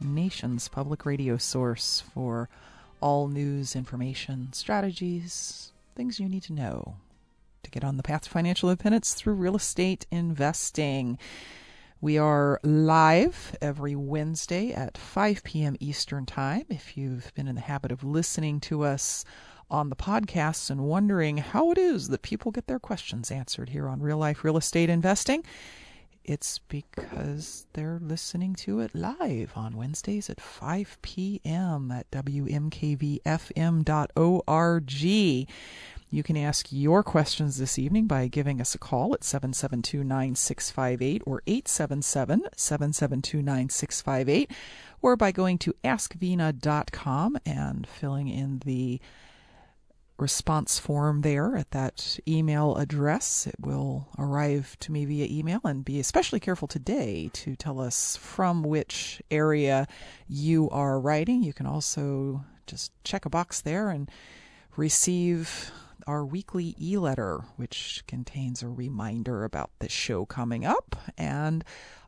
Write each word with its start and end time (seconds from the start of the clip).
nation's 0.00 0.68
public 0.68 1.04
radio 1.06 1.36
source 1.36 2.02
for 2.12 2.48
all 3.00 3.28
news, 3.28 3.76
information, 3.76 4.52
strategies, 4.52 5.72
things 5.94 6.18
you 6.20 6.28
need 6.28 6.42
to 6.44 6.52
know 6.52 6.96
to 7.62 7.70
get 7.70 7.84
on 7.84 7.96
the 7.96 8.02
path 8.02 8.22
to 8.22 8.30
financial 8.30 8.70
independence 8.70 9.14
through 9.14 9.34
real 9.34 9.56
estate 9.56 10.06
investing. 10.10 11.18
We 12.00 12.18
are 12.18 12.60
live 12.62 13.56
every 13.60 13.96
Wednesday 13.96 14.72
at 14.72 14.98
5 14.98 15.42
p.m. 15.42 15.76
Eastern 15.80 16.26
Time. 16.26 16.64
If 16.68 16.96
you've 16.96 17.32
been 17.34 17.48
in 17.48 17.54
the 17.54 17.62
habit 17.62 17.90
of 17.90 18.04
listening 18.04 18.60
to 18.60 18.82
us 18.84 19.24
on 19.70 19.88
the 19.90 19.96
podcasts 19.96 20.70
and 20.70 20.82
wondering 20.82 21.38
how 21.38 21.72
it 21.72 21.78
is 21.78 22.08
that 22.08 22.22
people 22.22 22.52
get 22.52 22.66
their 22.66 22.78
questions 22.78 23.30
answered 23.30 23.70
here 23.70 23.88
on 23.88 24.00
Real 24.00 24.18
Life 24.18 24.44
Real 24.44 24.56
Estate 24.56 24.90
Investing, 24.90 25.42
it's 26.26 26.58
because 26.58 27.66
they're 27.72 28.00
listening 28.02 28.54
to 28.56 28.80
it 28.80 28.94
live 28.94 29.52
on 29.54 29.76
Wednesdays 29.76 30.28
at 30.28 30.40
5 30.40 30.98
p.m. 31.00 31.92
at 31.92 32.10
WMKVFM.org. 32.10 33.26
You 36.08 36.22
can 36.22 36.36
ask 36.36 36.68
your 36.70 37.02
questions 37.02 37.58
this 37.58 37.78
evening 37.78 38.06
by 38.06 38.28
giving 38.28 38.60
us 38.60 38.74
a 38.74 38.78
call 38.78 39.14
at 39.14 39.24
772 39.24 40.04
9658 40.04 41.22
or 41.26 41.42
877 41.46 42.42
772 42.56 43.42
9658 43.42 44.50
or 45.02 45.16
by 45.16 45.32
going 45.32 45.58
to 45.58 45.74
askvena.com 45.84 47.38
and 47.44 47.86
filling 47.86 48.28
in 48.28 48.60
the 48.64 49.00
response 50.18 50.78
form 50.78 51.20
there 51.20 51.56
at 51.56 51.70
that 51.72 52.18
email 52.26 52.76
address. 52.76 53.46
It 53.46 53.56
will 53.60 54.08
arrive 54.18 54.76
to 54.80 54.92
me 54.92 55.04
via 55.04 55.26
email 55.28 55.60
and 55.64 55.84
be 55.84 56.00
especially 56.00 56.40
careful 56.40 56.68
today 56.68 57.30
to 57.34 57.56
tell 57.56 57.80
us 57.80 58.16
from 58.16 58.62
which 58.62 59.20
area 59.30 59.86
you 60.28 60.70
are 60.70 60.98
writing. 60.98 61.42
You 61.42 61.52
can 61.52 61.66
also 61.66 62.44
just 62.66 62.92
check 63.04 63.24
a 63.24 63.30
box 63.30 63.60
there 63.60 63.90
and 63.90 64.10
receive 64.76 65.70
our 66.06 66.24
weekly 66.24 66.74
e 66.80 66.96
letter, 66.96 67.44
which 67.56 68.04
contains 68.06 68.62
a 68.62 68.68
reminder 68.68 69.44
about 69.44 69.70
the 69.80 69.88
show 69.88 70.24
coming 70.24 70.64
up 70.64 70.96
and 71.18 71.64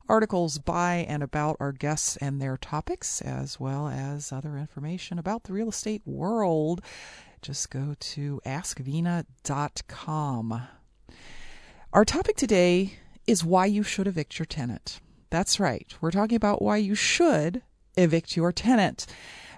articles 0.09 0.59
by 0.59 1.05
and 1.09 1.23
about 1.23 1.57
our 1.61 1.73
guests 1.73 2.17
and 2.17 2.41
their 2.41 2.57
topics, 2.57 3.21
as 3.21 3.61
well 3.61 3.89
as 3.89 4.33
other 4.33 4.57
information 4.57 5.19
about 5.19 5.45
the 5.45 5.53
real 5.53 5.69
estate 5.69 6.03
world 6.07 6.81
just 7.43 7.71
go 7.71 7.95
to 7.99 8.41
askvena.com. 8.45 9.23
Our 11.93 12.05
topic 12.05 12.37
today 12.37 12.95
is 13.27 13.45
why 13.45 13.67
you 13.67 13.83
should 13.83 14.07
evict 14.07 14.39
your 14.39 14.47
tenant. 14.47 15.01
That's 15.31 15.59
right. 15.61 15.93
We're 16.01 16.11
talking 16.11 16.37
about 16.37 16.63
why 16.63 16.79
you 16.79 16.95
should 16.95 17.63
evict 17.97 18.37
your 18.37 18.53
tenant. 18.53 19.07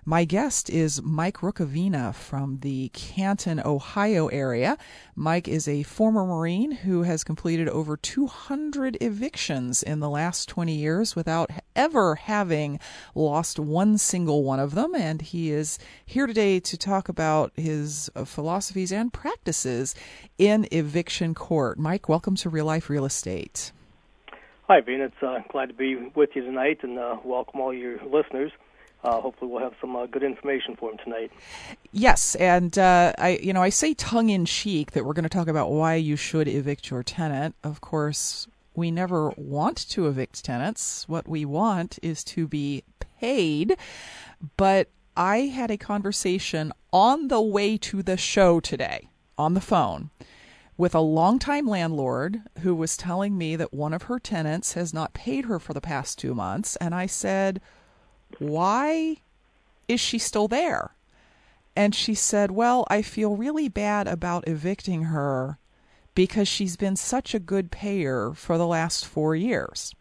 My 0.06 0.24
guest 0.24 0.70
is 0.70 1.02
Mike 1.02 1.38
Rukavina 1.38 2.14
from 2.14 2.60
the 2.60 2.88
Canton, 2.94 3.60
Ohio 3.60 4.28
area. 4.28 4.78
Mike 5.14 5.46
is 5.46 5.68
a 5.68 5.82
former 5.82 6.24
Marine 6.24 6.72
who 6.72 7.02
has 7.02 7.22
completed 7.22 7.68
over 7.68 7.98
200 7.98 8.96
evictions 9.02 9.82
in 9.82 10.00
the 10.00 10.08
last 10.08 10.48
20 10.48 10.74
years 10.74 11.14
without 11.14 11.50
ever 11.76 12.14
having 12.14 12.80
lost 13.14 13.58
one 13.58 13.98
single 13.98 14.42
one 14.42 14.58
of 14.58 14.74
them. 14.74 14.94
And 14.94 15.20
he 15.20 15.50
is 15.50 15.78
here 16.06 16.26
today 16.26 16.60
to 16.60 16.78
talk 16.78 17.10
about 17.10 17.52
his 17.54 18.10
philosophies 18.24 18.92
and 18.92 19.12
practices 19.12 19.94
in 20.38 20.66
eviction 20.72 21.34
court. 21.34 21.78
Mike, 21.78 22.08
welcome 22.08 22.36
to 22.36 22.48
Real 22.48 22.64
Life 22.64 22.88
Real 22.88 23.04
Estate. 23.04 23.70
Hi, 24.66 24.80
Vena. 24.80 25.04
It's 25.04 25.22
uh, 25.22 25.40
glad 25.50 25.66
to 25.66 25.74
be 25.74 25.96
with 26.14 26.30
you 26.34 26.42
tonight 26.42 26.78
and 26.82 26.98
uh, 26.98 27.18
welcome 27.22 27.60
all 27.60 27.74
your 27.74 27.98
listeners 28.06 28.50
uh, 29.02 29.20
hopefully 29.20 29.50
we'll 29.50 29.62
have 29.62 29.74
some 29.80 29.96
uh, 29.96 30.06
good 30.06 30.22
information 30.22 30.76
for 30.76 30.90
him 30.90 30.98
tonight. 31.02 31.32
Yes, 31.92 32.34
and 32.34 32.78
uh, 32.78 33.12
I, 33.18 33.40
you 33.42 33.52
know, 33.52 33.62
I 33.62 33.70
say 33.70 33.94
tongue 33.94 34.30
in 34.30 34.44
cheek 34.44 34.92
that 34.92 35.04
we're 35.04 35.14
going 35.14 35.24
to 35.24 35.28
talk 35.28 35.48
about 35.48 35.70
why 35.70 35.94
you 35.94 36.16
should 36.16 36.48
evict 36.48 36.90
your 36.90 37.02
tenant. 37.02 37.54
Of 37.64 37.80
course, 37.80 38.46
we 38.74 38.90
never 38.90 39.30
want 39.36 39.88
to 39.90 40.06
evict 40.06 40.44
tenants. 40.44 41.08
What 41.08 41.28
we 41.28 41.44
want 41.44 41.98
is 42.02 42.22
to 42.24 42.46
be 42.46 42.84
paid. 43.20 43.76
But 44.56 44.88
I 45.16 45.38
had 45.38 45.70
a 45.70 45.76
conversation 45.76 46.72
on 46.92 47.28
the 47.28 47.40
way 47.40 47.76
to 47.78 48.02
the 48.02 48.16
show 48.16 48.60
today 48.60 49.08
on 49.36 49.54
the 49.54 49.60
phone 49.60 50.10
with 50.76 50.94
a 50.94 51.00
longtime 51.00 51.66
landlord 51.66 52.40
who 52.62 52.74
was 52.74 52.96
telling 52.96 53.36
me 53.36 53.54
that 53.54 53.74
one 53.74 53.92
of 53.92 54.04
her 54.04 54.18
tenants 54.18 54.72
has 54.72 54.94
not 54.94 55.12
paid 55.12 55.44
her 55.44 55.58
for 55.58 55.74
the 55.74 55.80
past 55.80 56.18
two 56.18 56.34
months, 56.34 56.74
and 56.76 56.94
I 56.94 57.04
said 57.04 57.60
why 58.38 59.16
is 59.88 60.00
she 60.00 60.18
still 60.18 60.48
there? 60.48 60.94
And 61.76 61.94
she 61.94 62.14
said, 62.14 62.50
Well, 62.50 62.86
I 62.90 63.02
feel 63.02 63.36
really 63.36 63.68
bad 63.68 64.08
about 64.08 64.46
evicting 64.46 65.04
her 65.04 65.58
because 66.14 66.48
she's 66.48 66.76
been 66.76 66.96
such 66.96 67.34
a 67.34 67.38
good 67.38 67.70
payer 67.70 68.32
for 68.34 68.58
the 68.58 68.66
last 68.66 69.06
four 69.06 69.34
years. 69.34 69.94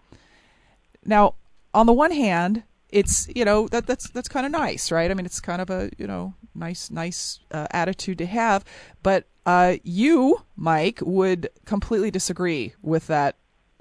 Now, 1.05 1.35
on 1.73 1.85
the 1.85 1.93
one 1.93 2.11
hand, 2.11 2.63
it's 2.89 3.29
you 3.35 3.45
know 3.45 3.67
that 3.67 3.85
that's 3.85 4.09
that's 4.09 4.27
kind 4.27 4.45
of 4.45 4.51
nice, 4.51 4.91
right? 4.91 5.11
I 5.11 5.13
mean, 5.13 5.25
it's 5.25 5.39
kind 5.39 5.61
of 5.61 5.69
a 5.69 5.91
you 5.97 6.07
know 6.07 6.33
nice 6.55 6.89
nice 6.89 7.39
uh, 7.51 7.67
attitude 7.71 8.17
to 8.17 8.25
have. 8.25 8.65
But 9.03 9.25
uh, 9.45 9.77
you, 9.83 10.41
Mike, 10.55 10.99
would 11.03 11.49
completely 11.65 12.11
disagree 12.11 12.73
with 12.81 13.07
that 13.07 13.35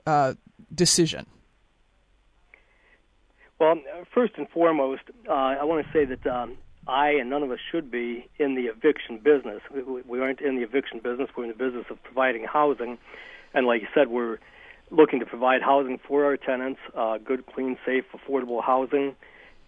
uh, 0.07 0.35
decision. 0.75 1.27
Well, 3.61 3.75
first 4.15 4.35
and 4.37 4.49
foremost, 4.49 5.03
uh, 5.29 5.33
I 5.33 5.65
want 5.65 5.85
to 5.85 5.93
say 5.93 6.05
that 6.05 6.31
um, 6.31 6.57
I 6.87 7.11
and 7.11 7.29
none 7.29 7.43
of 7.43 7.51
us 7.51 7.59
should 7.73 7.91
be 7.91 8.29
in 8.39 8.55
the 8.55 8.67
eviction 8.67 9.19
business. 9.19 9.61
We, 9.75 10.03
we 10.03 10.21
aren't 10.21 10.41
in 10.41 10.55
the 10.57 10.63
eviction 10.63 11.01
business. 11.03 11.29
We're 11.37 11.45
in 11.45 11.51
the 11.51 11.57
business 11.57 11.87
of 11.91 12.01
providing 12.05 12.45
housing, 12.45 12.99
and 13.55 13.67
like 13.67 13.83
you 13.83 13.89
said, 13.93 14.09
we're 14.09 14.39
looking 14.93 15.19
to 15.21 15.27
provide 15.27 15.61
housing 15.61 15.99
for 16.07 16.25
our 16.25 16.37
tenants, 16.37 16.79
uh, 16.97 17.19
good, 17.19 17.47
clean, 17.47 17.77
safe, 17.85 18.05
affordable 18.15 18.63
housing, 18.63 19.17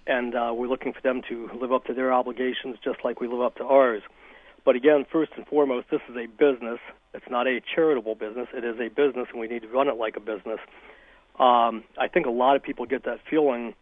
and 0.06 0.36
uh, 0.36 0.52
we're 0.54 0.68
looking 0.68 0.92
for 0.92 1.00
them 1.02 1.20
to 1.28 1.50
live 1.60 1.72
up 1.72 1.84
to 1.86 1.94
their 1.94 2.12
obligations 2.12 2.76
just 2.84 3.00
like 3.04 3.20
we 3.20 3.26
live 3.26 3.42
up 3.42 3.56
to 3.56 3.64
ours. 3.64 4.02
But 4.64 4.76
again, 4.76 5.04
first 5.10 5.32
and 5.36 5.44
foremost, 5.48 5.88
this 5.90 6.00
is 6.08 6.14
a 6.14 6.26
business. 6.26 6.78
It's 7.12 7.28
not 7.28 7.48
a 7.48 7.60
charitable 7.74 8.14
business. 8.14 8.46
It 8.54 8.64
is 8.64 8.76
a 8.78 8.88
business, 8.88 9.26
and 9.32 9.40
we 9.40 9.48
need 9.48 9.62
to 9.62 9.68
run 9.68 9.88
it 9.88 9.96
like 9.96 10.16
a 10.16 10.20
business. 10.20 10.60
Um, 11.40 11.82
I 11.98 12.06
think 12.12 12.26
a 12.26 12.30
lot 12.30 12.54
of 12.54 12.62
people 12.62 12.86
get 12.86 13.04
that 13.04 13.18
feeling 13.28 13.74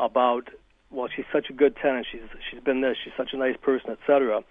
about 0.00 0.48
well, 0.90 1.08
she's 1.14 1.24
such 1.32 1.48
a 1.50 1.52
good 1.52 1.76
tenant, 1.76 2.06
she's 2.10 2.20
she's 2.50 2.60
been 2.60 2.80
this, 2.80 2.96
she's 3.02 3.12
such 3.16 3.32
a 3.32 3.36
nice 3.36 3.56
person, 3.62 3.90
etc. 3.90 4.42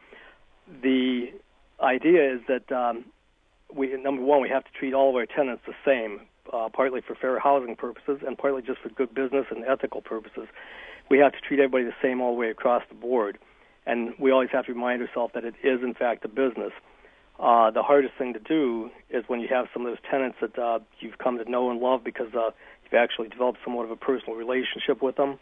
The 0.82 1.34
idea 1.82 2.36
is 2.36 2.42
that 2.48 2.72
um, 2.72 3.06
we 3.74 3.96
number 4.02 4.24
one, 4.24 4.42
we 4.42 4.50
have 4.50 4.64
to 4.64 4.72
treat 4.72 4.94
all 4.94 5.10
of 5.10 5.16
our 5.16 5.26
tenants 5.26 5.64
the 5.66 5.74
same, 5.86 6.22
uh, 6.54 6.70
partly 6.72 7.02
for 7.02 7.16
fair 7.16 7.40
housing 7.40 7.76
purposes 7.76 8.22
and 8.26 8.38
partly 8.38 8.62
just 8.62 8.80
for 8.80 8.90
good 8.90 9.14
business 9.14 9.46
and 9.52 9.66
ethical 9.66 10.02
purposes. 10.02 10.48
We 11.10 11.18
have 11.20 11.34
to 11.34 11.40
treat 11.40 11.60
everybody 11.60 11.86
the 11.86 11.96
same 12.02 12.22
all 12.22 12.34
the 12.34 12.40
way 12.40 12.50
across 12.50 12.84
the 12.88 12.96
board, 12.96 13.38
and 13.86 14.14
we 14.18 14.32
always 14.32 14.50
have 14.52 14.66
to 14.68 14.74
remind 14.74 15.02
ourselves 15.02 15.34
that 15.34 15.44
it 15.44 15.56
is 15.64 15.82
in 15.84 15.94
fact 15.94 16.24
a 16.24 16.30
business. 16.30 16.72
Uh, 17.40 17.72
the 17.72 17.82
hardest 17.82 18.14
thing 18.18 18.34
to 18.34 18.40
do 18.40 18.90
is 19.10 19.24
when 19.28 19.40
you 19.40 19.48
have 19.48 19.68
some 19.74 19.86
of 19.86 19.92
those 19.92 20.02
tenants 20.10 20.38
that 20.42 20.60
uh, 20.60 20.80
you've 21.00 21.18
come 21.18 21.38
to 21.38 21.50
know 21.50 21.72
and 21.72 21.80
love 21.80 22.04
because 22.04 22.34
uh, 22.36 22.52
you've 22.92 23.00
actually 23.00 23.30
developed 23.30 23.60
somewhat 23.64 23.86
of 23.86 23.92
a 23.92 23.96
personal 23.96 24.36
relationship 24.36 25.02
with 25.02 25.16
them. 25.16 25.40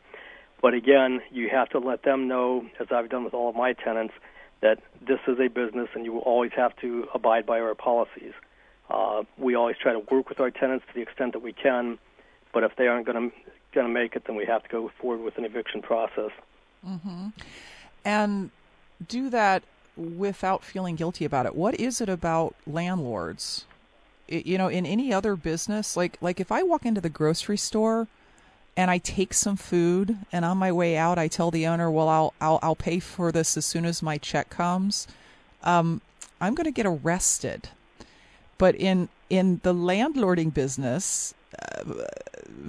But 0.61 0.73
again, 0.73 1.21
you 1.31 1.49
have 1.49 1.69
to 1.69 1.79
let 1.79 2.03
them 2.03 2.27
know, 2.27 2.65
as 2.79 2.87
I've 2.91 3.09
done 3.09 3.23
with 3.23 3.33
all 3.33 3.49
of 3.49 3.55
my 3.55 3.73
tenants, 3.73 4.13
that 4.61 4.79
this 5.05 5.19
is 5.27 5.39
a 5.39 5.49
business 5.49 5.89
and 5.93 6.03
you 6.03 6.13
will 6.13 6.21
always 6.21 6.51
have 6.55 6.75
to 6.77 7.07
abide 7.13 7.45
by 7.45 7.59
our 7.59 7.75
policies. 7.75 8.33
Uh, 8.89 9.23
we 9.37 9.55
always 9.55 9.75
try 9.77 9.93
to 9.93 9.99
work 9.99 10.29
with 10.29 10.39
our 10.39 10.49
tenants 10.49 10.85
to 10.87 10.93
the 10.95 11.01
extent 11.01 11.33
that 11.33 11.41
we 11.41 11.53
can, 11.53 11.99
but 12.53 12.63
if 12.63 12.75
they 12.75 12.87
aren't 12.87 13.05
going 13.05 13.31
to 13.73 13.87
make 13.87 14.15
it, 14.15 14.23
then 14.25 14.35
we 14.35 14.45
have 14.45 14.63
to 14.63 14.69
go 14.69 14.89
forward 14.99 15.23
with 15.23 15.37
an 15.37 15.45
eviction 15.45 15.81
process. 15.83 16.31
Mm-hmm. 16.87 17.27
And 18.03 18.49
do 19.07 19.29
that 19.29 19.61
without 19.95 20.63
feeling 20.63 20.95
guilty 20.95 21.25
about 21.25 21.45
it. 21.45 21.55
What 21.55 21.79
is 21.79 22.01
it 22.01 22.09
about 22.09 22.55
landlords? 22.65 23.65
You 24.27 24.57
know, 24.57 24.67
in 24.67 24.85
any 24.85 25.13
other 25.13 25.35
business, 25.35 25.95
like 25.95 26.17
like 26.21 26.39
if 26.39 26.51
I 26.51 26.63
walk 26.63 26.85
into 26.85 27.01
the 27.01 27.09
grocery 27.09 27.57
store 27.57 28.07
and 28.75 28.91
I 28.91 28.97
take 28.97 29.33
some 29.33 29.55
food 29.55 30.17
and 30.31 30.43
on 30.45 30.57
my 30.57 30.71
way 30.71 30.97
out 30.97 31.17
I 31.17 31.27
tell 31.27 31.51
the 31.51 31.65
owner, 31.67 31.89
"Well, 31.89 32.09
I'll 32.09 32.33
I'll, 32.41 32.59
I'll 32.61 32.75
pay 32.75 32.99
for 32.99 33.31
this 33.31 33.57
as 33.57 33.65
soon 33.65 33.85
as 33.85 34.03
my 34.03 34.17
check 34.17 34.49
comes." 34.49 35.07
Um, 35.63 36.01
I'm 36.39 36.55
going 36.55 36.65
to 36.65 36.71
get 36.71 36.85
arrested. 36.85 37.69
But 38.57 38.75
in 38.75 39.09
in 39.29 39.59
the 39.63 39.73
landlording 39.73 40.53
business, 40.53 41.33
uh, 41.61 41.83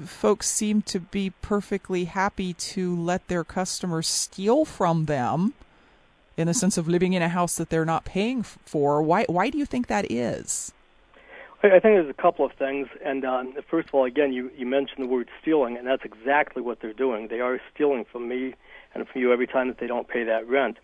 folks 0.05 0.49
seem 0.49 0.83
to 0.83 1.01
be 1.01 1.31
perfectly 1.43 2.05
happy 2.05 2.53
to 2.53 2.97
let 2.97 3.29
their 3.29 3.45
customers 3.45 4.07
steal 4.09 4.65
from 4.65 5.07
them 5.07 5.55
in 6.37 6.47
the 6.47 6.55
sense 6.55 6.79
of 6.79 6.89
living 6.89 7.13
in 7.15 7.23
a 7.23 7.29
house 7.29 7.57
that 7.57 7.71
they're 7.71 7.85
not 7.85 8.05
paying 8.05 8.43
for. 8.43 9.03
Why 9.03 9.25
why 9.29 9.51
do 9.51 9.59
you 9.59 9.67
think 9.67 9.87
that 9.87 10.11
is? 10.11 10.73
I 11.61 11.81
think 11.81 11.83
there's 11.83 12.09
a 12.09 12.23
couple 12.23 12.45
of 12.47 12.53
things, 12.53 12.87
and 13.05 13.25
um, 13.25 13.55
first 13.69 13.89
of 13.89 13.95
all, 13.95 14.05
again, 14.05 14.33
you 14.33 14.51
you 14.57 14.65
mentioned 14.65 15.03
the 15.03 15.09
word 15.09 15.29
stealing, 15.43 15.77
and 15.77 15.87
that's 15.87 16.05
exactly 16.05 16.63
what 16.63 16.79
they're 16.81 16.93
doing. 16.93 17.29
They 17.29 17.41
are 17.41 17.61
stealing 17.75 18.05
from 18.11 18.29
me 18.29 18.55
and 18.95 19.07
from 19.09 19.21
you 19.21 19.33
every 19.33 19.49
time 19.49 19.67
that 19.67 19.79
they 19.81 19.89
don't 19.89 20.07
pay 20.07 20.23
that 20.25 20.49
rent. 20.49 20.79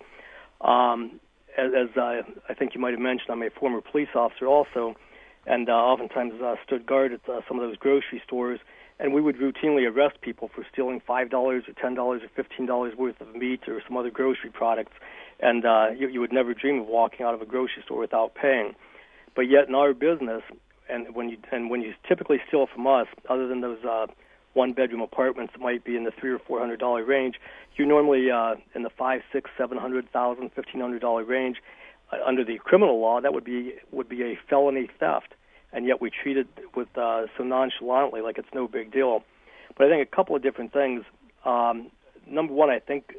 Um, 0.61 1.21
as, 1.57 1.71
as 1.73 1.97
uh, 1.97 2.23
I 2.49 2.55
think 2.59 2.75
you 2.75 2.81
might 2.81 2.91
have 2.91 3.01
mentioned, 3.01 3.31
I'm 3.31 3.43
a 3.43 3.51
former 3.51 3.81
police 3.81 4.09
officer 4.17 4.47
also, 4.47 4.97
and 5.47 5.69
uh, 5.69 5.73
oftentimes 5.73 6.43
uh, 6.43 6.57
stood 6.67 6.87
guard 6.87 7.13
at 7.13 7.29
uh, 7.29 7.41
some 7.47 7.61
of 7.61 7.69
those 7.69 7.77
grocery 7.77 8.21
stores, 8.27 8.59
and 8.99 9.15
we 9.15 9.21
would 9.21 9.37
routinely 9.37 9.89
arrest 9.89 10.21
people 10.23 10.51
for 10.53 10.67
stealing 10.73 11.01
five 11.07 11.31
dollars 11.31 11.65
or 11.69 11.75
ten 11.81 11.95
dollars 11.95 12.23
or 12.25 12.29
fifteen 12.35 12.67
dollars 12.67 12.97
worth 12.97 13.21
of 13.21 13.33
meat 13.37 13.61
or 13.69 13.81
some 13.87 13.97
other 13.97 14.11
grocery 14.11 14.51
products 14.51 14.93
and 15.41 15.65
uh, 15.65 15.89
you, 15.97 16.09
you 16.09 16.21
would 16.21 16.33
never 16.33 16.55
dream 16.55 16.81
of 16.81 16.87
walking 16.87 17.25
out 17.27 17.35
of 17.35 17.43
a 17.43 17.47
grocery 17.47 17.83
store 17.85 17.99
without 17.99 18.35
paying. 18.35 18.75
But 19.35 19.43
yet 19.43 19.69
in 19.69 19.75
our 19.75 19.93
business, 19.93 20.43
and 20.89 21.15
when 21.15 21.29
you 21.29 21.39
and 21.53 21.71
when 21.71 21.81
you 21.83 21.95
typically 22.07 22.39
steal 22.49 22.67
from 22.67 22.87
us, 22.87 23.07
other 23.29 23.47
than 23.47 23.61
those 23.61 23.83
uh, 23.85 24.07
one-bedroom 24.55 25.01
apartments 25.01 25.53
that 25.53 25.61
might 25.61 25.85
be 25.85 25.97
in 25.97 26.05
the 26.05 26.13
three 26.19 26.31
or 26.31 26.39
four 26.39 26.61
hundred 26.61 26.81
dollar 26.81 27.05
range, 27.05 27.37
you're 27.77 27.89
normally 27.89 28.31
uh, 28.31 28.55
in 28.75 28.83
the 28.83 28.91
five, 28.91 29.23
six, 29.33 29.51
seven 29.59 29.79
hundred 29.79 30.11
thousand, 30.13 30.51
fifteen 30.55 30.81
hundred 30.81 31.01
dollar 31.01 31.25
range. 31.25 31.59
Uh, 32.13 32.17
under 32.25 32.45
the 32.45 32.59
criminal 32.59 33.01
law, 33.01 33.21
that 33.21 33.33
would 33.33 33.45
be 33.45 33.75
would 33.91 34.09
be 34.09 34.23
a 34.23 34.39
felony 34.49 34.89
theft, 35.01 35.35
and 35.73 35.87
yet 35.87 36.01
we 36.01 36.11
treat 36.11 36.37
it 36.37 36.47
with 36.77 36.89
uh, 36.97 37.27
so 37.37 37.45
nonchalantly, 37.45 38.21
like 38.21 38.39
it's 38.39 38.53
no 38.55 38.69
big 38.69 38.93
deal. 38.93 39.23
But 39.77 39.87
I 39.87 39.91
think 39.91 40.07
a 40.07 40.17
couple 40.17 40.37
of 40.37 40.43
different 40.43 40.73
things. 40.73 41.05
Um, 41.45 41.91
number 42.27 42.53
one, 42.53 42.71
I 42.71 42.79
think 42.79 43.15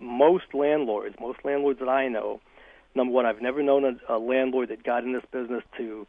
most 0.00 0.44
landlords, 0.54 1.16
most 1.20 1.38
landlords 1.44 1.80
that 1.80 1.88
I 1.88 2.08
know, 2.08 2.40
number 2.94 3.12
one, 3.12 3.26
I've 3.26 3.40
never 3.40 3.62
known 3.62 3.84
a, 3.84 4.16
a 4.16 4.18
landlord 4.18 4.68
that 4.68 4.82
got 4.84 5.04
in 5.04 5.12
this 5.12 5.24
business 5.32 5.62
to 5.78 6.06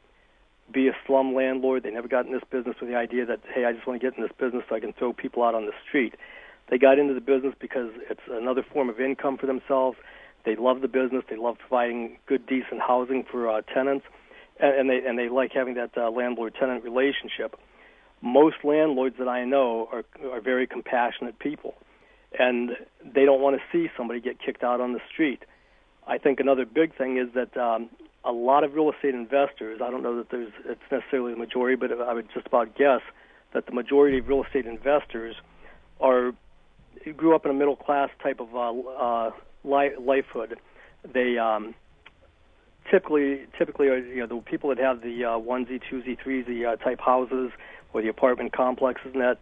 be 0.72 0.88
a 0.88 0.96
slum 1.06 1.34
landlord. 1.34 1.84
They 1.84 1.92
never 1.92 2.08
got 2.08 2.26
in 2.26 2.32
this 2.32 2.44
business 2.50 2.76
with 2.80 2.90
the 2.90 2.96
idea 2.96 3.26
that, 3.26 3.40
hey, 3.54 3.66
I 3.66 3.74
just 3.74 3.88
want 3.88 4.00
to 4.02 4.06
get 4.06 4.18
in 4.18 4.24
this 4.24 4.32
business 4.38 4.64
so 4.70 4.76
I 4.76 4.80
can 4.80 4.94
throw 4.94 5.14
people 5.14 5.44
out 5.44 5.56
on 5.56 5.66
the 5.66 5.74
street. 5.88 6.16
They 6.70 6.78
got 6.78 7.00
into 7.00 7.14
the 7.14 7.22
business 7.22 7.56
because 7.60 7.92
it's 8.10 8.22
another 8.30 8.64
form 8.74 8.90
of 8.90 9.00
income 9.00 9.38
for 9.38 9.48
themselves. 9.48 9.98
They 10.46 10.56
love 10.56 10.82
the 10.82 10.88
business. 10.88 11.24
They 11.30 11.36
love 11.36 11.58
providing 11.60 12.18
good, 12.28 12.46
decent 12.46 12.82
housing 12.82 13.26
for 13.30 13.50
uh, 13.50 13.62
tenants, 13.62 14.06
and, 14.60 14.76
and 14.76 14.90
they 14.90 15.06
and 15.06 15.18
they 15.18 15.30
like 15.30 15.52
having 15.52 15.74
that 15.76 15.98
uh, 15.98 16.10
landlord-tenant 16.10 16.84
relationship. 16.84 17.60
Most 18.22 18.58
landlords 18.64 19.16
that 19.20 19.28
I 19.28 19.46
know 19.46 19.90
are 19.92 20.04
are 20.32 20.42
very 20.42 20.68
compassionate 20.68 21.40
people 21.40 21.76
and 22.38 22.72
they 23.04 23.26
don't 23.26 23.42
want 23.42 23.58
to 23.58 23.62
see 23.72 23.90
somebody 23.98 24.20
get 24.20 24.40
kicked 24.40 24.64
out 24.64 24.82
on 24.82 24.94
the 24.94 25.00
street. 25.12 25.44
I 26.08 26.18
think 26.18 26.40
another 26.40 26.66
big 26.66 26.96
thing 26.98 27.18
is 27.18 27.34
that 27.34 27.56
um, 27.58 27.90
a 28.24 28.32
lot 28.32 28.64
of 28.64 28.74
real 28.74 28.92
estate 28.92 29.16
investors, 29.16 29.80
I 29.84 29.90
don't 29.90 30.04
know 30.04 30.18
that 30.18 30.30
there's 30.30 30.52
it's 30.66 30.82
necessarily 30.92 31.34
the 31.34 31.40
majority, 31.40 31.76
but 31.76 31.92
I 32.02 32.14
would 32.14 32.28
just 32.34 32.48
about 32.48 32.76
guess 32.76 33.02
that 33.54 33.66
the 33.66 33.72
majority 33.72 34.20
of 34.20 34.28
real 34.28 34.44
estate 34.44 34.66
investors 34.66 35.36
are 36.00 36.34
grew 37.16 37.36
up 37.36 37.46
in 37.46 37.52
a 37.52 37.54
middle 37.54 37.76
class 37.76 38.10
type 38.22 38.40
of 38.40 38.54
uh, 38.56 38.72
uh, 38.72 39.32
lifehood. 39.66 40.56
They 41.14 41.38
um, 41.38 41.76
typically 42.92 43.46
typically 43.58 43.88
are 43.88 43.98
you 43.98 44.20
know 44.20 44.28
the 44.28 44.42
people 44.42 44.70
that 44.70 44.80
have 44.80 45.02
the 45.02 45.26
uh, 45.26 45.30
onesie, 45.40 45.82
twosie, 45.90 46.18
threesie 46.20 46.68
uh, 46.68 46.76
type 46.76 47.00
houses 47.00 47.52
or 47.94 48.02
the 48.02 48.10
apartment 48.10 48.54
complexes 48.54 49.12
and 49.14 49.22
that 49.22 49.40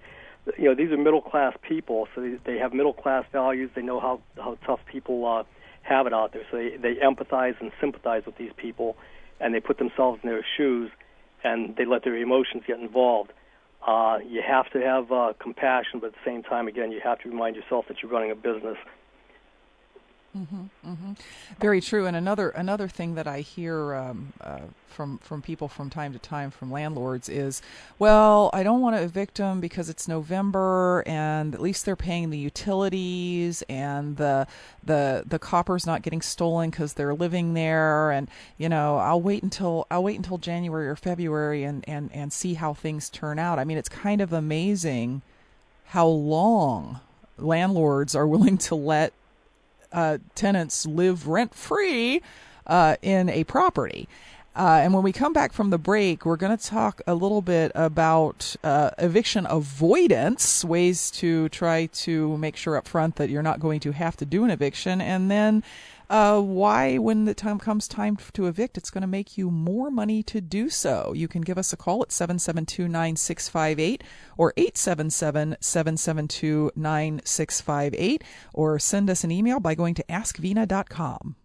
you 0.57 0.65
know 0.65 0.75
these 0.75 0.91
are 0.91 0.97
middle 0.97 1.21
class 1.21 1.53
people, 1.61 2.07
so 2.15 2.37
they, 2.45 2.57
have 2.57 2.73
middle 2.73 2.93
class 2.93 3.25
values. 3.31 3.69
They 3.75 3.81
know 3.81 3.99
how 3.99 4.21
how 4.37 4.57
tough 4.65 4.79
people 4.89 5.25
uh, 5.25 5.43
have 5.87 6.07
it 6.07 6.13
out 6.13 6.33
there, 6.33 6.43
so 6.51 6.57
they 6.57 6.77
they 6.77 6.95
empathize 6.95 7.59
and 7.59 7.71
sympathize 7.79 8.23
with 8.25 8.37
these 8.37 8.51
people, 8.57 8.97
and 9.39 9.53
they 9.53 9.59
put 9.59 9.77
themselves 9.77 10.19
in 10.23 10.29
their 10.29 10.45
shoes, 10.57 10.91
and 11.43 11.75
they 11.75 11.85
let 11.85 12.03
their 12.03 12.17
emotions 12.17 12.63
get 12.67 12.79
involved. 12.79 13.31
Uh, 13.85 14.17
you 14.27 14.41
have 14.45 14.69
to 14.71 14.79
have 14.81 15.11
uh, 15.11 15.33
compassion, 15.39 15.99
but 15.99 16.07
at 16.07 16.13
the 16.13 16.25
same 16.25 16.43
time, 16.43 16.67
again, 16.67 16.91
you 16.91 16.99
have 17.03 17.19
to 17.19 17.29
remind 17.29 17.55
yourself 17.55 17.85
that 17.87 17.97
you're 18.01 18.11
running 18.11 18.31
a 18.31 18.35
business 18.35 18.77
Mm-hmm, 20.37 20.89
mm-hmm. 20.91 21.13
Very 21.59 21.81
true. 21.81 22.05
And 22.05 22.15
another 22.15 22.49
another 22.49 22.87
thing 22.87 23.15
that 23.15 23.27
I 23.27 23.41
hear 23.41 23.95
um, 23.95 24.33
uh, 24.39 24.59
from 24.87 25.17
from 25.19 25.41
people 25.41 25.67
from 25.67 25.89
time 25.89 26.13
to 26.13 26.19
time 26.19 26.51
from 26.51 26.71
landlords 26.71 27.27
is, 27.27 27.61
well, 27.97 28.51
I 28.53 28.61
don't 28.61 28.81
want 28.81 28.95
to 28.95 29.01
evict 29.01 29.37
them 29.37 29.59
because 29.59 29.89
it's 29.89 30.07
November 30.07 31.03
and 31.07 31.55
at 31.55 31.61
least 31.61 31.85
they're 31.85 31.95
paying 31.95 32.29
the 32.29 32.37
utilities 32.37 33.63
and 33.63 34.17
the 34.17 34.45
the 34.83 35.23
the 35.25 35.39
copper's 35.39 35.87
not 35.87 36.03
getting 36.03 36.21
stolen 36.21 36.69
because 36.69 36.93
they're 36.93 37.15
living 37.15 37.55
there. 37.55 38.11
And 38.11 38.29
you 38.59 38.69
know, 38.69 38.97
I'll 38.97 39.21
wait 39.21 39.41
until 39.41 39.87
I'll 39.89 40.03
wait 40.03 40.17
until 40.17 40.37
January 40.37 40.87
or 40.87 40.95
February 40.95 41.63
and 41.63 41.83
and 41.87 42.11
and 42.13 42.31
see 42.31 42.53
how 42.53 42.75
things 42.75 43.09
turn 43.09 43.39
out. 43.39 43.57
I 43.57 43.63
mean, 43.63 43.77
it's 43.77 43.89
kind 43.89 44.21
of 44.21 44.33
amazing 44.33 45.23
how 45.85 46.05
long 46.07 46.99
landlords 47.39 48.13
are 48.13 48.27
willing 48.27 48.57
to 48.59 48.75
let 48.75 49.13
uh, 49.91 50.17
tenants 50.35 50.85
live 50.85 51.27
rent 51.27 51.53
free 51.53 52.21
uh, 52.65 52.95
in 53.01 53.29
a 53.29 53.43
property. 53.43 54.07
Uh, 54.57 54.79
and 54.81 54.91
when 54.91 55.03
we 55.03 55.11
come 55.11 55.33
back 55.33 55.53
from 55.53 55.69
the 55.69 55.77
break, 55.77 56.25
we're 56.25 56.35
going 56.35 56.57
to 56.57 56.65
talk 56.65 56.99
a 57.05 57.13
little 57.13 57.43
bit 57.43 57.71
about 57.75 58.55
uh, 58.63 58.89
eviction 58.97 59.45
avoidance, 59.47 60.65
ways 60.65 61.11
to 61.11 61.47
try 61.49 61.85
to 61.85 62.35
make 62.39 62.55
sure 62.55 62.75
up 62.75 62.87
front 62.87 63.17
that 63.17 63.29
you're 63.29 63.43
not 63.43 63.59
going 63.59 63.79
to 63.79 63.91
have 63.91 64.17
to 64.17 64.25
do 64.25 64.43
an 64.43 64.49
eviction, 64.49 64.99
and 64.99 65.29
then 65.29 65.63
uh, 66.09 66.41
why, 66.41 66.97
when 66.97 67.25
the 67.25 67.35
time 67.35 67.59
comes 67.59 67.87
time 67.87 68.17
to 68.33 68.47
evict, 68.47 68.79
it's 68.79 68.89
going 68.89 69.03
to 69.03 69.07
make 69.07 69.37
you 69.37 69.51
more 69.51 69.91
money 69.91 70.23
to 70.23 70.41
do 70.41 70.71
so. 70.71 71.13
You 71.15 71.27
can 71.27 71.43
give 71.43 71.59
us 71.59 71.71
a 71.71 71.77
call 71.77 72.01
at 72.01 72.11
772 72.11 72.87
9658 72.87 74.03
or 74.37 74.53
877 74.57 75.57
772 75.59 76.71
9658 76.75 78.23
or 78.55 78.79
send 78.79 79.07
us 79.07 79.23
an 79.23 79.29
email 79.29 79.59
by 79.59 79.75
going 79.75 79.93
to 79.93 80.03
askvena.com. 80.05 81.35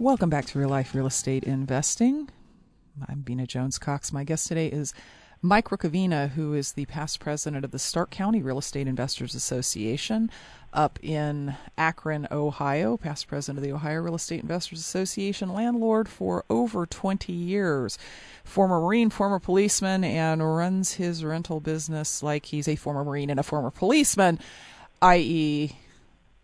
Welcome 0.00 0.30
back 0.30 0.44
to 0.46 0.60
Real 0.60 0.68
Life 0.68 0.94
Real 0.94 1.08
Estate 1.08 1.42
Investing. 1.42 2.28
I'm 3.08 3.24
Vena 3.24 3.48
Jones 3.48 3.80
Cox. 3.80 4.12
My 4.12 4.22
guest 4.22 4.46
today 4.46 4.68
is 4.68 4.94
Mike 5.42 5.70
Rukavina, 5.70 6.30
who 6.30 6.54
is 6.54 6.70
the 6.70 6.86
past 6.86 7.18
president 7.18 7.64
of 7.64 7.72
the 7.72 7.80
Stark 7.80 8.08
County 8.10 8.40
Real 8.40 8.60
Estate 8.60 8.86
Investors 8.86 9.34
Association 9.34 10.30
up 10.72 11.00
in 11.02 11.56
Akron, 11.76 12.28
Ohio, 12.30 12.96
past 12.96 13.26
president 13.26 13.58
of 13.58 13.64
the 13.64 13.72
Ohio 13.72 14.00
Real 14.00 14.14
Estate 14.14 14.40
Investors 14.40 14.78
Association, 14.78 15.52
landlord 15.52 16.08
for 16.08 16.44
over 16.48 16.86
20 16.86 17.32
years, 17.32 17.98
former 18.44 18.80
Marine, 18.80 19.10
former 19.10 19.40
policeman, 19.40 20.04
and 20.04 20.40
runs 20.40 20.92
his 20.92 21.24
rental 21.24 21.58
business 21.58 22.22
like 22.22 22.46
he's 22.46 22.68
a 22.68 22.76
former 22.76 23.02
Marine 23.02 23.30
and 23.30 23.40
a 23.40 23.42
former 23.42 23.72
policeman, 23.72 24.38
i.e., 25.02 25.72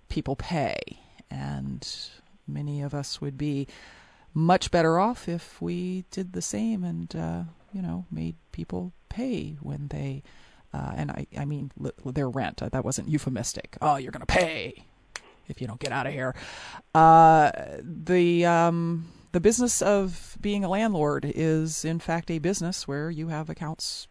people 0.08 0.34
pay. 0.34 0.76
And 1.30 1.88
many 2.46 2.82
of 2.82 2.94
us 2.94 3.20
would 3.20 3.38
be 3.38 3.66
much 4.32 4.70
better 4.70 4.98
off 4.98 5.28
if 5.28 5.62
we 5.62 6.04
did 6.10 6.32
the 6.32 6.42
same 6.42 6.82
and 6.82 7.14
uh, 7.14 7.42
you 7.74 7.82
know, 7.82 8.06
made 8.10 8.36
people 8.52 8.92
pay 9.08 9.56
when 9.60 9.88
they, 9.88 10.22
uh, 10.72 10.92
and 10.96 11.10
I, 11.10 11.26
I 11.36 11.44
mean 11.44 11.72
their 12.06 12.30
rent. 12.30 12.62
Uh, 12.62 12.68
that 12.70 12.84
wasn't 12.84 13.08
euphemistic. 13.08 13.76
Oh, 13.82 13.96
you're 13.96 14.12
to 14.12 14.26
pay 14.26 14.84
if 15.48 15.60
you 15.60 15.66
don't 15.66 15.80
get 15.80 15.92
out 15.92 16.06
of 16.06 16.12
here. 16.12 16.34
Uh, 16.94 17.50
the 17.82 18.46
um, 18.46 19.06
the 19.32 19.40
business 19.40 19.82
of 19.82 20.38
being 20.40 20.64
a 20.64 20.68
landlord 20.68 21.30
is 21.34 21.84
in 21.84 21.98
fact 21.98 22.30
a 22.30 22.38
business 22.38 22.86
where 22.88 23.10
you 23.10 23.28
have 23.28 23.50
accounts 23.50 24.06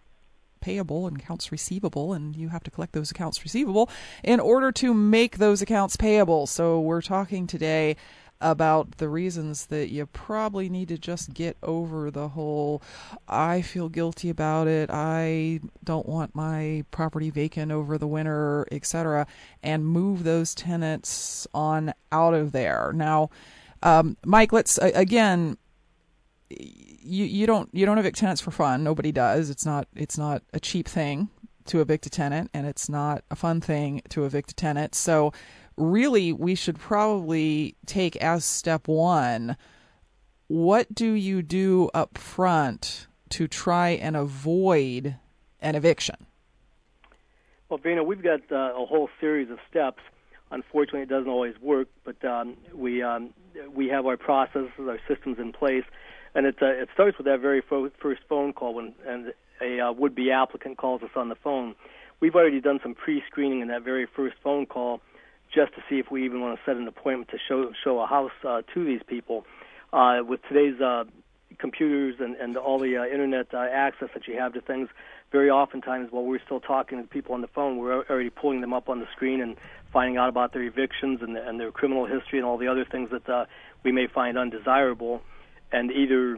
payable 0.60 1.08
and 1.08 1.18
accounts 1.18 1.52
receivable, 1.52 2.14
and 2.14 2.36
you 2.36 2.50
have 2.50 2.64
to 2.64 2.72
collect 2.72 2.94
those 2.94 3.12
accounts 3.12 3.44
receivable 3.44 3.90
in 4.24 4.40
order 4.40 4.72
to 4.72 4.94
make 4.94 5.38
those 5.38 5.62
accounts 5.62 5.96
payable. 5.96 6.48
So 6.48 6.80
we're 6.80 7.02
talking 7.02 7.48
today 7.48 7.96
about 8.44 8.98
the 8.98 9.10
reasons 9.10 9.68
that 9.68 9.90
you 9.90 10.06
probably 10.06 10.70
need 10.70 10.90
to 10.90 10.98
just 10.98 11.34
get 11.34 11.58
over 11.64 12.12
the 12.12 12.30
whole 12.30 12.84
I 13.28 13.62
feel 13.62 13.90
guilty 13.90 14.30
about 14.30 14.68
it, 14.68 14.90
I 14.92 15.62
don't 15.84 16.08
want 16.08 16.36
my 16.36 16.84
property 16.92 17.30
vacant 17.30 17.72
over 17.72 17.98
the 17.98 18.08
winter, 18.08 18.68
etc., 18.72 19.26
and 19.64 19.86
move 19.86 20.24
those 20.24 20.54
tenants 20.54 21.48
on 21.54 21.94
out 22.12 22.34
of 22.34 22.52
there. 22.52 22.92
Now, 22.94 23.30
um, 23.82 24.18
Mike, 24.26 24.54
let's 24.54 24.78
again 24.78 25.58
you 26.50 27.26
you 27.26 27.48
don't 27.48 27.70
you 27.74 27.86
don't 27.86 27.98
evict 27.98 28.18
tenants 28.18 28.42
for 28.42 28.52
fun. 28.52 28.84
Nobody 28.84 29.12
does. 29.12 29.50
It's 29.50 29.66
not 29.66 29.88
it's 29.96 30.18
not 30.18 30.44
a 30.54 30.60
cheap 30.60 30.88
thing 30.88 31.30
to 31.66 31.82
evict 31.82 32.06
a 32.06 32.10
tenant, 32.10 32.50
and 32.54 32.68
it's 32.68 32.90
not 32.90 33.24
a 33.32 33.36
fun 33.36 33.62
thing 33.62 34.02
to 34.10 34.26
evict 34.26 34.52
a 34.52 34.56
tenant. 34.56 34.96
So 34.96 35.34
really 35.78 36.32
we 36.32 36.56
should 36.56 36.80
probably 36.80 37.76
take 37.86 38.16
as 38.18 38.46
step 38.46 38.88
one 38.88 39.56
what 40.48 40.94
do 40.94 41.14
you 41.14 41.42
do 41.42 41.90
up 41.94 42.18
front 42.18 43.08
to 43.30 43.48
try 43.48 43.90
and 43.90 44.16
avoid 44.16 45.16
an 45.60 45.76
eviction? 45.76 46.28
Well, 47.70 47.80
Vena, 47.80 48.04
we've 48.04 48.22
got 48.22 48.42
uh, 48.52 48.80
a 48.80 48.86
whole 48.86 49.10
series 49.20 49.50
of 49.50 49.58
steps. 49.68 50.04
Unfortunately, 50.52 51.02
it 51.02 51.10
doesn't 51.10 51.30
always 51.30 51.56
work, 51.60 51.88
but 52.04 52.24
um, 52.24 52.56
we 52.72 53.02
um, 53.02 53.34
we 53.74 53.88
have 53.88 54.06
our 54.06 54.18
processes, 54.18 54.70
our 54.78 55.00
systems 55.08 55.40
in 55.40 55.52
place, 55.52 55.86
and 56.36 56.46
it 56.46 56.58
uh, 56.62 56.68
it 56.68 56.90
starts 56.94 57.18
with 57.18 57.26
that 57.26 57.40
very 57.40 57.62
fo- 57.62 57.90
first 58.00 58.22
phone 58.30 58.54
call 58.54 58.76
when 58.76 58.94
and 59.08 59.34
a 59.62 59.80
uh, 59.80 59.92
would-be 59.92 60.30
applicant 60.30 60.78
calls 60.78 61.02
us 61.02 61.10
on 61.16 61.30
the 61.30 61.36
phone. 61.36 61.74
We've 62.20 62.36
already 62.36 62.62
done 62.62 62.80
some 62.84 62.94
pre-screening 62.94 63.62
in 63.62 63.70
that 63.70 63.82
very 63.82 64.06
first 64.06 64.36
phone 64.44 64.68
call 64.68 65.02
just 65.54 65.74
to 65.76 65.82
see 65.90 66.00
if 66.00 66.10
we 66.12 66.26
even 66.26 66.42
want 66.42 66.58
to 66.58 66.66
set 66.66 66.78
an 66.78 66.88
appointment 66.88 67.30
to 67.30 67.38
show 67.48 67.72
show 67.84 68.00
a 68.00 68.08
house 68.08 68.32
uh, 68.48 68.62
to 68.74 68.86
these 68.86 69.02
people. 69.06 69.46
Uh, 69.92 70.22
with 70.28 70.42
today's 70.50 70.80
uh, 70.82 71.04
computers 71.60 72.16
and, 72.20 72.36
and 72.38 72.58
all 72.58 72.80
the 72.80 72.98
uh, 72.98 73.06
internet 73.06 73.54
uh, 73.54 73.58
access 73.58 74.10
that 74.14 74.28
you 74.28 74.38
have 74.38 74.54
to 74.54 74.62
things, 74.62 74.90
very 75.32 75.50
oftentimes 75.50 76.12
while 76.12 76.24
we're 76.24 76.42
still 76.44 76.60
talking 76.60 77.02
to 77.02 77.08
people 77.08 77.36
on 77.36 77.42
the 77.42 77.48
phone, 77.48 77.78
we're 77.78 78.04
already 78.06 78.30
pulling 78.30 78.62
them 78.62 78.74
up 78.74 78.90
on 78.90 79.00
the 79.00 79.08
screen 79.16 79.42
and 79.42 79.56
finding 79.92 80.18
out 80.18 80.30
about 80.30 80.54
their 80.54 80.64
evictions 80.64 81.20
and, 81.22 81.38
and 81.38 81.60
their 81.60 81.72
criminal 81.72 82.06
history 82.06 82.40
and 82.40 82.46
all 82.46 82.58
the 82.58 82.68
other 82.68 82.86
things 82.86 83.10
that 83.12 83.30
uh, 83.30 83.46
we 83.84 83.92
may 83.92 84.08
find 84.08 84.38
undesirable. 84.38 85.22
And 85.72 85.92
either 85.92 86.38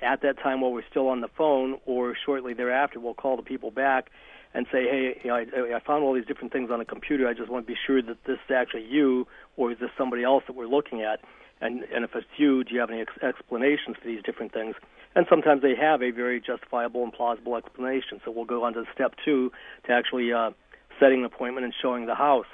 at 0.00 0.22
that 0.22 0.38
time 0.38 0.60
while 0.62 0.72
we're 0.72 0.88
still 0.90 1.08
on 1.08 1.20
the 1.20 1.28
phone 1.28 1.78
or 1.84 2.16
shortly 2.24 2.54
thereafter, 2.54 3.00
we'll 3.00 3.14
call 3.14 3.36
the 3.36 3.42
people 3.42 3.70
back 3.70 4.10
and 4.54 4.66
say, 4.70 4.84
hey, 4.84 5.20
you 5.22 5.28
know, 5.28 5.36
I, 5.36 5.76
I 5.76 5.80
found 5.80 6.04
all 6.04 6.14
these 6.14 6.26
different 6.26 6.52
things 6.52 6.70
on 6.70 6.80
a 6.80 6.84
computer. 6.84 7.26
I 7.26 7.34
just 7.34 7.50
want 7.50 7.66
to 7.66 7.72
be 7.72 7.78
sure 7.86 8.00
that 8.00 8.24
this 8.24 8.38
is 8.48 8.54
actually 8.54 8.86
you, 8.88 9.26
or 9.56 9.72
is 9.72 9.78
this 9.80 9.90
somebody 9.98 10.22
else 10.22 10.44
that 10.46 10.54
we're 10.54 10.68
looking 10.68 11.02
at? 11.02 11.20
And 11.60 11.82
and 11.84 12.04
if 12.04 12.14
it's 12.14 12.26
you, 12.36 12.64
do 12.64 12.74
you 12.74 12.80
have 12.80 12.90
any 12.90 13.00
ex- 13.00 13.18
explanations 13.22 13.96
for 14.00 14.06
these 14.06 14.22
different 14.22 14.52
things? 14.52 14.74
And 15.16 15.26
sometimes 15.28 15.62
they 15.62 15.74
have 15.74 16.02
a 16.02 16.10
very 16.10 16.40
justifiable 16.40 17.04
and 17.04 17.12
plausible 17.12 17.56
explanation. 17.56 18.20
So 18.24 18.30
we'll 18.30 18.44
go 18.44 18.64
on 18.64 18.74
to 18.74 18.84
step 18.92 19.14
two 19.24 19.52
to 19.86 19.92
actually 19.92 20.32
uh, 20.32 20.50
setting 20.98 21.20
an 21.20 21.24
appointment 21.24 21.64
and 21.64 21.74
showing 21.80 22.06
the 22.06 22.14
house. 22.14 22.46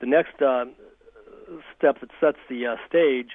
The 0.00 0.06
next 0.06 0.40
uh, 0.40 0.66
step 1.76 2.00
that 2.00 2.10
sets 2.20 2.38
the 2.48 2.66
uh, 2.66 2.76
stage 2.88 3.30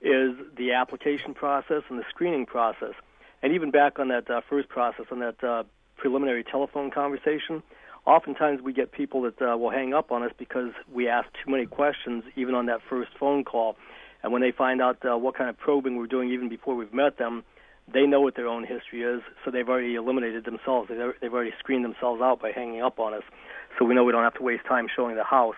is 0.00 0.34
the 0.56 0.72
application 0.72 1.34
process 1.34 1.82
and 1.88 1.98
the 1.98 2.04
screening 2.08 2.46
process. 2.46 2.94
And 3.42 3.52
even 3.54 3.70
back 3.70 3.98
on 3.98 4.08
that 4.08 4.30
uh, 4.30 4.40
first 4.48 4.68
process, 4.68 5.06
on 5.10 5.20
that 5.20 5.42
uh, 5.42 5.64
preliminary 6.00 6.42
telephone 6.42 6.90
conversation, 6.90 7.62
oftentimes 8.06 8.62
we 8.62 8.72
get 8.72 8.90
people 8.90 9.22
that 9.22 9.40
uh, 9.42 9.56
will 9.56 9.70
hang 9.70 9.92
up 9.92 10.10
on 10.10 10.22
us 10.22 10.32
because 10.38 10.72
we 10.92 11.08
ask 11.08 11.28
too 11.44 11.50
many 11.50 11.66
questions 11.66 12.24
even 12.36 12.54
on 12.54 12.66
that 12.66 12.80
first 12.88 13.10
phone 13.18 13.44
call. 13.44 13.76
And 14.22 14.32
when 14.32 14.42
they 14.42 14.52
find 14.52 14.80
out 14.80 14.98
uh, 15.04 15.16
what 15.16 15.36
kind 15.36 15.48
of 15.50 15.58
probing 15.58 15.96
we're 15.96 16.06
doing 16.06 16.30
even 16.30 16.48
before 16.48 16.74
we've 16.74 16.92
met 16.92 17.18
them, 17.18 17.44
they 17.92 18.06
know 18.06 18.20
what 18.20 18.36
their 18.36 18.46
own 18.46 18.64
history 18.64 19.02
is, 19.02 19.20
so 19.44 19.50
they've 19.50 19.68
already 19.68 19.94
eliminated 19.94 20.44
themselves. 20.44 20.88
They've 20.88 21.32
already 21.32 21.52
screened 21.58 21.84
themselves 21.84 22.22
out 22.22 22.40
by 22.40 22.52
hanging 22.52 22.82
up 22.82 22.98
on 22.98 23.14
us, 23.14 23.22
so 23.78 23.84
we 23.84 23.94
know 23.94 24.04
we 24.04 24.12
don't 24.12 24.22
have 24.22 24.34
to 24.34 24.42
waste 24.42 24.64
time 24.66 24.86
showing 24.94 25.16
the 25.16 25.24
house. 25.24 25.56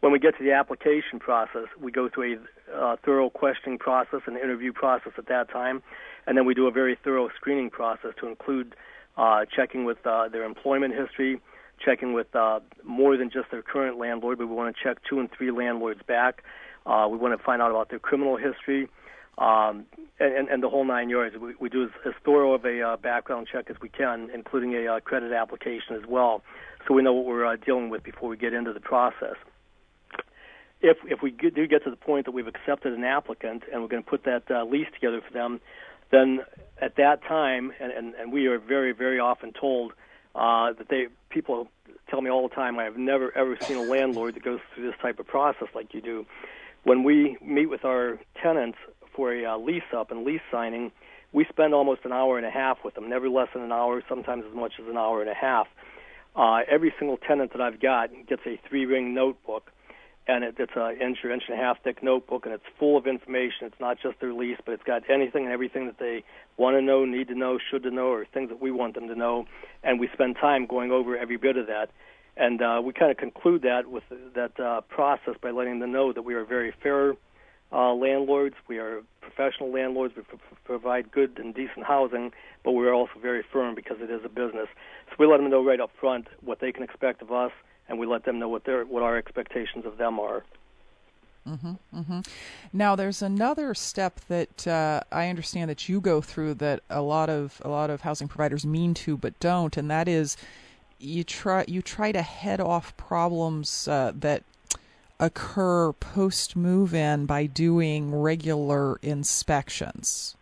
When 0.00 0.12
we 0.12 0.18
get 0.18 0.36
to 0.38 0.44
the 0.44 0.52
application 0.52 1.18
process, 1.18 1.66
we 1.80 1.90
go 1.90 2.08
through 2.08 2.38
a 2.70 2.76
uh, 2.76 2.96
thorough 3.04 3.30
questioning 3.30 3.78
process 3.78 4.20
and 4.26 4.36
interview 4.36 4.72
process 4.72 5.12
at 5.18 5.26
that 5.26 5.50
time, 5.50 5.82
and 6.26 6.36
then 6.36 6.44
we 6.46 6.54
do 6.54 6.68
a 6.68 6.70
very 6.70 6.96
thorough 7.02 7.28
screening 7.34 7.70
process 7.70 8.12
to 8.20 8.28
include 8.28 8.76
uh, 9.16 9.44
checking 9.54 9.84
with 9.84 9.98
uh, 10.06 10.28
their 10.28 10.44
employment 10.44 10.94
history, 10.94 11.40
checking 11.84 12.12
with 12.12 12.34
uh, 12.34 12.60
more 12.84 13.16
than 13.16 13.30
just 13.30 13.50
their 13.50 13.62
current 13.62 13.98
landlord, 13.98 14.38
but 14.38 14.48
we 14.48 14.54
want 14.54 14.74
to 14.74 14.82
check 14.82 14.98
two 15.08 15.20
and 15.20 15.28
three 15.36 15.50
landlords 15.50 16.00
back. 16.06 16.42
Uh, 16.86 17.08
we 17.10 17.16
want 17.16 17.36
to 17.36 17.42
find 17.42 17.62
out 17.62 17.70
about 17.70 17.88
their 17.90 17.98
criminal 17.98 18.36
history, 18.36 18.88
um, 19.38 19.86
and, 20.20 20.48
and 20.48 20.62
the 20.62 20.68
whole 20.68 20.84
nine 20.84 21.08
yards. 21.08 21.34
We, 21.36 21.54
we 21.58 21.68
do 21.68 21.84
as, 21.84 21.90
as 22.06 22.12
thorough 22.24 22.54
of 22.54 22.64
a 22.64 22.82
uh, 22.82 22.96
background 22.96 23.48
check 23.50 23.70
as 23.70 23.76
we 23.80 23.88
can, 23.88 24.30
including 24.34 24.74
a 24.74 24.86
uh, 24.94 25.00
credit 25.00 25.32
application 25.32 25.96
as 25.96 26.06
well, 26.06 26.42
so 26.86 26.94
we 26.94 27.02
know 27.02 27.12
what 27.12 27.24
we're 27.24 27.46
uh, 27.46 27.56
dealing 27.56 27.88
with 27.88 28.02
before 28.02 28.28
we 28.28 28.36
get 28.36 28.52
into 28.52 28.72
the 28.72 28.80
process. 28.80 29.36
If 30.82 30.98
if 31.04 31.22
we 31.22 31.30
do 31.30 31.66
get 31.66 31.82
to 31.84 31.90
the 31.90 31.96
point 31.96 32.26
that 32.26 32.32
we've 32.32 32.46
accepted 32.46 32.92
an 32.92 33.04
applicant 33.04 33.62
and 33.72 33.80
we're 33.80 33.88
going 33.88 34.02
to 34.02 34.10
put 34.10 34.24
that 34.24 34.42
uh, 34.50 34.64
lease 34.64 34.88
together 34.92 35.22
for 35.26 35.32
them, 35.32 35.60
then 36.10 36.40
at 36.80 36.96
that 36.96 37.22
time, 37.22 37.72
and, 37.80 37.92
and, 37.92 38.14
and 38.14 38.32
we 38.32 38.46
are 38.46 38.58
very, 38.58 38.92
very 38.92 39.18
often 39.18 39.52
told 39.52 39.92
uh, 40.34 40.72
that 40.72 40.88
they 40.88 41.06
people 41.30 41.68
tell 42.10 42.20
me 42.20 42.30
all 42.30 42.48
the 42.48 42.54
time, 42.54 42.78
I 42.78 42.84
have 42.84 42.96
never 42.96 43.36
ever 43.36 43.56
seen 43.60 43.76
a 43.76 43.82
landlord 43.82 44.34
that 44.34 44.44
goes 44.44 44.60
through 44.74 44.86
this 44.86 45.00
type 45.00 45.18
of 45.18 45.26
process 45.26 45.68
like 45.74 45.94
you 45.94 46.00
do. 46.00 46.26
When 46.82 47.02
we 47.02 47.36
meet 47.42 47.66
with 47.66 47.84
our 47.84 48.18
tenants 48.42 48.78
for 49.14 49.32
a 49.32 49.44
uh, 49.44 49.58
lease 49.58 49.82
up 49.96 50.10
and 50.10 50.24
lease 50.24 50.42
signing, 50.50 50.92
we 51.32 51.46
spend 51.48 51.74
almost 51.74 52.04
an 52.04 52.12
hour 52.12 52.36
and 52.36 52.46
a 52.46 52.50
half 52.50 52.78
with 52.84 52.94
them, 52.94 53.08
never 53.08 53.28
less 53.28 53.48
than 53.54 53.62
an 53.62 53.72
hour, 53.72 54.02
sometimes 54.08 54.44
as 54.48 54.54
much 54.54 54.74
as 54.80 54.86
an 54.86 54.96
hour 54.96 55.20
and 55.20 55.30
a 55.30 55.34
half. 55.34 55.66
Uh, 56.36 56.60
every 56.68 56.92
single 56.98 57.16
tenant 57.16 57.52
that 57.52 57.60
I've 57.60 57.80
got 57.80 58.10
gets 58.28 58.42
a 58.46 58.60
three 58.68 58.86
ring 58.86 59.14
notebook 59.14 59.70
and 60.26 60.44
it, 60.44 60.54
it's 60.58 60.72
an 60.74 60.96
inch 61.00 61.18
or 61.24 61.30
inch 61.30 61.44
and 61.48 61.58
a 61.58 61.62
half 61.62 61.82
thick 61.82 62.02
notebook, 62.02 62.46
and 62.46 62.54
it's 62.54 62.64
full 62.78 62.96
of 62.96 63.06
information. 63.06 63.66
It's 63.66 63.80
not 63.80 63.98
just 64.02 64.20
their 64.20 64.32
lease, 64.32 64.58
but 64.64 64.72
it's 64.72 64.82
got 64.82 65.02
anything 65.10 65.44
and 65.44 65.52
everything 65.52 65.86
that 65.86 65.98
they 65.98 66.24
want 66.56 66.76
to 66.76 66.82
know, 66.82 67.04
need 67.04 67.28
to 67.28 67.34
know, 67.34 67.58
should 67.70 67.82
to 67.82 67.90
know, 67.90 68.08
or 68.08 68.24
things 68.32 68.48
that 68.48 68.60
we 68.60 68.70
want 68.70 68.94
them 68.94 69.08
to 69.08 69.14
know. 69.14 69.46
And 69.82 70.00
we 70.00 70.08
spend 70.12 70.36
time 70.36 70.66
going 70.66 70.90
over 70.90 71.16
every 71.16 71.36
bit 71.36 71.56
of 71.56 71.66
that. 71.66 71.90
And 72.36 72.62
uh, 72.62 72.80
we 72.82 72.92
kind 72.92 73.10
of 73.10 73.16
conclude 73.16 73.62
that 73.62 73.88
with 73.88 74.04
that 74.34 74.58
uh, 74.58 74.80
process 74.82 75.34
by 75.40 75.50
letting 75.50 75.78
them 75.78 75.92
know 75.92 76.12
that 76.12 76.22
we 76.22 76.34
are 76.34 76.44
very 76.44 76.72
fair 76.82 77.14
uh, 77.70 77.92
landlords. 77.92 78.54
We 78.66 78.78
are 78.78 79.02
professional 79.20 79.72
landlords. 79.72 80.14
We 80.16 80.22
p- 80.22 80.38
provide 80.64 81.10
good 81.12 81.38
and 81.38 81.54
decent 81.54 81.84
housing, 81.84 82.32
but 82.64 82.72
we 82.72 82.86
are 82.86 82.94
also 82.94 83.12
very 83.20 83.44
firm 83.52 83.74
because 83.74 83.98
it 84.00 84.10
is 84.10 84.20
a 84.24 84.28
business. 84.28 84.68
So 85.10 85.16
we 85.18 85.26
let 85.26 85.38
them 85.38 85.50
know 85.50 85.64
right 85.64 85.80
up 85.80 85.90
front 86.00 86.28
what 86.40 86.60
they 86.60 86.72
can 86.72 86.82
expect 86.82 87.22
of 87.22 87.30
us 87.30 87.52
and 87.88 87.98
we 87.98 88.06
let 88.06 88.24
them 88.24 88.38
know 88.38 88.48
what 88.48 88.64
their 88.64 88.84
what 88.84 89.02
our 89.02 89.16
expectations 89.16 89.84
of 89.86 89.98
them 89.98 90.18
are. 90.18 90.44
Mm-hmm, 91.46 91.72
mm-hmm. 91.94 92.20
Now, 92.72 92.96
there's 92.96 93.20
another 93.20 93.74
step 93.74 94.18
that 94.28 94.66
uh, 94.66 95.02
I 95.12 95.28
understand 95.28 95.68
that 95.68 95.88
you 95.90 96.00
go 96.00 96.22
through 96.22 96.54
that 96.54 96.80
a 96.88 97.02
lot 97.02 97.28
of 97.28 97.60
a 97.64 97.68
lot 97.68 97.90
of 97.90 98.00
housing 98.00 98.28
providers 98.28 98.64
mean 98.64 98.94
to 98.94 99.16
but 99.16 99.38
don't, 99.40 99.76
and 99.76 99.90
that 99.90 100.08
is 100.08 100.36
you 100.98 101.22
try 101.22 101.64
you 101.68 101.82
try 101.82 102.12
to 102.12 102.22
head 102.22 102.60
off 102.60 102.96
problems 102.96 103.86
uh, 103.88 104.12
that 104.14 104.42
occur 105.20 105.92
post 105.92 106.56
move 106.56 106.94
in 106.94 107.26
by 107.26 107.46
doing 107.46 108.14
regular 108.14 108.96
inspections. 109.02 110.36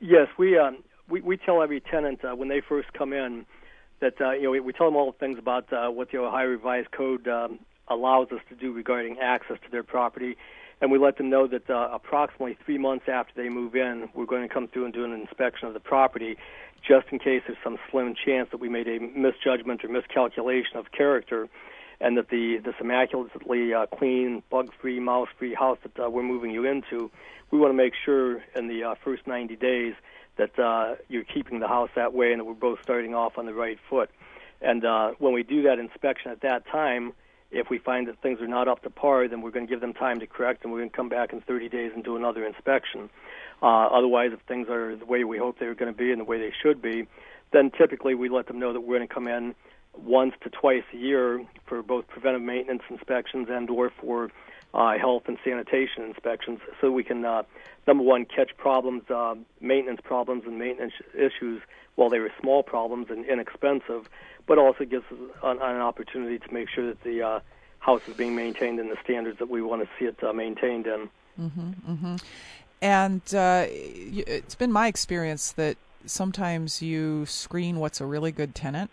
Yes, 0.00 0.28
we 0.38 0.56
um, 0.56 0.78
we, 1.08 1.20
we 1.20 1.36
tell 1.36 1.62
every 1.62 1.80
tenant 1.80 2.24
uh, 2.24 2.34
when 2.34 2.48
they 2.48 2.62
first 2.62 2.92
come 2.94 3.12
in 3.12 3.44
that 4.00 4.20
uh, 4.20 4.32
you 4.32 4.42
know 4.44 4.50
we, 4.50 4.60
we 4.60 4.72
tell 4.72 4.86
them 4.86 4.96
all 4.96 5.10
the 5.10 5.18
things 5.18 5.38
about 5.38 5.72
uh, 5.72 5.88
what 5.88 6.10
the 6.10 6.18
Ohio 6.18 6.46
Revised 6.46 6.90
Code 6.90 7.26
um, 7.28 7.58
allows 7.88 8.28
us 8.32 8.40
to 8.48 8.54
do 8.54 8.72
regarding 8.72 9.18
access 9.18 9.58
to 9.64 9.70
their 9.70 9.82
property, 9.82 10.36
and 10.80 10.90
we 10.90 10.98
let 10.98 11.16
them 11.18 11.30
know 11.30 11.46
that 11.46 11.68
uh, 11.68 11.88
approximately 11.92 12.56
three 12.64 12.78
months 12.78 13.06
after 13.08 13.32
they 13.40 13.48
move 13.48 13.74
in, 13.74 14.08
we're 14.14 14.26
going 14.26 14.46
to 14.46 14.52
come 14.52 14.68
through 14.68 14.84
and 14.84 14.94
do 14.94 15.04
an 15.04 15.12
inspection 15.12 15.66
of 15.66 15.74
the 15.74 15.80
property, 15.80 16.36
just 16.86 17.08
in 17.10 17.18
case 17.18 17.42
there's 17.46 17.58
some 17.64 17.78
slim 17.90 18.14
chance 18.14 18.48
that 18.50 18.60
we 18.60 18.68
made 18.68 18.86
a 18.86 19.00
misjudgment 19.00 19.84
or 19.84 19.88
miscalculation 19.88 20.76
of 20.76 20.92
character, 20.92 21.48
and 22.00 22.16
that 22.16 22.28
the 22.28 22.58
this 22.64 22.74
immaculately 22.80 23.74
uh, 23.74 23.86
clean, 23.86 24.42
bug-free, 24.50 25.00
mouse-free 25.00 25.54
house 25.54 25.78
that 25.82 26.04
uh, 26.04 26.08
we're 26.08 26.22
moving 26.22 26.50
you 26.50 26.64
into, 26.64 27.10
we 27.50 27.58
want 27.58 27.70
to 27.70 27.76
make 27.76 27.94
sure 28.04 28.42
in 28.54 28.68
the 28.68 28.84
uh, 28.84 28.94
first 29.02 29.26
90 29.26 29.56
days 29.56 29.94
that 30.38 30.58
uh, 30.58 30.94
you're 31.08 31.24
keeping 31.24 31.60
the 31.60 31.68
house 31.68 31.90
that 31.96 32.14
way 32.14 32.32
and 32.32 32.40
that 32.40 32.44
we're 32.44 32.54
both 32.54 32.78
starting 32.82 33.14
off 33.14 33.36
on 33.36 33.46
the 33.46 33.54
right 33.54 33.78
foot. 33.90 34.10
And 34.60 34.84
uh, 34.84 35.12
when 35.18 35.32
we 35.32 35.42
do 35.42 35.62
that 35.62 35.78
inspection 35.78 36.30
at 36.30 36.40
that 36.40 36.66
time, 36.66 37.12
if 37.50 37.70
we 37.70 37.78
find 37.78 38.08
that 38.08 38.20
things 38.20 38.40
are 38.40 38.46
not 38.46 38.68
up 38.68 38.82
to 38.82 38.90
par, 38.90 39.26
then 39.28 39.40
we're 39.40 39.50
going 39.50 39.66
to 39.66 39.70
give 39.70 39.80
them 39.80 39.94
time 39.94 40.20
to 40.20 40.26
correct, 40.26 40.64
and 40.64 40.72
we're 40.72 40.80
going 40.80 40.90
to 40.90 40.96
come 40.96 41.08
back 41.08 41.32
in 41.32 41.40
30 41.40 41.68
days 41.68 41.92
and 41.94 42.04
do 42.04 42.16
another 42.16 42.44
inspection. 42.44 43.08
Uh, 43.62 43.86
otherwise, 43.86 44.30
if 44.32 44.40
things 44.46 44.68
are 44.68 44.96
the 44.96 45.06
way 45.06 45.24
we 45.24 45.38
hope 45.38 45.58
they're 45.58 45.74
going 45.74 45.92
to 45.92 45.96
be 45.96 46.10
and 46.10 46.20
the 46.20 46.24
way 46.24 46.38
they 46.38 46.52
should 46.62 46.82
be, 46.82 47.06
then 47.52 47.70
typically 47.70 48.14
we 48.14 48.28
let 48.28 48.46
them 48.46 48.58
know 48.58 48.72
that 48.72 48.80
we're 48.80 48.98
going 48.98 49.08
to 49.08 49.14
come 49.14 49.26
in 49.26 49.54
once 49.96 50.34
to 50.42 50.50
twice 50.50 50.84
a 50.92 50.96
year 50.96 51.44
for 51.66 51.82
both 51.82 52.06
preventive 52.08 52.42
maintenance 52.42 52.82
inspections 52.90 53.48
and 53.50 53.70
or 53.70 53.90
for 54.00 54.30
uh, 54.74 54.98
health 54.98 55.24
and 55.26 55.38
sanitation 55.44 56.02
inspections, 56.04 56.60
so 56.80 56.90
we 56.90 57.02
can 57.02 57.24
uh, 57.24 57.42
number 57.86 58.04
one 58.04 58.24
catch 58.24 58.56
problems, 58.56 59.02
uh, 59.10 59.34
maintenance 59.60 60.00
problems, 60.02 60.44
and 60.46 60.58
maintenance 60.58 60.92
issues 61.14 61.62
while 61.94 62.10
they 62.10 62.18
were 62.18 62.32
small 62.40 62.62
problems 62.62 63.08
and 63.10 63.24
inexpensive, 63.26 64.08
but 64.46 64.58
also 64.58 64.84
gives 64.84 65.04
us 65.10 65.18
an, 65.42 65.58
an 65.60 65.80
opportunity 65.80 66.38
to 66.38 66.52
make 66.52 66.68
sure 66.68 66.86
that 66.86 67.02
the 67.02 67.22
uh, 67.22 67.40
house 67.80 68.06
is 68.06 68.14
being 68.14 68.36
maintained 68.36 68.78
in 68.78 68.88
the 68.88 68.96
standards 69.02 69.38
that 69.38 69.48
we 69.48 69.62
want 69.62 69.82
to 69.82 69.88
see 69.98 70.04
it 70.04 70.22
uh, 70.22 70.32
maintained 70.32 70.86
in. 70.86 71.08
Mm-hmm, 71.40 71.92
mm-hmm. 71.92 72.16
And 72.80 73.22
uh, 73.34 73.66
it's 73.68 74.54
been 74.54 74.70
my 74.70 74.86
experience 74.86 75.52
that 75.52 75.76
sometimes 76.06 76.80
you 76.80 77.26
screen 77.26 77.80
what's 77.80 78.00
a 78.00 78.06
really 78.06 78.30
good 78.30 78.54
tenant 78.54 78.90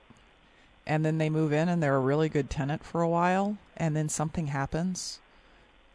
and 0.88 1.06
then 1.06 1.18
they 1.18 1.30
move 1.30 1.54
in 1.54 1.70
and 1.70 1.82
they're 1.82 1.96
a 1.96 2.00
really 2.00 2.30
good 2.30 2.50
tenant 2.50 2.84
for 2.84 3.02
a 3.02 3.10
while 3.10 3.58
and 3.78 3.96
then 3.96 4.10
something 4.10 4.48
happens 4.48 5.20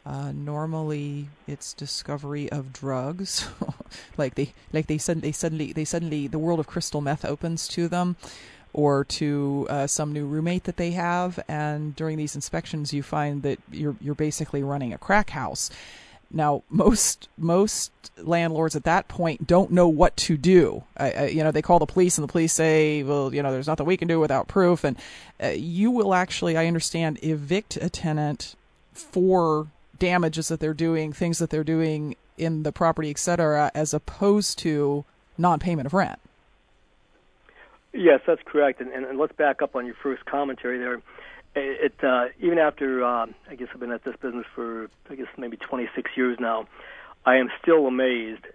uh, 0.05 0.31
normally 0.31 1.29
it's 1.47 1.73
discovery 1.73 2.51
of 2.51 2.73
drugs 2.73 3.47
like 4.17 4.35
they 4.35 4.53
like 4.73 4.87
they 4.87 4.97
suddenly 4.97 5.29
they 5.29 5.31
suddenly 5.31 5.73
they 5.73 5.85
suddenly 5.85 6.27
the 6.27 6.39
world 6.39 6.59
of 6.59 6.67
crystal 6.67 7.01
meth 7.01 7.23
opens 7.25 7.67
to 7.67 7.87
them 7.87 8.15
or 8.73 9.03
to 9.03 9.67
uh, 9.69 9.85
some 9.85 10.13
new 10.13 10.25
roommate 10.25 10.63
that 10.63 10.77
they 10.77 10.91
have 10.91 11.39
and 11.47 11.95
during 11.95 12.17
these 12.17 12.35
inspections 12.35 12.93
you 12.93 13.03
find 13.03 13.43
that 13.43 13.59
you're 13.71 13.95
you're 14.01 14.15
basically 14.15 14.63
running 14.63 14.93
a 14.93 14.97
crack 14.97 15.31
house 15.31 15.69
now, 16.33 16.63
most 16.69 17.27
most 17.37 17.91
landlords 18.17 18.75
at 18.75 18.85
that 18.85 19.07
point 19.07 19.47
don't 19.47 19.71
know 19.71 19.87
what 19.87 20.15
to 20.17 20.37
do. 20.37 20.83
Uh, 20.97 21.27
you 21.29 21.43
know, 21.43 21.51
they 21.51 21.61
call 21.61 21.79
the 21.79 21.85
police, 21.85 22.17
and 22.17 22.23
the 22.23 22.31
police 22.31 22.53
say, 22.53 23.03
"Well, 23.03 23.33
you 23.33 23.43
know, 23.43 23.51
there's 23.51 23.67
nothing 23.67 23.85
we 23.85 23.97
can 23.97 24.07
do 24.07 24.19
without 24.19 24.47
proof." 24.47 24.83
And 24.83 24.97
uh, 25.43 25.49
you 25.49 25.91
will 25.91 26.13
actually, 26.13 26.55
I 26.55 26.67
understand, 26.67 27.19
evict 27.21 27.75
a 27.77 27.89
tenant 27.89 28.55
for 28.93 29.67
damages 30.01 30.49
that 30.49 30.59
they're 30.59 30.73
doing, 30.73 31.13
things 31.13 31.39
that 31.39 31.49
they're 31.49 31.63
doing 31.63 32.15
in 32.37 32.63
the 32.63 32.71
property, 32.71 33.09
et 33.09 33.19
cetera, 33.19 33.71
as 33.75 33.93
opposed 33.93 34.57
to 34.59 35.05
non-payment 35.37 35.85
of 35.85 35.93
rent. 35.93 36.19
Yes, 37.93 38.21
that's 38.25 38.41
correct. 38.43 38.81
And, 38.81 38.91
and, 38.91 39.05
and 39.05 39.19
let's 39.19 39.35
back 39.35 39.61
up 39.61 39.75
on 39.75 39.85
your 39.85 39.95
first 40.01 40.25
commentary 40.25 40.79
there 40.79 41.01
it 41.55 41.93
uh, 42.03 42.27
even 42.39 42.57
after 42.57 43.03
um, 43.03 43.35
I 43.49 43.55
guess 43.55 43.67
I've 43.73 43.79
been 43.79 43.91
at 43.91 44.03
this 44.03 44.15
business 44.21 44.45
for 44.55 44.89
I 45.09 45.15
guess 45.15 45.27
maybe 45.37 45.57
26 45.57 46.11
years 46.15 46.37
now, 46.39 46.67
I 47.25 47.37
am 47.37 47.49
still 47.61 47.87
amazed 47.87 48.45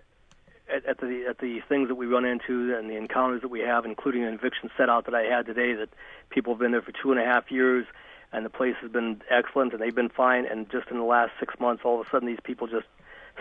at, 0.74 0.84
at 0.86 0.98
the 0.98 1.26
at 1.28 1.38
the 1.38 1.60
things 1.68 1.88
that 1.88 1.96
we 1.96 2.06
run 2.06 2.24
into 2.24 2.74
and 2.74 2.88
the 2.88 2.96
encounters 2.96 3.42
that 3.42 3.48
we 3.48 3.60
have, 3.60 3.84
including 3.84 4.24
an 4.24 4.34
eviction 4.34 4.70
set 4.76 4.88
out 4.88 5.04
that 5.06 5.14
I 5.14 5.24
had 5.24 5.46
today. 5.46 5.74
That 5.74 5.90
people 6.30 6.54
have 6.54 6.60
been 6.60 6.72
there 6.72 6.82
for 6.82 6.92
two 6.92 7.12
and 7.12 7.20
a 7.20 7.24
half 7.24 7.50
years, 7.50 7.86
and 8.32 8.44
the 8.44 8.50
place 8.50 8.74
has 8.80 8.90
been 8.90 9.22
excellent, 9.30 9.72
and 9.72 9.80
they've 9.80 9.94
been 9.94 10.08
fine. 10.08 10.46
And 10.46 10.70
just 10.70 10.88
in 10.90 10.98
the 10.98 11.04
last 11.04 11.32
six 11.38 11.54
months, 11.58 11.82
all 11.84 12.00
of 12.00 12.06
a 12.06 12.10
sudden, 12.10 12.28
these 12.28 12.40
people 12.42 12.66
just 12.66 12.86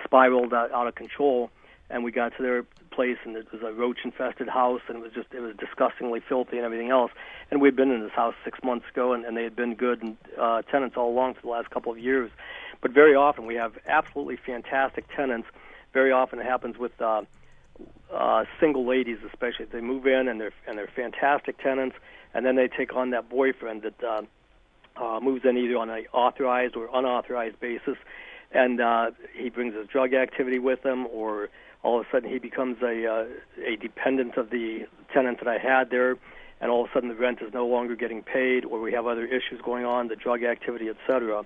spiraled 0.04 0.54
out, 0.54 0.72
out 0.72 0.88
of 0.88 0.96
control 0.96 1.50
and 1.89 2.04
we 2.04 2.12
got 2.12 2.36
to 2.36 2.42
their 2.42 2.63
place 2.92 3.18
and 3.25 3.36
it 3.36 3.51
was 3.51 3.62
a 3.62 3.74
roach 3.74 4.00
infested 4.04 4.48
house 4.48 4.82
and 4.88 4.98
it 4.98 5.01
was 5.01 5.12
just 5.12 5.27
it 5.34 5.42
was 5.42 5.56
disgustingly 5.58 6.20
filthy 6.20 6.58
and 6.58 6.65
everything 6.65 6.89
else. 6.89 7.12
And 7.51 7.62
we'd 7.62 7.75
been 7.75 7.92
in 7.92 8.01
this 8.01 8.12
house 8.12 8.36
six 8.44 8.60
months 8.63 8.86
ago 8.89 9.13
and, 9.13 9.25
and 9.25 9.36
they 9.36 9.44
had 9.44 9.56
been 9.56 9.75
good 9.75 10.01
and, 10.01 10.18
uh, 10.39 10.62
tenants 10.63 10.96
all 10.98 11.10
along 11.10 11.36
for 11.36 11.42
the 11.42 11.50
last 11.50 11.70
couple 11.70 11.92
of 11.92 12.00
years. 12.00 12.32
But 12.82 12.92
very 12.92 13.15
often 13.15 13.46
we 13.46 13.56
have 13.56 13.77
absolutely 13.86 14.38
fantastic 14.38 15.06
tenants. 15.15 15.48
Very 15.94 16.12
often 16.12 16.39
it 16.39 16.46
happens 16.46 16.77
with 16.77 17.00
uh, 17.01 17.24
uh, 18.12 18.46
single 18.60 18.86
ladies 18.88 19.20
especially. 19.32 19.65
They 19.65 19.82
move 19.82 20.08
in 20.08 20.27
and 20.27 20.39
they're 20.39 20.54
and 20.65 20.77
they're 20.77 20.88
fantastic 20.88 21.62
tenants 21.62 21.98
and 22.34 22.46
then 22.46 22.56
they 22.56 22.68
take 22.68 22.96
on 22.96 23.12
that 23.12 23.30
boyfriend 23.30 23.84
that 23.84 24.04
uh, 24.04 24.22
uh, 24.98 25.20
moves 25.22 25.44
in 25.46 25.58
either 25.58 25.78
on 25.78 25.90
an 25.90 26.06
authorized 26.14 26.75
or 26.75 26.90
unauthorized 26.94 27.60
basis 27.60 27.98
and 28.52 28.79
uh, 28.79 29.12
he 29.34 29.50
brings 29.50 29.75
his 29.75 29.88
drug 29.88 30.14
activity 30.14 30.60
with 30.60 30.84
him 30.86 31.08
or 31.08 31.50
all 31.86 32.00
of 32.00 32.05
a 32.08 32.10
sudden 32.12 32.29
he 32.29 32.40
becomes 32.40 32.77
a 32.81 33.05
uh, 33.08 33.25
a 33.64 33.75
dependent 33.75 34.38
of 34.38 34.50
the 34.50 34.88
tenant 35.14 35.38
that 35.40 35.48
I 35.48 35.60
had 35.60 35.92
there, 35.92 36.18
and 36.60 36.72
all 36.72 36.84
of 36.84 36.90
a 36.90 36.94
sudden 36.94 37.10
the 37.10 37.16
rent 37.16 37.40
is 37.42 37.53
no 37.53 37.68
longer 37.68 37.96
getting 37.96 38.24
paid, 38.24 38.66
or 38.66 38.81
we 38.81 38.92
have 38.94 39.05
other 39.05 39.25
issues 39.25 39.62
going 39.64 39.86
on, 39.86 40.08
the 40.08 40.16
drug 40.16 40.44
activity, 40.44 40.90
etc. 40.90 41.44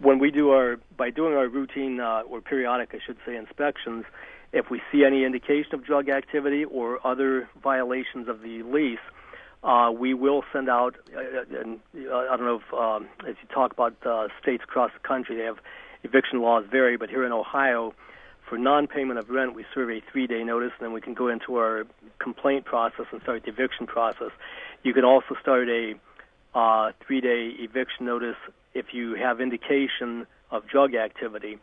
When 0.00 0.18
we 0.18 0.30
do 0.30 0.50
our 0.50 0.78
by 0.96 1.10
doing 1.10 1.34
our 1.34 1.48
routine 1.48 2.00
uh, 2.00 2.22
or 2.22 2.40
periodic, 2.40 2.90
I 2.94 2.98
should 3.04 3.18
say, 3.26 3.36
inspections, 3.36 4.06
if 4.52 4.70
we 4.70 4.80
see 4.90 5.04
any 5.04 5.24
indication 5.24 5.74
of 5.74 5.84
drug 5.84 6.08
activity 6.08 6.64
or 6.64 7.06
other 7.06 7.48
violations 7.62 8.26
of 8.26 8.40
the 8.40 8.62
lease, 8.62 8.98
uh, 9.62 9.90
we 9.96 10.14
will 10.14 10.42
send 10.52 10.68
out. 10.68 10.96
Uh, 11.14 11.60
and 11.60 11.80
uh, 12.10 12.16
I 12.16 12.36
don't 12.36 12.46
know 12.46 12.60
if 12.64 12.74
um, 12.74 13.08
as 13.28 13.36
you 13.42 13.48
talk 13.52 13.72
about 13.72 13.94
uh, 14.06 14.28
states 14.40 14.64
across 14.64 14.90
the 14.92 15.06
country, 15.06 15.36
they 15.36 15.44
have 15.44 15.58
eviction 16.04 16.40
laws 16.40 16.64
vary, 16.70 16.96
but 16.96 17.10
here 17.10 17.24
in 17.24 17.32
Ohio 17.32 17.94
for 18.48 18.56
non-payment 18.56 19.18
of 19.18 19.28
rent, 19.28 19.54
we 19.54 19.64
serve 19.74 19.90
a 19.90 20.00
three-day 20.10 20.42
notice, 20.42 20.72
and 20.78 20.86
then 20.86 20.92
we 20.92 21.00
can 21.00 21.14
go 21.14 21.28
into 21.28 21.56
our 21.56 21.86
complaint 22.18 22.64
process 22.64 23.06
and 23.12 23.20
start 23.22 23.42
the 23.44 23.50
eviction 23.50 23.86
process. 23.86 24.30
You 24.82 24.94
can 24.94 25.04
also 25.04 25.36
start 25.40 25.68
a 25.68 25.94
uh, 26.54 26.92
three-day 27.06 27.56
eviction 27.58 28.06
notice 28.06 28.36
if 28.74 28.86
you 28.92 29.14
have 29.14 29.40
indication 29.40 30.26
of 30.50 30.66
drug 30.66 30.94
activity. 30.94 31.58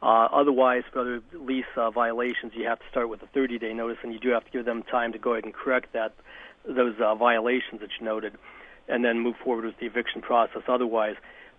Uh, 0.00 0.28
otherwise, 0.30 0.84
for 0.92 1.00
other 1.00 1.20
lease 1.32 1.64
uh, 1.76 1.90
violations, 1.90 2.52
you 2.54 2.66
have 2.66 2.78
to 2.78 2.84
start 2.90 3.08
with 3.08 3.20
a 3.22 3.38
30-day 3.38 3.72
notice, 3.72 3.98
and 4.04 4.12
you 4.12 4.20
do 4.20 4.28
have 4.28 4.44
to 4.44 4.50
give 4.50 4.64
them 4.64 4.84
time 4.84 5.12
to 5.12 5.18
go 5.18 5.32
ahead 5.32 5.44
and 5.44 5.52
correct 5.52 5.92
that 5.92 6.14
those 6.74 6.94
uh, 7.00 7.14
violations 7.14 7.80
that 7.80 7.90
you 7.98 8.04
noted, 8.04 8.34
and 8.88 9.04
then 9.04 9.18
move 9.20 9.36
forward 9.42 9.64
with 9.64 9.78
the 9.80 9.86
eviction 9.86 10.20
process. 10.22 10.62
Otherwise, 10.68 11.16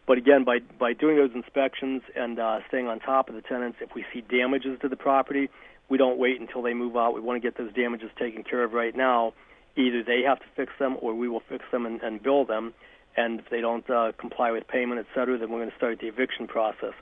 but 0.07 0.17
again, 0.17 0.43
by 0.43 0.59
by 0.79 0.93
doing 0.93 1.17
those 1.17 1.31
inspections 1.35 2.01
and 2.15 2.39
uh, 2.39 2.59
staying 2.67 2.87
on 2.87 2.99
top 2.99 3.29
of 3.29 3.35
the 3.35 3.41
tenants, 3.41 3.77
if 3.81 3.93
we 3.95 4.05
see 4.13 4.21
damages 4.21 4.79
to 4.81 4.87
the 4.87 4.95
property, 4.95 5.49
we 5.89 5.97
don't 5.97 6.17
wait 6.17 6.39
until 6.39 6.61
they 6.61 6.73
move 6.73 6.95
out. 6.95 7.13
We 7.13 7.21
want 7.21 7.41
to 7.41 7.47
get 7.47 7.57
those 7.57 7.73
damages 7.73 8.09
taken 8.17 8.43
care 8.43 8.63
of 8.63 8.73
right 8.73 8.95
now. 8.95 9.33
Either 9.75 10.03
they 10.03 10.21
have 10.25 10.39
to 10.39 10.45
fix 10.55 10.73
them, 10.79 10.97
or 10.99 11.13
we 11.13 11.27
will 11.29 11.43
fix 11.47 11.63
them 11.71 11.85
and, 11.85 12.01
and 12.01 12.21
bill 12.21 12.45
them. 12.45 12.73
And 13.15 13.39
if 13.39 13.49
they 13.49 13.61
don't 13.61 13.87
uh, 13.89 14.11
comply 14.17 14.51
with 14.51 14.67
payment, 14.67 14.99
et 14.99 15.07
cetera, 15.13 15.37
then 15.37 15.49
we're 15.49 15.59
going 15.59 15.71
to 15.71 15.75
start 15.77 15.99
the 15.99 16.07
eviction 16.07 16.47
process. 16.47 16.93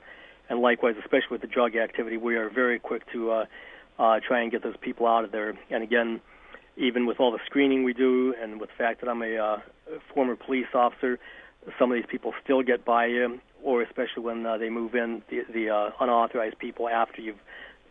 And 0.48 0.60
likewise, 0.60 0.96
especially 0.98 1.32
with 1.32 1.40
the 1.40 1.46
drug 1.46 1.76
activity, 1.76 2.16
we 2.16 2.36
are 2.36 2.48
very 2.48 2.78
quick 2.78 3.02
to 3.12 3.30
uh, 3.30 3.44
uh, 3.98 4.20
try 4.26 4.40
and 4.42 4.50
get 4.50 4.62
those 4.62 4.76
people 4.80 5.06
out 5.06 5.24
of 5.24 5.32
there. 5.32 5.56
And 5.70 5.82
again, 5.82 6.20
even 6.78 7.06
with 7.06 7.20
all 7.20 7.32
the 7.32 7.40
screening 7.44 7.82
we 7.82 7.92
do, 7.92 8.34
and 8.40 8.60
with 8.60 8.70
the 8.70 8.76
fact 8.76 9.00
that 9.00 9.10
I'm 9.10 9.22
a 9.22 9.36
uh, 9.36 9.60
former 10.14 10.36
police 10.36 10.68
officer, 10.74 11.18
some 11.78 11.90
of 11.90 11.96
these 11.96 12.06
people 12.08 12.32
still 12.42 12.62
get 12.62 12.84
by 12.84 13.06
you, 13.06 13.40
or 13.62 13.82
especially 13.82 14.22
when 14.22 14.46
uh, 14.46 14.56
they 14.56 14.70
move 14.70 14.94
in, 14.94 15.22
the, 15.28 15.44
the 15.52 15.70
uh, 15.70 15.90
unauthorized 16.00 16.58
people 16.58 16.88
after 16.88 17.20
you've 17.20 17.40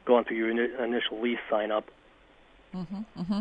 gone 0.05 0.23
through 0.23 0.37
your 0.37 0.49
in- 0.49 0.83
initial 0.83 1.21
lease 1.21 1.39
sign 1.49 1.69
up. 1.71 1.85
Mm-hmm, 2.75 3.21
mm-hmm. 3.21 3.39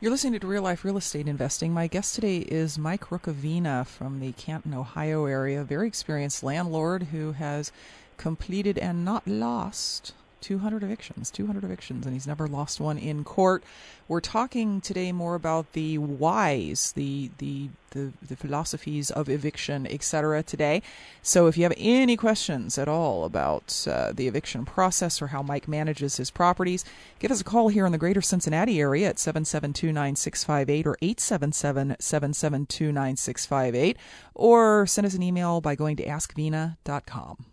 You're 0.00 0.10
listening 0.10 0.38
to 0.40 0.46
Real 0.46 0.62
Life 0.62 0.84
Real 0.84 0.96
Estate 0.96 1.28
Investing. 1.28 1.72
My 1.72 1.86
guest 1.86 2.14
today 2.14 2.38
is 2.38 2.78
Mike 2.78 3.06
Rukavina 3.06 3.86
from 3.86 4.20
the 4.20 4.32
Canton, 4.32 4.74
Ohio 4.74 5.26
area, 5.26 5.64
very 5.64 5.86
experienced 5.86 6.42
landlord 6.42 7.04
who 7.04 7.32
has 7.32 7.72
completed 8.16 8.78
and 8.78 9.04
not 9.04 9.26
lost 9.26 10.14
200 10.40 10.82
evictions, 10.82 11.30
200 11.30 11.64
evictions, 11.64 12.06
and 12.06 12.14
he's 12.14 12.26
never 12.26 12.46
lost 12.46 12.80
one 12.80 12.98
in 12.98 13.24
court. 13.24 13.62
We're 14.08 14.20
talking 14.20 14.80
today 14.80 15.12
more 15.12 15.34
about 15.34 15.72
the 15.72 15.98
whys, 15.98 16.92
the 16.92 17.30
the 17.38 17.68
the, 17.90 18.12
the 18.26 18.36
philosophies 18.36 19.10
of 19.10 19.28
eviction, 19.28 19.86
etc. 19.86 20.42
Today, 20.42 20.80
so 21.22 21.48
if 21.48 21.56
you 21.56 21.62
have 21.64 21.72
any 21.76 22.16
questions 22.16 22.78
at 22.78 22.88
all 22.88 23.24
about 23.24 23.86
uh, 23.88 24.12
the 24.12 24.28
eviction 24.28 24.64
process 24.64 25.20
or 25.20 25.26
how 25.28 25.42
Mike 25.42 25.68
manages 25.68 26.16
his 26.16 26.30
properties, 26.30 26.84
give 27.18 27.30
us 27.30 27.40
a 27.40 27.44
call 27.44 27.68
here 27.68 27.86
in 27.86 27.92
the 27.92 27.98
Greater 27.98 28.22
Cincinnati 28.22 28.80
area 28.80 29.08
at 29.08 29.16
772-9658 29.16 30.86
or 30.86 30.96
877-772-9658, 31.02 33.96
or 34.34 34.86
send 34.86 35.06
us 35.06 35.14
an 35.14 35.22
email 35.22 35.60
by 35.60 35.74
going 35.74 35.96
to 35.96 36.04
askvena.com. 36.04 37.49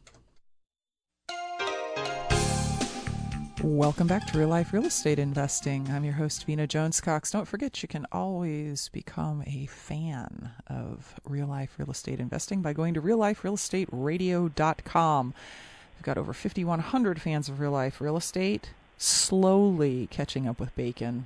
Welcome 3.64 4.06
back 4.06 4.28
to 4.28 4.38
Real 4.38 4.50
Life 4.50 4.72
Real 4.72 4.86
Estate 4.86 5.18
Investing. 5.18 5.90
I'm 5.90 6.04
your 6.04 6.14
host, 6.14 6.46
Vena 6.46 6.68
Jones 6.68 7.02
Cox. 7.02 7.32
Don't 7.32 7.48
forget, 7.48 7.82
you 7.82 7.88
can 7.88 8.06
always 8.12 8.90
become 8.90 9.44
a 9.48 9.66
fan 9.66 10.52
of 10.68 11.20
Real 11.26 11.48
Life 11.48 11.74
Real 11.80 11.90
Estate 11.90 12.20
Investing 12.20 12.62
by 12.62 12.74
going 12.74 12.94
to 12.94 13.02
realliferealestateradio.com. 13.02 15.34
We've 15.96 16.04
got 16.04 16.20
over 16.20 16.34
5,100 16.34 17.20
fans 17.20 17.50
of 17.50 17.60
Real 17.60 17.72
Life 17.72 18.00
Real 18.00 18.16
Estate, 18.16 18.70
slowly 19.00 20.08
catching 20.12 20.48
up 20.48 20.60
with 20.60 20.76
Bacon, 20.76 21.26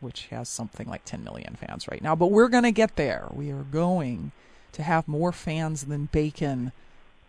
which 0.00 0.26
has 0.26 0.48
something 0.48 0.88
like 0.88 1.04
10 1.04 1.22
million 1.22 1.54
fans 1.54 1.86
right 1.86 2.02
now. 2.02 2.16
But 2.16 2.32
we're 2.32 2.48
going 2.48 2.64
to 2.64 2.72
get 2.72 2.96
there. 2.96 3.28
We 3.32 3.52
are 3.52 3.62
going 3.62 4.32
to 4.72 4.82
have 4.82 5.06
more 5.06 5.30
fans 5.30 5.84
than 5.84 6.06
Bacon 6.06 6.72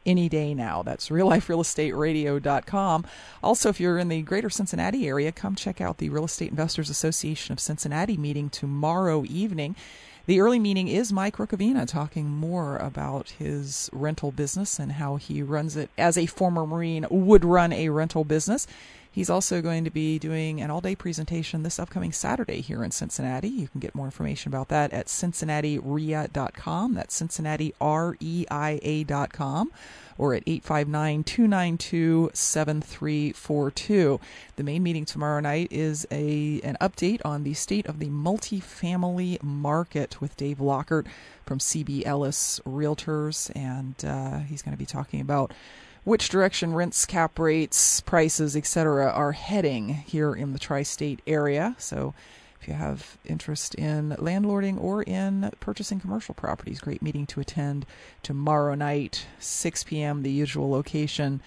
any 0.06 0.30
day 0.30 0.54
now. 0.54 0.84
That's 0.84 1.10
realliferealestateradio.com. 1.10 3.06
Also, 3.44 3.70
if 3.70 3.80
you're 3.80 3.98
in 3.98 4.10
the 4.10 4.22
greater 4.22 4.50
Cincinnati 4.50 5.08
area, 5.08 5.32
come 5.32 5.56
check 5.56 5.82
out 5.82 5.98
the 5.98 6.10
Real 6.10 6.26
Estate 6.26 6.50
Investors 6.52 6.90
Association 6.90 7.54
of 7.54 7.60
Cincinnati 7.60 8.18
meeting 8.18 8.50
tomorrow 8.50 9.24
evening. 9.28 9.76
The 10.28 10.40
early 10.40 10.58
meeting 10.58 10.88
is 10.88 11.14
Mike 11.14 11.38
Rukavina 11.38 11.88
talking 11.88 12.28
more 12.30 12.78
about 12.78 13.30
his 13.38 13.92
rental 13.94 14.32
business 14.32 14.80
and 14.80 14.94
how 14.94 15.18
he 15.18 15.44
runs 15.44 15.78
it 15.78 15.92
as 16.00 16.18
a 16.18 16.26
former 16.26 16.66
Marine 16.66 17.06
would 17.12 17.46
run 17.46 17.72
a 17.72 17.90
rental 17.90 18.24
business. 18.24 18.66
He's 19.16 19.30
also 19.30 19.62
going 19.62 19.86
to 19.86 19.90
be 19.90 20.20
doing 20.20 20.60
an 20.60 20.70
all 20.70 20.82
day 20.82 20.94
presentation 20.94 21.64
this 21.64 21.80
upcoming 21.80 22.12
Saturday 22.12 22.60
here 22.60 22.84
in 22.84 22.92
Cincinnati. 22.92 23.48
You 23.48 23.70
can 23.70 23.80
get 23.80 23.96
more 23.96 24.08
information 24.08 24.52
about 24.52 24.68
that 24.68 24.92
at 24.92 25.08
cincinnatirea.com. 25.08 26.94
That's 26.94 27.22
cincinnatireia.com 27.22 29.72
or 30.18 30.34
at 30.34 30.44
859 30.46 31.24
292 31.24 32.32
7342. 32.34 34.20
The 34.58 34.64
main 34.64 34.84
meeting 34.84 35.06
tomorrow 35.06 35.40
night 35.40 35.70
is 35.72 36.06
a 36.12 36.60
an 36.66 36.76
update 36.82 37.22
on 37.24 37.46
the 37.46 37.54
state 37.54 37.86
of 37.86 38.00
the 38.00 38.10
multifamily 38.10 39.42
market 39.42 40.20
with 40.20 40.36
Dave 40.36 40.58
Lockert 40.58 41.08
from 41.46 41.60
CB 41.60 42.06
Ellis 42.06 42.60
Realtors, 42.66 43.50
and 43.56 43.96
uh, 44.04 44.40
he's 44.40 44.62
going 44.62 44.74
to 44.74 44.78
be 44.78 44.86
talking 44.86 45.22
about 45.22 45.54
which 46.06 46.30
direction 46.30 46.74
rents, 46.74 47.06
cap 47.06 47.38
rates, 47.38 48.00
prices, 48.00 48.56
etc., 48.56 49.12
are 49.12 49.34
heading 49.34 49.90
here 49.90 50.34
in 50.34 50.54
the 50.54 50.60
tri 50.60 50.84
state 50.84 51.20
area. 51.28 51.76
So, 51.78 52.14
if 52.62 52.70
you 52.70 52.76
have 52.76 53.18
interest 53.26 53.76
in 53.76 54.12
landlording 54.12 54.82
or 54.82 55.04
in 55.04 55.52
purchasing 55.60 56.00
commercial 56.00 56.34
properties, 56.34 56.80
great 56.80 57.02
meeting 57.02 57.26
to 57.28 57.40
attend 57.40 57.86
tomorrow 58.24 58.74
night, 58.76 59.28
6 59.40 59.84
p.m., 59.84 60.24
the 60.24 60.32
usual 60.32 60.70
location, 60.70 61.42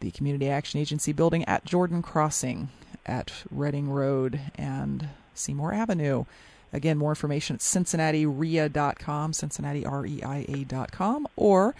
the 0.00 0.10
Community 0.10 0.48
Action 0.48 0.80
Agency 0.80 1.12
building 1.12 1.44
at 1.44 1.64
Jordan 1.64 2.02
Crossing 2.02 2.70
at 3.04 3.32
Reading 3.50 3.90
Road 3.90 4.40
and 4.56 5.08
Seymour 5.34 5.72
Avenue. 5.72 6.24
Again, 6.72 6.98
more 6.98 7.12
information 7.12 7.54
at 7.54 7.62
cincinnatirea.com, 7.62 9.32
cincinnatireia.com, 9.32 11.28
or 11.36 11.74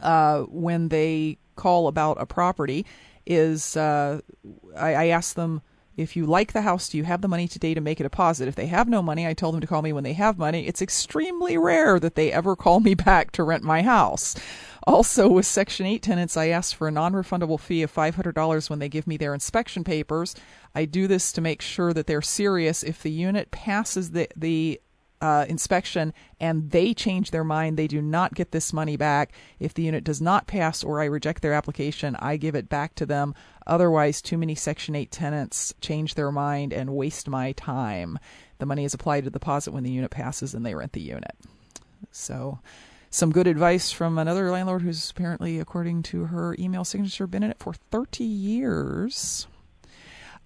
uh, 0.03 0.41
when 0.43 0.89
they 0.89 1.37
call 1.57 1.87
about 1.87 2.17
a 2.21 2.27
property 2.27 2.87
is 3.31 3.77
uh, 3.77 4.21
I, 4.77 4.95
I 4.95 5.07
ask 5.07 5.35
them 5.35 5.63
if 5.97 6.17
you 6.17 6.25
like 6.25 6.53
the 6.53 6.63
house, 6.63 6.89
do 6.89 6.97
you 6.97 7.05
have 7.05 7.21
the 7.21 7.29
money 7.29 7.47
today 7.47 7.75
to 7.75 7.81
make 7.81 8.01
a 8.01 8.05
deposit? 8.05 8.49
If 8.49 8.55
they 8.55 8.67
have 8.67 8.89
no 8.89 9.03
money, 9.03 9.27
I 9.27 9.35
tell 9.35 9.53
them 9.53 9.61
to 9.61 9.67
call 9.67 9.83
me 9.83 9.93
when 9.93 10.05
they 10.05 10.15
have 10.15 10.39
money. 10.39 10.67
It's 10.67 10.81
extremely 10.81 11.59
rare 11.59 12.01
that 12.01 12.15
they 12.15 12.33
ever 12.33 12.57
call 12.57 12.81
me 12.81 12.95
back 13.11 13.33
to 13.33 13.45
rent 13.45 13.63
my 13.63 13.83
house. 13.83 14.35
Also, 14.87 15.29
with 15.29 15.47
Section 15.47 15.87
8 15.87 16.03
tenants, 16.03 16.37
I 16.37 16.49
ask 16.49 16.75
for 16.75 16.89
a 16.89 16.93
non 16.93 17.13
refundable 17.13 17.61
fee 17.61 17.83
of 17.83 17.95
$500 17.95 18.71
when 18.71 18.79
they 18.79 18.89
give 18.89 19.07
me 19.07 19.17
their 19.17 19.35
inspection 19.35 19.85
papers. 19.85 20.35
I 20.75 20.87
do 20.87 21.07
this 21.07 21.33
to 21.33 21.41
make 21.41 21.61
sure 21.61 21.93
that 21.93 22.07
they're 22.07 22.23
serious. 22.23 22.83
If 22.83 23.03
the 23.03 23.11
unit 23.11 23.51
passes 23.51 24.13
the, 24.13 24.29
the 24.35 24.81
uh, 25.21 25.45
inspection 25.49 26.13
and 26.41 26.71
they 26.71 26.95
change 26.95 27.31
their 27.31 27.45
mind, 27.45 27.77
they 27.77 27.87
do 27.87 28.01
not 28.01 28.35
get 28.35 28.53
this 28.53 28.73
money 28.73 28.97
back. 28.97 29.33
If 29.59 29.75
the 29.75 29.83
unit 29.83 30.05
does 30.05 30.21
not 30.21 30.47
pass 30.47 30.83
or 30.83 31.01
I 31.01 31.07
reject 31.07 31.43
their 31.43 31.53
application, 31.53 32.17
I 32.17 32.37
give 32.37 32.55
it 32.55 32.69
back 32.69 32.95
to 32.97 33.07
them. 33.07 33.35
Otherwise, 33.67 34.23
too 34.23 34.39
many 34.39 34.55
Section 34.55 34.95
8 34.95 35.11
tenants 35.11 35.75
change 35.81 36.15
their 36.15 36.33
mind 36.33 36.73
and 36.73 36.97
waste 36.97 37.29
my 37.29 37.53
time. 37.53 38.19
The 38.59 38.67
money 38.67 38.85
is 38.85 38.95
applied 38.95 39.25
to 39.25 39.31
deposit 39.31 39.73
when 39.73 39.85
the 39.85 39.91
unit 39.91 40.11
passes 40.11 40.55
and 40.55 40.65
they 40.65 40.75
rent 40.75 40.93
the 40.93 41.01
unit. 41.01 41.37
So, 42.11 42.59
some 43.11 43.33
good 43.33 43.47
advice 43.47 43.91
from 43.91 44.19
another 44.19 44.51
landlord 44.51 44.83
who's 44.83 45.11
apparently, 45.11 45.59
according 45.59 46.05
to 46.05 46.27
her 46.27 46.55
email 46.59 46.85
signature, 46.85 47.27
been 47.27 47.43
in 47.43 47.51
it 47.51 47.59
for 47.59 47.75
30 47.75 48.25
years. 48.25 49.47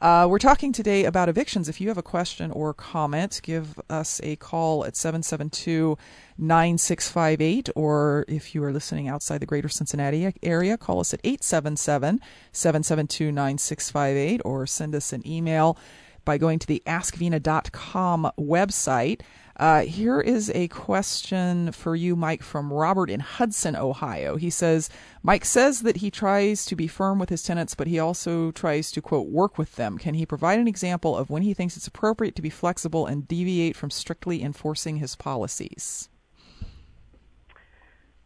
Uh, 0.05 0.27
we're 0.29 0.39
talking 0.39 0.71
today 0.71 1.07
about 1.07 1.31
evictions. 1.31 1.67
If 1.67 1.81
you 1.81 1.89
have 1.89 1.97
a 1.97 2.03
question 2.03 2.51
or 2.51 2.75
comment, 2.75 3.41
give 3.43 3.81
us 3.89 4.21
a 4.23 4.37
call 4.37 4.85
at 4.85 4.97
772 4.97 5.97
9658, 6.37 7.71
or 7.75 8.27
if 8.29 8.55
you 8.55 8.63
are 8.65 8.71
listening 8.71 9.09
outside 9.09 9.39
the 9.39 9.47
greater 9.47 9.71
Cincinnati 9.71 10.31
area, 10.43 10.77
call 10.77 11.01
us 11.01 11.15
at 11.15 11.21
877 11.25 12.21
772 12.53 13.33
9658, 13.33 14.43
or 14.45 14.67
send 14.67 14.95
us 14.95 15.15
an 15.15 15.27
email 15.27 15.79
by 16.27 16.37
going 16.37 16.59
to 16.59 16.67
the 16.67 16.83
askvena.com 16.85 18.31
website. 18.39 19.23
Uh, 19.57 19.83
here 19.83 20.21
is 20.21 20.51
a 20.53 20.67
question 20.69 21.71
for 21.71 21.95
you, 21.95 22.17
Mike, 22.17 22.43
from 22.43 22.73
Robert 22.73 23.09
in 23.09 23.21
Hudson, 23.21 23.77
Ohio. 23.77 24.37
He 24.37 24.51
says, 24.51 24.91
Mike 25.23 25.45
says 25.45 25.83
that 25.83 25.99
he 25.99 26.11
tries 26.11 26.65
to 26.67 26.75
be 26.75 26.89
firm 26.89 27.21
with 27.21 27.29
his 27.29 27.45
tenants, 27.45 27.77
but 27.77 27.87
he 27.87 28.01
also 28.01 28.51
tries 28.51 28.91
to, 28.93 29.01
quote, 29.01 29.29
work 29.29 29.57
with 29.57 29.77
them. 29.77 29.97
Can 29.97 30.15
he 30.15 30.27
provide 30.27 30.59
an 30.59 30.67
example 30.67 31.17
of 31.17 31.31
when 31.31 31.43
he 31.43 31.55
thinks 31.55 31.77
it's 31.77 31.87
appropriate 31.87 32.35
to 32.35 32.43
be 32.43 32.51
flexible 32.51 33.07
and 33.07 33.29
deviate 33.29 33.77
from 33.77 33.91
strictly 33.91 34.43
enforcing 34.43 34.97
his 34.97 35.15
policies? 35.15 36.09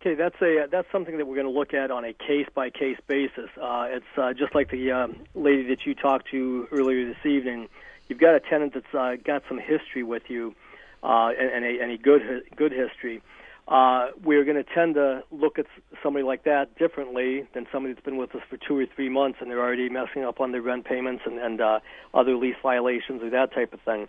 Okay, 0.00 0.14
that's 0.14 0.40
a 0.40 0.66
that's 0.70 0.90
something 0.92 1.18
that 1.18 1.26
we're 1.26 1.34
going 1.34 1.52
to 1.52 1.52
look 1.52 1.74
at 1.74 1.90
on 1.90 2.04
a 2.04 2.12
case 2.12 2.46
by 2.54 2.70
case 2.70 2.98
basis. 3.08 3.50
Uh, 3.60 3.88
it's 3.90 4.06
uh, 4.16 4.32
just 4.32 4.54
like 4.54 4.70
the 4.70 4.92
um, 4.92 5.16
lady 5.34 5.68
that 5.68 5.84
you 5.84 5.94
talked 5.94 6.30
to 6.30 6.68
earlier 6.70 7.04
this 7.04 7.26
evening. 7.26 7.68
You've 8.08 8.20
got 8.20 8.36
a 8.36 8.40
tenant 8.40 8.74
that's 8.74 8.94
uh, 8.94 9.16
got 9.22 9.42
some 9.48 9.58
history 9.58 10.04
with 10.04 10.22
you 10.30 10.54
uh, 11.02 11.30
and, 11.38 11.64
and, 11.64 11.92
a, 11.92 11.98
good 11.98 12.22
good 12.56 12.72
history, 12.72 13.22
uh, 13.68 14.06
we're 14.24 14.44
going 14.44 14.56
to 14.56 14.64
tend 14.74 14.94
to 14.94 15.22
look 15.30 15.58
at 15.58 15.66
somebody 16.02 16.24
like 16.24 16.44
that 16.44 16.76
differently 16.78 17.46
than 17.54 17.66
somebody 17.70 17.92
that's 17.92 18.04
been 18.04 18.16
with 18.16 18.34
us 18.34 18.40
for 18.48 18.56
two 18.56 18.78
or 18.78 18.86
three 18.96 19.10
months 19.10 19.38
and 19.40 19.50
they're 19.50 19.60
already 19.60 19.88
messing 19.90 20.24
up 20.24 20.40
on 20.40 20.52
their 20.52 20.62
rent 20.62 20.86
payments 20.86 21.22
and, 21.26 21.38
and 21.38 21.60
uh, 21.60 21.78
other 22.14 22.34
lease 22.34 22.56
violations 22.62 23.22
or 23.22 23.30
that 23.30 23.52
type 23.52 23.74
of 23.74 23.80
thing. 23.82 24.08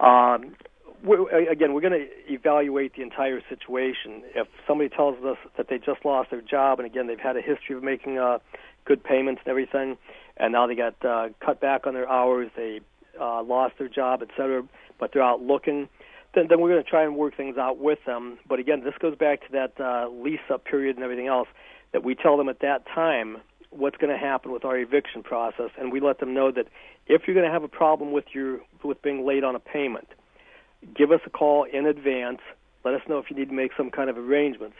Um, 0.00 0.54
we're, 1.02 1.50
again, 1.50 1.72
we're 1.72 1.80
going 1.80 1.98
to 1.98 2.32
evaluate 2.32 2.94
the 2.94 3.02
entire 3.02 3.40
situation. 3.48 4.22
If 4.34 4.48
somebody 4.66 4.90
tells 4.90 5.22
us 5.24 5.38
that 5.56 5.68
they 5.68 5.78
just 5.78 6.04
lost 6.04 6.30
their 6.30 6.42
job, 6.42 6.78
and 6.78 6.84
again, 6.84 7.06
they've 7.06 7.18
had 7.18 7.38
a 7.38 7.40
history 7.40 7.76
of 7.76 7.82
making 7.82 8.18
uh, 8.18 8.38
good 8.84 9.02
payments 9.02 9.40
and 9.44 9.50
everything, 9.50 9.96
and 10.36 10.52
now 10.52 10.66
they 10.66 10.74
got 10.74 11.02
uh, 11.02 11.28
cut 11.44 11.58
back 11.58 11.86
on 11.86 11.94
their 11.94 12.08
hours, 12.08 12.50
they 12.54 12.80
uh, 13.18 13.42
lost 13.42 13.78
their 13.78 13.88
job, 13.88 14.20
et 14.20 14.28
cetera, 14.36 14.62
but 14.98 15.12
they're 15.14 15.22
out 15.22 15.40
looking 15.40 15.88
then, 16.34 16.46
then 16.48 16.60
we're 16.60 16.70
going 16.70 16.82
to 16.82 16.88
try 16.88 17.04
and 17.04 17.16
work 17.16 17.36
things 17.36 17.56
out 17.58 17.78
with 17.78 17.98
them. 18.06 18.38
But 18.48 18.58
again, 18.58 18.82
this 18.84 18.94
goes 19.00 19.16
back 19.16 19.40
to 19.46 19.52
that 19.52 19.80
uh, 19.80 20.08
lease 20.08 20.40
up 20.50 20.64
period 20.64 20.96
and 20.96 21.04
everything 21.04 21.26
else 21.26 21.48
that 21.92 22.04
we 22.04 22.14
tell 22.14 22.36
them 22.36 22.48
at 22.48 22.60
that 22.60 22.86
time 22.86 23.38
what's 23.70 23.96
going 23.96 24.12
to 24.12 24.18
happen 24.18 24.52
with 24.52 24.64
our 24.64 24.76
eviction 24.76 25.22
process, 25.22 25.70
and 25.78 25.92
we 25.92 26.00
let 26.00 26.18
them 26.18 26.34
know 26.34 26.50
that 26.50 26.66
if 27.06 27.22
you're 27.26 27.34
going 27.34 27.46
to 27.46 27.52
have 27.52 27.62
a 27.62 27.68
problem 27.68 28.12
with 28.12 28.24
your 28.32 28.60
with 28.82 29.00
being 29.02 29.24
late 29.26 29.44
on 29.44 29.54
a 29.54 29.60
payment, 29.60 30.08
give 30.94 31.12
us 31.12 31.20
a 31.26 31.30
call 31.30 31.64
in 31.64 31.86
advance. 31.86 32.40
Let 32.84 32.94
us 32.94 33.02
know 33.08 33.18
if 33.18 33.30
you 33.30 33.36
need 33.36 33.48
to 33.48 33.54
make 33.54 33.72
some 33.76 33.90
kind 33.90 34.10
of 34.10 34.18
arrangements. 34.18 34.76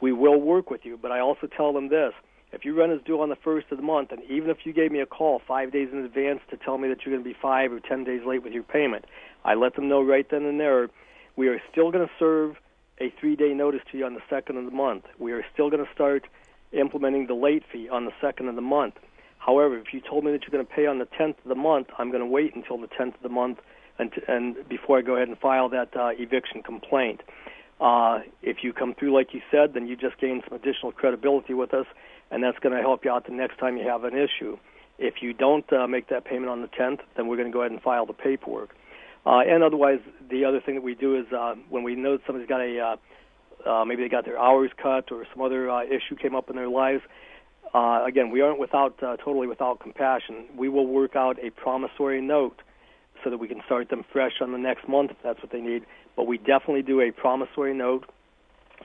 We 0.00 0.12
will 0.12 0.40
work 0.40 0.70
with 0.70 0.84
you, 0.84 0.98
but 1.00 1.12
I 1.12 1.20
also 1.20 1.46
tell 1.46 1.72
them 1.72 1.88
this 1.88 2.12
if 2.52 2.64
your 2.64 2.74
rent 2.74 2.92
is 2.92 3.00
due 3.04 3.20
on 3.20 3.30
the 3.30 3.36
first 3.36 3.66
of 3.70 3.78
the 3.78 3.82
month, 3.82 4.12
and 4.12 4.22
even 4.30 4.50
if 4.50 4.58
you 4.64 4.72
gave 4.72 4.92
me 4.92 5.00
a 5.00 5.06
call 5.06 5.40
five 5.46 5.72
days 5.72 5.88
in 5.92 5.98
advance 5.98 6.40
to 6.50 6.56
tell 6.56 6.78
me 6.78 6.88
that 6.88 6.98
you're 7.04 7.14
going 7.14 7.24
to 7.24 7.28
be 7.28 7.36
five 7.40 7.72
or 7.72 7.80
ten 7.80 8.04
days 8.04 8.22
late 8.26 8.42
with 8.42 8.52
your 8.52 8.62
payment, 8.62 9.04
I 9.44 9.54
let 9.54 9.74
them 9.76 9.88
know 9.88 10.02
right 10.02 10.26
then 10.30 10.44
and 10.44 10.58
there. 10.58 10.88
We 11.36 11.48
are 11.48 11.60
still 11.70 11.90
going 11.90 12.06
to 12.06 12.12
serve 12.18 12.56
a 13.00 13.12
three-day 13.20 13.54
notice 13.54 13.80
to 13.90 13.98
you 13.98 14.06
on 14.06 14.14
the 14.14 14.22
second 14.30 14.56
of 14.56 14.64
the 14.64 14.70
month. 14.70 15.04
We 15.18 15.32
are 15.32 15.44
still 15.52 15.70
going 15.70 15.84
to 15.84 15.92
start 15.92 16.26
implementing 16.72 17.26
the 17.26 17.34
late 17.34 17.62
fee 17.70 17.88
on 17.88 18.04
the 18.04 18.12
second 18.20 18.48
of 18.48 18.54
the 18.54 18.62
month. 18.62 18.94
However, 19.38 19.76
if 19.76 19.92
you 19.92 20.00
told 20.00 20.24
me 20.24 20.32
that 20.32 20.42
you're 20.42 20.50
going 20.50 20.66
to 20.66 20.72
pay 20.72 20.86
on 20.86 20.98
the 20.98 21.08
tenth 21.18 21.36
of 21.42 21.48
the 21.48 21.54
month, 21.54 21.88
I'm 21.98 22.10
going 22.10 22.22
to 22.22 22.26
wait 22.26 22.54
until 22.54 22.78
the 22.78 22.86
tenth 22.86 23.16
of 23.16 23.22
the 23.22 23.28
month 23.28 23.58
and, 23.98 24.12
and 24.26 24.68
before 24.68 24.98
I 24.98 25.02
go 25.02 25.16
ahead 25.16 25.28
and 25.28 25.38
file 25.38 25.68
that 25.68 25.96
uh, 25.96 26.10
eviction 26.18 26.62
complaint. 26.62 27.20
Uh, 27.80 28.20
if 28.42 28.58
you 28.62 28.72
come 28.72 28.94
through 28.94 29.12
like 29.12 29.34
you 29.34 29.42
said, 29.50 29.74
then 29.74 29.86
you 29.86 29.96
just 29.96 30.18
gain 30.18 30.42
some 30.48 30.56
additional 30.56 30.92
credibility 30.92 31.54
with 31.54 31.74
us, 31.74 31.86
and 32.30 32.42
that's 32.42 32.58
going 32.60 32.74
to 32.74 32.80
help 32.80 33.04
you 33.04 33.10
out 33.10 33.26
the 33.26 33.32
next 33.32 33.58
time 33.58 33.76
you 33.76 33.86
have 33.86 34.04
an 34.04 34.14
issue. 34.14 34.56
If 34.98 35.14
you 35.20 35.32
don't 35.32 35.70
uh, 35.72 35.86
make 35.86 36.08
that 36.08 36.24
payment 36.24 36.48
on 36.48 36.62
the 36.62 36.68
10th, 36.68 37.00
then 37.16 37.26
we're 37.26 37.36
going 37.36 37.48
to 37.48 37.52
go 37.52 37.60
ahead 37.60 37.72
and 37.72 37.82
file 37.82 38.06
the 38.06 38.12
paperwork. 38.12 38.74
Uh, 39.26 39.40
and 39.40 39.62
otherwise, 39.62 40.00
the 40.30 40.44
other 40.44 40.60
thing 40.60 40.74
that 40.74 40.82
we 40.82 40.94
do 40.94 41.16
is 41.18 41.26
uh, 41.32 41.54
when 41.70 41.82
we 41.82 41.94
know 41.94 42.18
somebody's 42.26 42.48
got 42.48 42.60
a 42.60 42.78
uh, 42.78 42.96
uh, 43.68 43.84
maybe 43.84 44.02
they 44.02 44.08
got 44.08 44.26
their 44.26 44.38
hours 44.38 44.70
cut 44.76 45.10
or 45.10 45.24
some 45.32 45.42
other 45.42 45.70
uh, 45.70 45.82
issue 45.84 46.14
came 46.20 46.34
up 46.34 46.50
in 46.50 46.56
their 46.56 46.68
lives, 46.68 47.02
uh, 47.74 48.04
again, 48.06 48.30
we 48.30 48.40
aren't 48.40 48.60
without 48.60 49.02
uh, 49.02 49.16
totally 49.16 49.48
without 49.48 49.80
compassion. 49.80 50.44
We 50.56 50.68
will 50.68 50.86
work 50.86 51.16
out 51.16 51.38
a 51.42 51.50
promissory 51.50 52.20
note 52.20 52.62
so 53.22 53.30
that 53.30 53.38
we 53.38 53.48
can 53.48 53.62
start 53.66 53.88
them 53.88 54.04
fresh 54.12 54.34
on 54.40 54.52
the 54.52 54.58
next 54.58 54.88
month 54.88 55.10
if 55.10 55.16
that's 55.22 55.42
what 55.42 55.50
they 55.50 55.60
need. 55.60 55.84
But 56.14 56.28
we 56.28 56.38
definitely 56.38 56.82
do 56.82 57.00
a 57.00 57.10
promissory 57.10 57.74
note, 57.74 58.04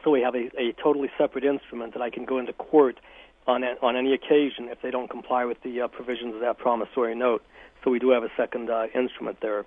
so 0.04 0.10
we 0.10 0.22
have 0.22 0.34
a, 0.34 0.50
a 0.60 0.74
totally 0.82 1.10
separate 1.20 1.44
instrument 1.44 1.94
that 1.94 2.02
I 2.02 2.10
can 2.10 2.26
go 2.26 2.40
into 2.40 2.54
court 2.54 3.00
on 3.46 3.64
a, 3.64 3.76
on 3.84 3.96
any 3.96 4.14
occasion 4.14 4.70
if 4.70 4.82
they 4.82 4.90
don't 4.90 5.10
comply 5.10 5.46
with 5.46 5.62
the 5.64 5.82
uh, 5.82 5.88
provisions 5.88 6.34
of 6.34 6.42
that 6.42 6.58
promissory 6.58 7.14
note. 7.14 7.44
So 7.84 7.92
we 7.92 8.00
do 8.00 8.10
have 8.10 8.24
a 8.24 8.32
second 8.36 8.72
uh, 8.72 8.88
instrument 8.96 9.38
there. 9.42 9.66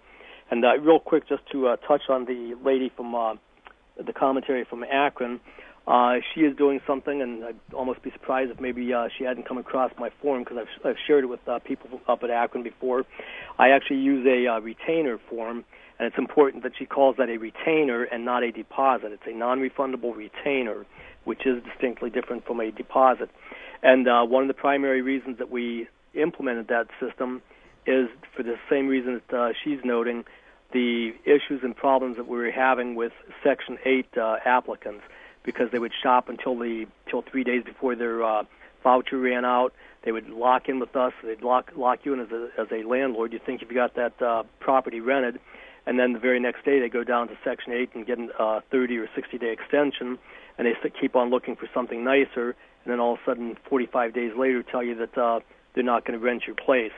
And 0.52 0.66
uh, 0.66 0.76
real 0.80 1.00
quick, 1.00 1.26
just 1.26 1.40
to 1.52 1.68
uh, 1.68 1.76
touch 1.76 2.02
on 2.10 2.26
the 2.26 2.54
lady 2.62 2.92
from 2.94 3.14
uh, 3.14 3.36
the 3.96 4.12
commentary 4.12 4.66
from 4.68 4.84
Akron. 4.84 5.40
Uh, 5.86 6.16
she 6.34 6.42
is 6.42 6.54
doing 6.58 6.78
something, 6.86 7.22
and 7.22 7.42
I'd 7.42 7.56
almost 7.72 8.02
be 8.02 8.10
surprised 8.10 8.50
if 8.50 8.60
maybe 8.60 8.92
uh, 8.92 9.08
she 9.16 9.24
hadn't 9.24 9.48
come 9.48 9.56
across 9.56 9.92
my 9.98 10.10
form 10.20 10.44
because 10.44 10.58
I've, 10.58 10.90
I've 10.90 10.96
shared 11.06 11.24
it 11.24 11.28
with 11.28 11.40
uh, 11.48 11.58
people 11.60 12.02
up 12.06 12.22
at 12.22 12.28
Akron 12.28 12.62
before. 12.62 13.04
I 13.58 13.70
actually 13.70 14.00
use 14.00 14.26
a 14.26 14.46
uh, 14.46 14.60
retainer 14.60 15.18
form, 15.30 15.64
and 15.98 16.06
it's 16.06 16.18
important 16.18 16.64
that 16.64 16.72
she 16.78 16.84
calls 16.84 17.16
that 17.16 17.30
a 17.30 17.38
retainer 17.38 18.04
and 18.04 18.26
not 18.26 18.42
a 18.42 18.52
deposit. 18.52 19.12
It's 19.12 19.22
a 19.26 19.32
non-refundable 19.34 20.14
retainer, 20.14 20.84
which 21.24 21.46
is 21.46 21.62
distinctly 21.64 22.10
different 22.10 22.44
from 22.44 22.60
a 22.60 22.70
deposit. 22.70 23.30
And 23.82 24.06
uh, 24.06 24.24
one 24.26 24.42
of 24.42 24.48
the 24.48 24.60
primary 24.60 25.00
reasons 25.00 25.38
that 25.38 25.50
we 25.50 25.88
implemented 26.12 26.68
that 26.68 26.88
system 27.00 27.40
is 27.86 28.08
for 28.36 28.42
the 28.42 28.56
same 28.70 28.86
reason 28.86 29.22
that 29.30 29.36
uh, 29.36 29.52
she's 29.64 29.78
noting 29.82 30.24
the 30.72 31.12
issues 31.24 31.62
and 31.62 31.76
problems 31.76 32.16
that 32.16 32.26
we 32.28 32.38
were 32.38 32.50
having 32.50 32.94
with 32.94 33.12
Section 33.42 33.78
8 33.84 34.06
uh, 34.16 34.36
applicants 34.44 35.02
because 35.44 35.70
they 35.70 35.78
would 35.78 35.92
shop 36.02 36.28
until 36.28 36.58
the 36.58 36.86
till 37.08 37.22
three 37.22 37.44
days 37.44 37.64
before 37.64 37.96
their 37.96 38.22
uh, 38.22 38.44
voucher 38.82 39.18
ran 39.18 39.44
out. 39.44 39.72
They 40.04 40.12
would 40.12 40.28
lock 40.28 40.68
in 40.68 40.80
with 40.80 40.94
us. 40.96 41.12
They'd 41.22 41.42
lock 41.42 41.72
lock 41.76 42.00
you 42.04 42.14
in 42.14 42.20
as 42.20 42.30
a 42.30 42.48
as 42.58 42.68
a 42.72 42.86
landlord. 42.86 43.32
You 43.32 43.40
think 43.44 43.62
if 43.62 43.68
you 43.68 43.74
got 43.74 43.94
that 43.94 44.20
uh, 44.20 44.44
property 44.60 45.00
rented, 45.00 45.38
and 45.86 45.98
then 45.98 46.12
the 46.12 46.18
very 46.18 46.40
next 46.40 46.64
day 46.64 46.80
they 46.80 46.88
go 46.88 47.04
down 47.04 47.28
to 47.28 47.34
Section 47.44 47.72
8 47.72 47.90
and 47.94 48.06
get 48.06 48.18
a 48.18 48.42
uh, 48.42 48.60
30 48.70 48.98
or 48.98 49.08
60 49.14 49.38
day 49.38 49.52
extension, 49.52 50.18
and 50.58 50.66
they 50.66 50.74
keep 51.00 51.16
on 51.16 51.30
looking 51.30 51.56
for 51.56 51.68
something 51.72 52.04
nicer, 52.04 52.56
and 52.84 52.92
then 52.92 53.00
all 53.00 53.14
of 53.14 53.20
a 53.20 53.30
sudden 53.30 53.56
45 53.68 54.12
days 54.12 54.32
later 54.36 54.62
tell 54.62 54.82
you 54.82 54.94
that 54.96 55.16
uh, 55.16 55.40
they're 55.74 55.84
not 55.84 56.04
going 56.04 56.18
to 56.18 56.24
rent 56.24 56.44
your 56.46 56.56
place. 56.56 56.92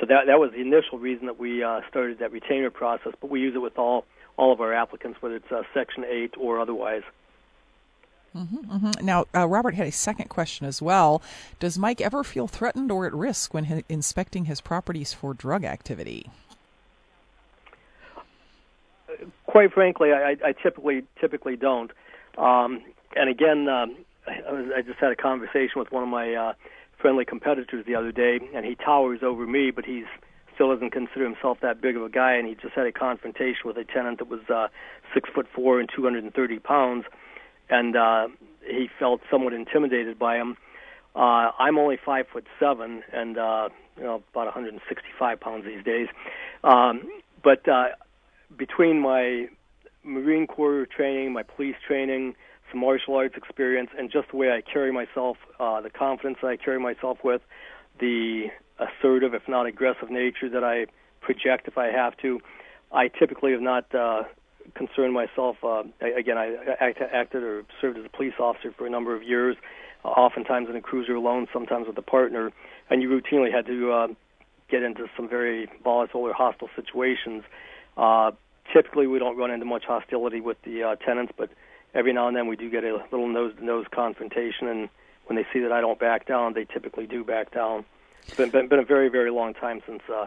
So 0.00 0.06
that 0.06 0.26
that 0.26 0.38
was 0.38 0.50
the 0.52 0.60
initial 0.60 0.98
reason 0.98 1.26
that 1.26 1.38
we 1.38 1.62
uh, 1.62 1.80
started 1.88 2.18
that 2.18 2.32
retainer 2.32 2.70
process, 2.70 3.12
but 3.20 3.30
we 3.30 3.40
use 3.40 3.54
it 3.54 3.60
with 3.60 3.78
all 3.78 4.04
all 4.36 4.52
of 4.52 4.60
our 4.60 4.74
applicants, 4.74 5.22
whether 5.22 5.36
it's 5.36 5.50
uh, 5.50 5.62
Section 5.72 6.04
8 6.04 6.34
or 6.38 6.60
otherwise. 6.60 7.02
Mm-hmm, 8.36 8.70
mm-hmm. 8.70 9.06
Now, 9.06 9.24
uh, 9.34 9.48
Robert 9.48 9.74
had 9.74 9.86
a 9.86 9.92
second 9.92 10.28
question 10.28 10.66
as 10.66 10.82
well. 10.82 11.22
Does 11.58 11.78
Mike 11.78 12.02
ever 12.02 12.22
feel 12.22 12.46
threatened 12.46 12.92
or 12.92 13.06
at 13.06 13.14
risk 13.14 13.54
when 13.54 13.64
he- 13.64 13.84
inspecting 13.88 14.44
his 14.44 14.60
properties 14.60 15.14
for 15.14 15.32
drug 15.32 15.64
activity? 15.64 16.28
Quite 19.46 19.72
frankly, 19.72 20.12
I, 20.12 20.36
I 20.44 20.52
typically 20.52 21.04
typically 21.18 21.56
don't. 21.56 21.90
Um, 22.36 22.82
and 23.14 23.30
again, 23.30 23.68
um, 23.68 23.96
I, 24.26 24.52
was, 24.52 24.66
I 24.76 24.82
just 24.82 24.98
had 24.98 25.12
a 25.12 25.16
conversation 25.16 25.76
with 25.76 25.90
one 25.90 26.02
of 26.02 26.10
my 26.10 26.34
uh, 26.34 26.52
friendly 27.00 27.24
competitors 27.24 27.84
the 27.86 27.94
other 27.94 28.12
day, 28.12 28.40
and 28.54 28.64
he 28.64 28.74
towers 28.74 29.20
over 29.22 29.46
me, 29.46 29.70
but 29.70 29.84
he's 29.84 30.06
still 30.54 30.72
doesn't 30.72 30.90
consider 30.90 31.24
himself 31.24 31.58
that 31.60 31.80
big 31.82 31.96
of 31.96 32.02
a 32.02 32.08
guy, 32.08 32.34
and 32.34 32.48
he 32.48 32.54
just 32.54 32.74
had 32.74 32.86
a 32.86 32.92
confrontation 32.92 33.62
with 33.66 33.76
a 33.76 33.84
tenant 33.84 34.18
that 34.18 34.28
was 34.28 34.40
uh, 34.48 34.68
six 35.12 35.28
foot 35.34 35.46
four 35.54 35.78
and 35.80 35.88
230 35.94 36.58
pounds 36.60 37.04
and 37.68 37.96
uh, 37.96 38.28
he 38.66 38.88
felt 38.98 39.20
somewhat 39.30 39.52
intimidated 39.52 40.18
by 40.18 40.36
him. 40.36 40.56
Uh, 41.14 41.50
I'm 41.58 41.78
only 41.78 41.98
five 42.04 42.26
foot 42.32 42.46
seven, 42.60 43.02
and 43.12 43.38
uh, 43.38 43.68
you 43.96 44.02
know 44.04 44.22
about 44.32 44.46
165 44.46 45.40
pounds 45.40 45.64
these 45.64 45.82
days. 45.82 46.08
Um, 46.62 47.08
but 47.42 47.66
uh, 47.68 47.88
between 48.56 49.00
my 49.00 49.46
Marine 50.04 50.46
Corps 50.46 50.86
training, 50.86 51.32
my 51.32 51.42
police 51.42 51.76
training, 51.86 52.34
some 52.70 52.80
martial 52.80 53.14
arts 53.14 53.36
experience, 53.36 53.90
and 53.98 54.10
just 54.10 54.30
the 54.30 54.36
way 54.36 54.50
I 54.50 54.60
carry 54.60 54.92
myself, 54.92 55.36
uh, 55.60 55.80
the 55.80 55.90
confidence 55.90 56.38
that 56.42 56.48
I 56.48 56.56
carry 56.56 56.80
myself 56.80 57.18
with, 57.22 57.42
the 58.00 58.46
assertive, 58.78 59.34
if 59.34 59.42
not 59.48 59.66
aggressive 59.66 60.10
nature 60.10 60.48
that 60.50 60.64
I 60.64 60.86
project 61.20 61.66
if 61.66 61.78
I 61.78 61.86
have 61.86 62.16
to, 62.18 62.40
I 62.92 63.08
typically 63.08 63.52
have 63.52 63.60
not 63.60 63.92
uh, 63.94 64.24
concerned 64.74 65.12
myself. 65.12 65.56
Uh, 65.62 65.84
again, 66.00 66.38
I 66.38 66.54
act, 66.80 67.00
acted 67.00 67.42
or 67.42 67.64
served 67.80 67.98
as 67.98 68.04
a 68.04 68.08
police 68.08 68.34
officer 68.38 68.72
for 68.76 68.86
a 68.86 68.90
number 68.90 69.14
of 69.14 69.22
years, 69.22 69.56
uh, 70.04 70.08
oftentimes 70.08 70.68
in 70.68 70.76
a 70.76 70.80
cruiser 70.80 71.14
alone, 71.14 71.46
sometimes 71.52 71.86
with 71.86 71.98
a 71.98 72.02
partner, 72.02 72.52
and 72.90 73.02
you 73.02 73.08
routinely 73.08 73.52
had 73.52 73.66
to 73.66 73.92
uh, 73.92 74.08
get 74.70 74.82
into 74.82 75.06
some 75.16 75.28
very 75.28 75.68
volatile 75.82 76.22
or 76.22 76.32
hostile 76.32 76.68
situations. 76.76 77.42
Uh, 77.96 78.30
typically, 78.72 79.06
we 79.06 79.18
don't 79.18 79.36
run 79.36 79.50
into 79.50 79.64
much 79.64 79.84
hostility 79.84 80.40
with 80.40 80.60
the 80.62 80.82
uh, 80.82 80.96
tenants, 80.96 81.32
but 81.36 81.50
every 81.94 82.12
now 82.12 82.28
and 82.28 82.36
then 82.36 82.46
we 82.46 82.56
do 82.56 82.70
get 82.70 82.84
a 82.84 83.02
little 83.10 83.28
nose-to-nose 83.28 83.86
confrontation, 83.90 84.68
and 84.68 84.88
when 85.26 85.36
they 85.36 85.46
see 85.52 85.60
that 85.60 85.72
I 85.72 85.80
don't 85.80 85.98
back 85.98 86.26
down, 86.26 86.54
they 86.54 86.64
typically 86.64 87.06
do 87.06 87.24
back 87.24 87.52
down. 87.52 87.84
It's 88.26 88.36
been, 88.36 88.50
been, 88.50 88.68
been 88.68 88.78
a 88.78 88.84
very, 88.84 89.08
very 89.08 89.30
long 89.30 89.54
time 89.54 89.82
since 89.86 90.02
uh, 90.12 90.26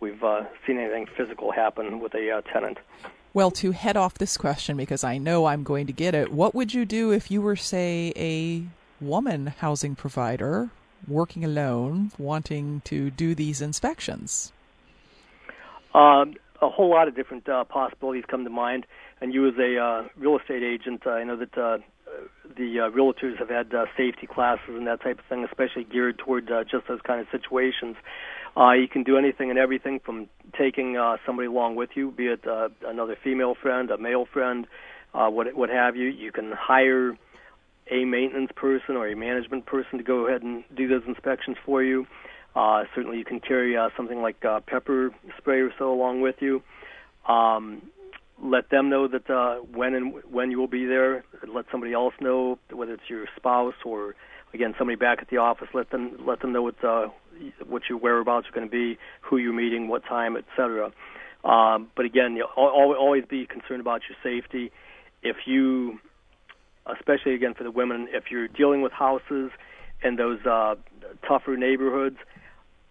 we've 0.00 0.22
uh, 0.22 0.44
seen 0.66 0.78
anything 0.78 1.06
physical 1.16 1.52
happen 1.52 2.00
with 2.00 2.14
a 2.14 2.30
uh, 2.30 2.40
tenant. 2.42 2.78
Well, 3.34 3.50
to 3.52 3.72
head 3.72 3.96
off 3.96 4.14
this 4.14 4.36
question, 4.36 4.76
because 4.76 5.04
I 5.04 5.18
know 5.18 5.46
I'm 5.46 5.62
going 5.62 5.86
to 5.86 5.92
get 5.92 6.14
it, 6.14 6.32
what 6.32 6.54
would 6.54 6.74
you 6.74 6.84
do 6.84 7.12
if 7.12 7.30
you 7.30 7.42
were, 7.42 7.56
say, 7.56 8.12
a 8.16 8.64
woman 9.00 9.48
housing 9.58 9.94
provider 9.94 10.70
working 11.06 11.44
alone, 11.44 12.10
wanting 12.18 12.80
to 12.86 13.10
do 13.10 13.34
these 13.34 13.60
inspections? 13.60 14.52
Um, 15.94 16.34
a 16.60 16.68
whole 16.68 16.90
lot 16.90 17.06
of 17.06 17.14
different 17.14 17.48
uh, 17.48 17.64
possibilities 17.64 18.24
come 18.26 18.44
to 18.44 18.50
mind. 18.50 18.86
And 19.20 19.34
you, 19.34 19.48
as 19.48 19.54
a 19.58 19.78
uh, 19.78 20.08
real 20.16 20.38
estate 20.38 20.62
agent, 20.62 21.02
uh, 21.06 21.10
I 21.10 21.24
know 21.24 21.36
that 21.36 21.58
uh, 21.58 21.78
the 22.56 22.80
uh, 22.80 22.90
realtors 22.90 23.36
have 23.38 23.48
had 23.48 23.74
uh, 23.74 23.86
safety 23.96 24.26
classes 24.26 24.68
and 24.68 24.86
that 24.86 25.02
type 25.02 25.18
of 25.18 25.24
thing, 25.26 25.44
especially 25.44 25.84
geared 25.84 26.18
toward 26.18 26.50
uh, 26.50 26.64
just 26.64 26.86
those 26.88 27.00
kind 27.06 27.20
of 27.20 27.26
situations. 27.30 27.96
Uh, 28.56 28.72
you 28.72 28.88
can 28.88 29.02
do 29.04 29.16
anything 29.16 29.50
and 29.50 29.58
everything 29.58 30.00
from 30.04 30.28
taking 30.56 30.96
uh, 30.96 31.16
somebody 31.24 31.46
along 31.46 31.76
with 31.76 31.90
you, 31.94 32.10
be 32.10 32.26
it 32.26 32.46
uh, 32.46 32.68
another 32.86 33.16
female 33.22 33.54
friend, 33.54 33.90
a 33.90 33.98
male 33.98 34.26
friend, 34.32 34.66
uh, 35.14 35.28
what 35.28 35.54
what 35.54 35.70
have 35.70 35.96
you. 35.96 36.08
You 36.08 36.32
can 36.32 36.52
hire 36.52 37.16
a 37.90 38.04
maintenance 38.04 38.50
person 38.54 38.96
or 38.96 39.08
a 39.08 39.16
management 39.16 39.66
person 39.66 39.98
to 39.98 40.04
go 40.04 40.26
ahead 40.26 40.42
and 40.42 40.64
do 40.74 40.88
those 40.88 41.02
inspections 41.06 41.56
for 41.64 41.82
you. 41.82 42.06
Uh, 42.56 42.84
certainly, 42.94 43.18
you 43.18 43.24
can 43.24 43.40
carry 43.40 43.76
uh, 43.76 43.88
something 43.96 44.20
like 44.20 44.44
uh, 44.44 44.60
pepper 44.66 45.10
spray 45.38 45.60
or 45.60 45.70
so 45.78 45.92
along 45.92 46.20
with 46.20 46.36
you. 46.40 46.62
Um, 47.28 47.82
let 48.42 48.70
them 48.70 48.88
know 48.88 49.08
that 49.08 49.28
uh, 49.30 49.56
when 49.74 49.94
and 49.94 50.14
when 50.30 50.50
you 50.50 50.58
will 50.58 50.68
be 50.68 50.86
there. 50.86 51.24
Let 51.46 51.66
somebody 51.70 51.92
else 51.92 52.14
know, 52.20 52.58
whether 52.72 52.94
it's 52.94 53.08
your 53.08 53.26
spouse 53.36 53.74
or 53.84 54.14
again 54.54 54.74
somebody 54.78 54.96
back 54.96 55.18
at 55.20 55.28
the 55.28 55.38
office. 55.38 55.68
Let 55.74 55.90
them 55.90 56.18
let 56.26 56.40
them 56.40 56.52
know 56.52 56.62
what 56.62 56.82
uh, 56.84 57.08
what 57.66 57.82
your 57.88 57.98
whereabouts 57.98 58.46
are 58.48 58.52
going 58.52 58.66
to 58.66 58.70
be, 58.70 58.98
who 59.22 59.38
you're 59.38 59.52
meeting, 59.52 59.88
what 59.88 60.04
time, 60.04 60.36
etc. 60.36 60.92
Um, 61.44 61.88
but 61.96 62.04
again, 62.04 62.32
you 62.32 62.40
know, 62.40 62.48
always 62.56 63.24
be 63.28 63.46
concerned 63.46 63.80
about 63.80 64.02
your 64.08 64.18
safety. 64.22 64.72
If 65.22 65.36
you, 65.46 65.98
especially 66.86 67.34
again 67.34 67.54
for 67.54 67.64
the 67.64 67.70
women, 67.70 68.08
if 68.10 68.24
you're 68.30 68.48
dealing 68.48 68.82
with 68.82 68.92
houses 68.92 69.50
in 70.02 70.16
those 70.16 70.44
uh, 70.46 70.76
tougher 71.26 71.56
neighborhoods, 71.56 72.18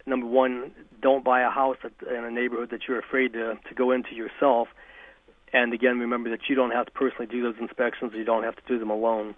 number 0.06 0.26
one, 0.26 0.72
don't 1.00 1.24
buy 1.24 1.40
a 1.40 1.50
house 1.50 1.76
in 1.84 2.24
a 2.24 2.30
neighborhood 2.30 2.70
that 2.70 2.80
you're 2.88 2.98
afraid 2.98 3.32
to 3.34 3.54
to 3.68 3.74
go 3.74 3.90
into 3.92 4.14
yourself. 4.14 4.68
And 5.52 5.72
again, 5.72 5.98
remember 5.98 6.30
that 6.30 6.48
you 6.48 6.54
don't 6.54 6.72
have 6.72 6.86
to 6.86 6.92
personally 6.92 7.26
do 7.26 7.42
those 7.42 7.56
inspections. 7.60 8.12
You 8.14 8.24
don't 8.24 8.42
have 8.42 8.56
to 8.56 8.62
do 8.66 8.78
them 8.78 8.90
alone. 8.90 9.34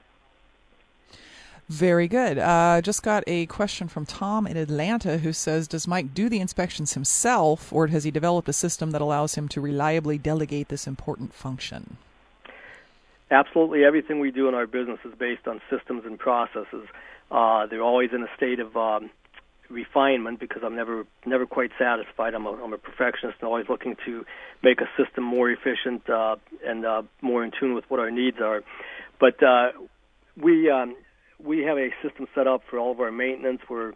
Very 1.70 2.08
good. 2.08 2.36
Uh, 2.36 2.80
just 2.80 3.04
got 3.04 3.22
a 3.28 3.46
question 3.46 3.86
from 3.86 4.04
Tom 4.04 4.44
in 4.44 4.56
Atlanta 4.56 5.18
who 5.18 5.32
says 5.32 5.68
Does 5.68 5.86
Mike 5.86 6.12
do 6.12 6.28
the 6.28 6.40
inspections 6.40 6.94
himself, 6.94 7.72
or 7.72 7.86
has 7.86 8.02
he 8.02 8.10
developed 8.10 8.48
a 8.48 8.52
system 8.52 8.90
that 8.90 9.00
allows 9.00 9.36
him 9.36 9.46
to 9.48 9.60
reliably 9.60 10.18
delegate 10.18 10.68
this 10.68 10.88
important 10.88 11.32
function? 11.32 11.96
Absolutely 13.30 13.84
everything 13.84 14.18
we 14.18 14.32
do 14.32 14.48
in 14.48 14.54
our 14.56 14.66
business 14.66 14.98
is 15.04 15.14
based 15.16 15.46
on 15.46 15.60
systems 15.70 16.04
and 16.04 16.18
processes. 16.18 16.88
Uh, 17.30 17.66
they're 17.66 17.82
always 17.82 18.10
in 18.12 18.24
a 18.24 18.36
state 18.36 18.58
of 18.58 18.76
um, 18.76 19.08
refinement 19.70 20.40
because 20.40 20.62
I'm 20.64 20.76
never 20.76 21.06
never 21.24 21.46
quite 21.46 21.70
satisfied. 21.78 22.34
I'm 22.34 22.46
a, 22.46 22.52
I'm 22.52 22.72
a 22.72 22.78
perfectionist 22.78 23.38
and 23.40 23.48
always 23.48 23.66
looking 23.68 23.96
to 24.06 24.24
make 24.62 24.80
a 24.80 24.88
system 25.02 25.24
more 25.24 25.50
efficient 25.50 26.08
uh, 26.10 26.36
and 26.64 26.84
uh, 26.84 27.02
more 27.22 27.44
in 27.44 27.52
tune 27.58 27.74
with 27.74 27.84
what 27.88 28.00
our 28.00 28.10
needs 28.10 28.38
are. 28.42 28.62
But 29.18 29.42
uh, 29.42 29.68
we 30.36 30.70
um, 30.70 30.96
we 31.42 31.60
have 31.60 31.78
a 31.78 31.90
system 32.02 32.26
set 32.34 32.46
up 32.46 32.62
for 32.68 32.78
all 32.78 32.92
of 32.92 33.00
our 33.00 33.12
maintenance 33.12 33.60
where 33.68 33.94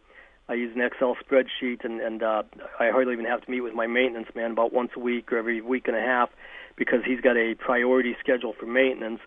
I 0.48 0.54
use 0.54 0.72
an 0.74 0.82
Excel 0.82 1.16
spreadsheet, 1.24 1.84
and, 1.84 2.00
and 2.00 2.22
uh, 2.22 2.42
I 2.78 2.90
hardly 2.90 3.14
even 3.14 3.24
have 3.24 3.42
to 3.44 3.50
meet 3.50 3.62
with 3.62 3.74
my 3.74 3.86
maintenance 3.86 4.28
man 4.34 4.50
about 4.50 4.72
once 4.72 4.90
a 4.96 5.00
week 5.00 5.32
or 5.32 5.38
every 5.38 5.60
week 5.60 5.88
and 5.88 5.96
a 5.96 6.00
half 6.00 6.28
because 6.76 7.00
he's 7.06 7.20
got 7.20 7.36
a 7.36 7.54
priority 7.54 8.14
schedule 8.20 8.54
for 8.58 8.66
maintenance. 8.66 9.20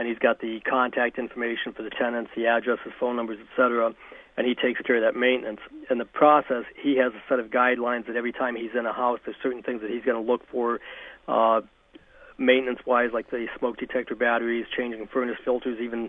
And 0.00 0.08
he's 0.08 0.18
got 0.18 0.40
the 0.40 0.60
contact 0.60 1.18
information 1.18 1.74
for 1.76 1.82
the 1.82 1.90
tenants, 1.90 2.30
the 2.34 2.46
addresses, 2.46 2.90
phone 2.98 3.16
numbers, 3.16 3.36
etc. 3.52 3.92
And 4.38 4.46
he 4.46 4.54
takes 4.54 4.80
care 4.80 4.96
of 4.96 5.02
that 5.02 5.18
maintenance. 5.18 5.60
In 5.90 5.98
the 5.98 6.06
process, 6.06 6.64
he 6.82 6.96
has 6.96 7.12
a 7.12 7.20
set 7.28 7.38
of 7.38 7.50
guidelines 7.50 8.06
that 8.06 8.16
every 8.16 8.32
time 8.32 8.56
he's 8.56 8.70
in 8.72 8.86
a 8.86 8.94
house, 8.94 9.20
there's 9.26 9.36
certain 9.42 9.62
things 9.62 9.82
that 9.82 9.90
he's 9.90 10.02
going 10.02 10.16
to 10.16 10.32
look 10.32 10.40
for. 10.50 10.80
Uh, 11.28 11.60
maintenance-wise, 12.38 13.10
like 13.12 13.30
the 13.30 13.46
smoke 13.58 13.76
detector 13.76 14.14
batteries, 14.14 14.64
changing 14.74 15.06
furnace 15.12 15.36
filters, 15.44 15.78
even 15.82 16.08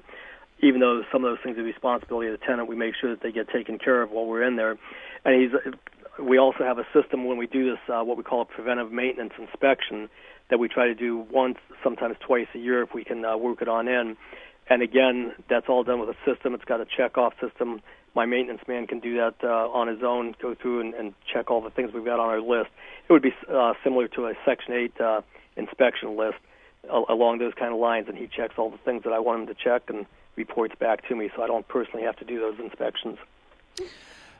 even 0.64 0.80
though 0.80 1.02
some 1.12 1.26
of 1.26 1.32
those 1.32 1.40
things 1.44 1.58
are 1.58 1.64
the 1.64 1.68
responsibility 1.68 2.32
of 2.32 2.40
the 2.40 2.46
tenant, 2.46 2.70
we 2.70 2.78
make 2.78 2.94
sure 2.96 3.10
that 3.10 3.22
they 3.22 3.34
get 3.34 3.50
taken 3.50 3.78
care 3.78 4.02
of 4.04 4.12
while 4.12 4.26
we're 4.26 4.44
in 4.44 4.56
there. 4.56 4.78
And 5.26 5.42
he's 5.42 5.52
we 6.18 6.38
also 6.38 6.64
have 6.64 6.78
a 6.78 6.88
system 6.94 7.26
when 7.26 7.38
we 7.38 7.48
do 7.48 7.70
this, 7.70 7.80
uh, 7.90 8.04
what 8.04 8.16
we 8.16 8.24
call 8.24 8.42
a 8.44 8.46
preventive 8.46 8.90
maintenance 8.90 9.34
inspection, 9.38 10.08
that 10.50 10.60
we 10.60 10.68
try 10.68 10.88
to 10.88 10.96
do 10.96 11.18
once, 11.18 11.58
sometimes 11.84 12.18
twice 12.20 12.48
a 12.54 12.58
year 12.58 12.84
if 12.84 12.94
we 12.94 13.04
can 13.04 13.24
uh, 13.24 13.38
work 13.38 13.62
it 13.62 13.68
on 13.68 13.88
in. 13.88 14.18
And 14.70 14.82
again, 14.82 15.34
that's 15.50 15.68
all 15.68 15.84
done 15.84 16.00
with 16.00 16.10
a 16.10 16.16
system. 16.26 16.54
It's 16.54 16.66
got 16.66 16.82
a 16.82 16.86
check-off 16.86 17.34
system. 17.42 17.82
My 18.14 18.26
maintenance 18.26 18.62
man 18.68 18.88
can 18.88 19.00
do 19.00 19.18
that 19.18 19.36
uh, 19.44 19.70
on 19.70 19.88
his 19.88 20.04
own, 20.04 20.36
go 20.42 20.56
through 20.56 20.82
and, 20.82 20.94
and 20.94 21.14
check 21.32 21.50
all 21.50 21.62
the 21.62 21.70
things 21.70 21.94
we've 21.94 22.06
got 22.06 22.20
on 22.20 22.30
our 22.30 22.42
list. 22.42 22.70
It 23.08 23.14
would 23.14 23.22
be 23.22 23.34
uh, 23.52 23.74
similar 23.84 24.08
to 24.10 24.28
a 24.28 24.34
Section 24.46 24.74
8 24.74 25.02
uh, 25.02 25.22
inspection 25.56 26.18
list 26.18 26.38
along 26.90 27.40
those 27.40 27.54
kind 27.54 27.74
of 27.74 27.80
lines, 27.80 28.08
and 28.08 28.18
he 28.18 28.28
checks 28.28 28.56
all 28.58 28.70
the 28.70 28.78
things 28.80 29.04
that 29.04 29.14
I 29.14 29.20
want 29.20 29.42
him 29.42 29.48
to 29.48 29.54
check 29.54 29.84
and 29.88 30.06
reports 30.36 30.74
back 30.80 31.08
to 31.08 31.16
me, 31.16 31.30
so 31.36 31.44
I 31.44 31.48
don't 31.48 31.68
personally 31.68 32.04
have 32.04 32.18
to 32.18 32.26
do 32.26 32.40
those 32.40 32.60
inspections. 32.60 33.18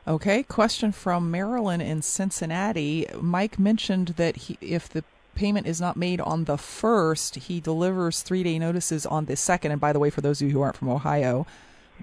Okay, 0.06 0.42
question 0.42 0.90
from 0.90 1.30
Marilyn 1.30 1.80
in 1.80 2.02
Cincinnati. 2.02 3.06
Mike 3.20 3.58
mentioned 3.58 4.08
that 4.16 4.36
he, 4.36 4.58
if 4.60 4.88
the 4.88 5.04
payment 5.34 5.66
is 5.66 5.80
not 5.80 5.96
made 5.96 6.20
on 6.20 6.44
the 6.44 6.58
first, 6.58 7.36
he 7.36 7.60
delivers 7.60 8.22
three 8.22 8.42
day 8.42 8.58
notices 8.58 9.06
on 9.06 9.26
the 9.26 9.36
second. 9.36 9.72
And 9.72 9.80
by 9.80 9.92
the 9.92 9.98
way, 9.98 10.10
for 10.10 10.20
those 10.20 10.40
of 10.40 10.48
you 10.48 10.54
who 10.54 10.60
aren't 10.60 10.76
from 10.76 10.88
Ohio, 10.88 11.46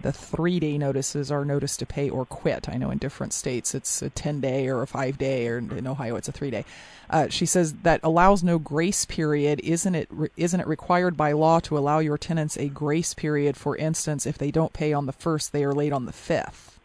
the 0.01 0.11
three 0.11 0.59
day 0.59 0.77
notices 0.77 1.31
are 1.31 1.43
notice 1.43 1.75
to 1.77 1.85
pay 1.85 2.09
or 2.09 2.25
quit. 2.25 2.69
I 2.69 2.77
know 2.77 2.91
in 2.91 2.97
different 2.97 3.33
states 3.33 3.75
it's 3.75 4.01
a 4.01 4.09
10 4.09 4.39
day 4.39 4.67
or 4.67 4.81
a 4.81 4.87
five 4.87 5.17
day, 5.17 5.47
or 5.47 5.57
in 5.57 5.87
Ohio 5.87 6.15
it's 6.15 6.29
a 6.29 6.31
three 6.31 6.51
day. 6.51 6.65
Uh, 7.09 7.27
she 7.27 7.45
says 7.45 7.73
that 7.83 7.99
allows 8.03 8.43
no 8.43 8.59
grace 8.59 9.05
period. 9.05 9.59
Isn't 9.63 9.95
it, 9.95 10.09
isn't 10.37 10.59
it 10.59 10.67
required 10.67 11.17
by 11.17 11.31
law 11.33 11.59
to 11.61 11.77
allow 11.77 11.99
your 11.99 12.17
tenants 12.17 12.57
a 12.57 12.69
grace 12.69 13.13
period? 13.13 13.57
For 13.57 13.75
instance, 13.75 14.25
if 14.25 14.37
they 14.37 14.51
don't 14.51 14.73
pay 14.73 14.93
on 14.93 15.05
the 15.05 15.11
first, 15.13 15.51
they 15.51 15.63
are 15.63 15.73
late 15.73 15.93
on 15.93 16.05
the 16.05 16.13
fifth. 16.13 16.78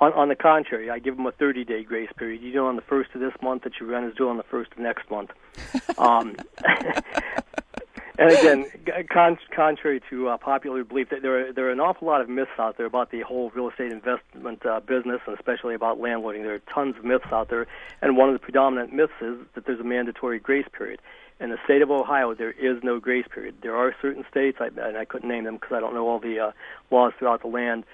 On, 0.00 0.12
on 0.12 0.28
the 0.28 0.34
contrary, 0.34 0.90
I 0.90 0.98
give 0.98 1.16
them 1.16 1.26
a 1.26 1.32
30 1.32 1.64
day 1.64 1.84
grace 1.84 2.10
period. 2.16 2.42
You 2.42 2.52
do 2.52 2.66
on 2.66 2.76
the 2.76 2.82
first 2.82 3.10
of 3.14 3.20
this 3.20 3.34
month 3.42 3.62
that 3.62 3.72
your 3.78 3.88
rent 3.88 4.06
is 4.06 4.14
due 4.16 4.28
on 4.28 4.36
the 4.36 4.42
first 4.42 4.72
of 4.72 4.78
next 4.78 5.10
month. 5.10 5.30
um, 5.98 6.34
and 8.18 8.30
again, 8.30 8.66
con- 9.08 9.38
contrary 9.54 10.00
to 10.10 10.28
uh, 10.28 10.36
popular 10.36 10.84
belief, 10.84 11.10
that 11.10 11.22
there 11.22 11.48
are 11.48 11.52
there 11.52 11.68
are 11.68 11.72
an 11.72 11.80
awful 11.80 12.08
lot 12.08 12.20
of 12.20 12.28
myths 12.28 12.50
out 12.58 12.76
there 12.76 12.86
about 12.86 13.10
the 13.10 13.20
whole 13.20 13.50
real 13.54 13.68
estate 13.68 13.92
investment 13.92 14.66
uh, 14.66 14.80
business, 14.80 15.20
and 15.26 15.36
especially 15.36 15.74
about 15.74 15.98
landlording. 16.00 16.42
There 16.42 16.54
are 16.54 16.62
tons 16.72 16.96
of 16.96 17.04
myths 17.04 17.26
out 17.30 17.48
there, 17.48 17.66
and 18.02 18.16
one 18.16 18.28
of 18.28 18.34
the 18.34 18.40
predominant 18.40 18.92
myths 18.92 19.12
is 19.20 19.38
that 19.54 19.66
there's 19.66 19.80
a 19.80 19.84
mandatory 19.84 20.38
grace 20.38 20.66
period. 20.76 21.00
In 21.40 21.50
the 21.50 21.58
state 21.64 21.82
of 21.82 21.90
Ohio, 21.90 22.32
there 22.34 22.52
is 22.52 22.82
no 22.84 23.00
grace 23.00 23.26
period. 23.32 23.56
There 23.62 23.76
are 23.76 23.94
certain 24.00 24.24
states, 24.30 24.58
I, 24.60 24.66
and 24.66 24.96
I 24.96 25.04
couldn't 25.04 25.28
name 25.28 25.44
them 25.44 25.56
because 25.56 25.72
I 25.72 25.80
don't 25.80 25.92
know 25.92 26.06
all 26.06 26.20
the 26.20 26.38
uh, 26.38 26.52
laws 26.92 27.12
throughout 27.18 27.42
the 27.42 27.48
land, 27.48 27.84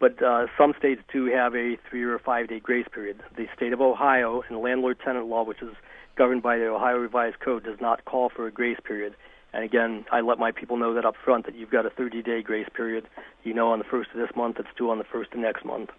but 0.00 0.22
uh, 0.22 0.46
some 0.56 0.74
states 0.78 1.02
do 1.12 1.26
have 1.26 1.54
a 1.54 1.76
three 1.88 2.04
or 2.04 2.18
five 2.18 2.48
day 2.48 2.60
grace 2.60 2.86
period. 2.92 3.20
The 3.36 3.46
state 3.56 3.72
of 3.72 3.80
Ohio 3.80 4.42
and 4.48 4.58
landlord 4.58 4.98
tenant 5.04 5.26
law, 5.26 5.44
which 5.44 5.62
is 5.62 5.74
governed 6.16 6.42
by 6.42 6.58
the 6.58 6.66
Ohio 6.66 6.96
Revised 6.96 7.40
Code, 7.40 7.64
does 7.64 7.80
not 7.80 8.04
call 8.04 8.28
for 8.28 8.46
a 8.46 8.50
grace 8.50 8.78
period. 8.84 9.14
And 9.52 9.64
again, 9.64 10.04
I 10.12 10.20
let 10.20 10.38
my 10.38 10.52
people 10.52 10.76
know 10.76 10.94
that 10.94 11.04
up 11.04 11.14
front 11.24 11.46
that 11.46 11.54
you've 11.54 11.70
got 11.70 11.86
a 11.86 11.90
30 11.90 12.22
day 12.22 12.42
grace 12.42 12.68
period. 12.74 13.08
You 13.44 13.54
know 13.54 13.70
on 13.70 13.78
the 13.78 13.84
first 13.84 14.10
of 14.10 14.18
this 14.18 14.34
month, 14.36 14.58
it's 14.58 14.68
due 14.76 14.90
on 14.90 14.98
the 14.98 15.04
first 15.04 15.32
of 15.32 15.38
next 15.38 15.64
month. 15.64 15.90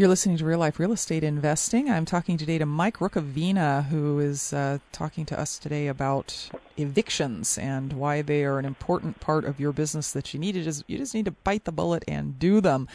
You're 0.00 0.08
listening 0.08 0.38
to 0.38 0.46
Real 0.46 0.60
Life 0.60 0.80
Real 0.80 0.92
Estate 0.92 1.22
Investing. 1.22 1.90
I'm 1.90 2.06
talking 2.06 2.38
today 2.38 2.56
to 2.56 2.64
Mike 2.64 3.00
Rukavina, 3.00 3.88
who 3.88 4.18
is 4.18 4.54
uh, 4.54 4.78
talking 4.92 5.26
to 5.26 5.38
us 5.38 5.58
today 5.58 5.88
about 5.88 6.48
evictions 6.78 7.58
and 7.58 7.92
why 7.92 8.22
they 8.22 8.44
are 8.44 8.58
an 8.58 8.64
important 8.64 9.20
part 9.20 9.44
of 9.44 9.60
your 9.60 9.72
business 9.72 10.10
that 10.12 10.32
you 10.32 10.40
need 10.40 10.52
to 10.52 10.62
just 10.62 10.84
you 10.86 10.96
just 10.96 11.14
need 11.14 11.26
to 11.26 11.32
bite 11.32 11.66
the 11.66 11.70
bullet 11.70 12.02
and 12.08 12.38
do 12.38 12.62
them. 12.62 12.88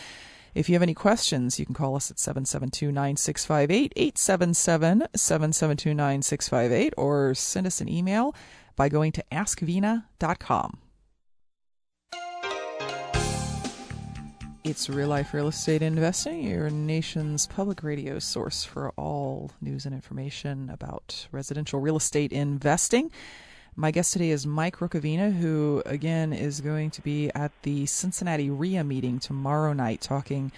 If 0.56 0.68
you 0.68 0.74
have 0.74 0.82
any 0.82 0.96
questions, 0.96 1.60
you 1.60 1.66
can 1.68 1.76
call 1.76 1.96
us 1.96 2.10
at 2.10 2.18
772-9658, 2.18 3.94
877-772-9658, 3.94 6.94
or 6.98 7.36
send 7.36 7.68
us 7.68 7.82
an 7.82 7.88
email 7.88 8.34
by 8.76 8.90
going 8.90 9.12
to 9.12 9.24
askvena.com. 9.32 10.80
It's 14.66 14.90
Real 14.90 15.10
Life 15.10 15.32
Real 15.32 15.48
Estate 15.48 15.84
Investing, 15.84 16.42
your 16.42 16.72
nation's 16.72 17.46
public 17.46 17.84
radio 17.84 18.18
source 18.18 18.64
for 18.64 18.90
all 18.98 19.52
news 19.62 19.86
and 19.86 19.94
information 19.94 20.72
about 20.72 21.28
residential 21.32 21.80
real 21.80 21.98
estate 21.98 22.34
investing. 22.34 23.12
My 23.76 23.92
guest 23.92 24.14
today 24.14 24.32
is 24.32 24.48
Mike 24.48 24.78
Rukavina, 24.78 25.32
who 25.38 25.84
again 25.86 26.34
is 26.34 26.62
going 26.62 26.90
to 26.90 27.04
be 27.04 27.30
at 27.36 27.52
the 27.62 27.86
Cincinnati 27.86 28.50
REIA 28.50 28.84
meeting 28.84 29.20
tomorrow 29.20 29.72
night, 29.72 30.02
talking 30.02 30.52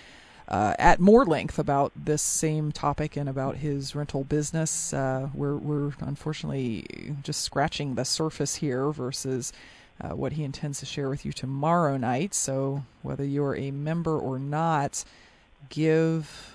uh, 0.48 0.74
at 0.80 1.02
more 1.02 1.26
length 1.26 1.60
about 1.60 1.92
this 1.94 2.22
same 2.22 2.72
topic 2.72 3.18
and 3.18 3.28
about 3.28 3.58
his 3.58 3.94
rental 3.94 4.24
business. 4.24 4.94
Uh, 4.94 5.28
we're 5.34 5.58
we're 5.58 5.92
unfortunately 6.00 7.14
just 7.24 7.42
scratching 7.42 7.96
the 7.96 8.06
surface 8.06 8.56
here 8.56 8.90
versus 8.90 9.52
uh, 10.02 10.16
what 10.16 10.34
he 10.34 10.44
intends 10.44 10.80
to 10.80 10.86
share 10.86 11.10
with 11.10 11.26
you 11.26 11.32
tomorrow 11.32 11.96
night. 11.98 12.34
So, 12.34 12.84
whether 13.02 13.26
you're 13.26 13.56
a 13.56 13.72
member 13.72 14.18
or 14.18 14.40
not, 14.40 15.04
give 15.70 16.54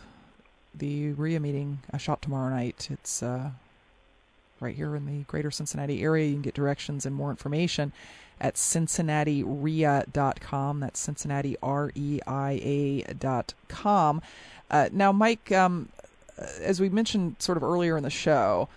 the 0.74 1.12
REIA 1.12 1.40
meeting 1.40 1.80
a 1.92 1.98
shot 1.98 2.22
tomorrow 2.22 2.48
night. 2.50 2.88
It's 2.90 3.22
uh, 3.22 3.50
right 4.60 4.74
here 4.74 4.96
in 4.96 5.04
the 5.06 5.24
greater 5.24 5.50
Cincinnati 5.50 6.02
area. 6.02 6.26
You 6.26 6.34
can 6.34 6.42
get 6.42 6.54
directions 6.54 7.04
and 7.04 7.14
more 7.14 7.30
information 7.30 7.92
at 8.40 8.54
cincinnatireia.com. 8.54 10.80
That's 10.80 11.00
Cincinnati 11.00 11.56
R 11.62 11.92
E 11.94 12.20
I 12.26 12.60
A.com. 12.62 14.22
Uh, 14.70 14.88
now, 14.92 15.12
Mike, 15.12 15.52
um, 15.52 15.90
as 16.60 16.80
we 16.80 16.88
mentioned 16.88 17.36
sort 17.38 17.58
of 17.58 17.62
earlier 17.62 17.96
in 17.96 18.02
the 18.02 18.10
show, 18.10 18.68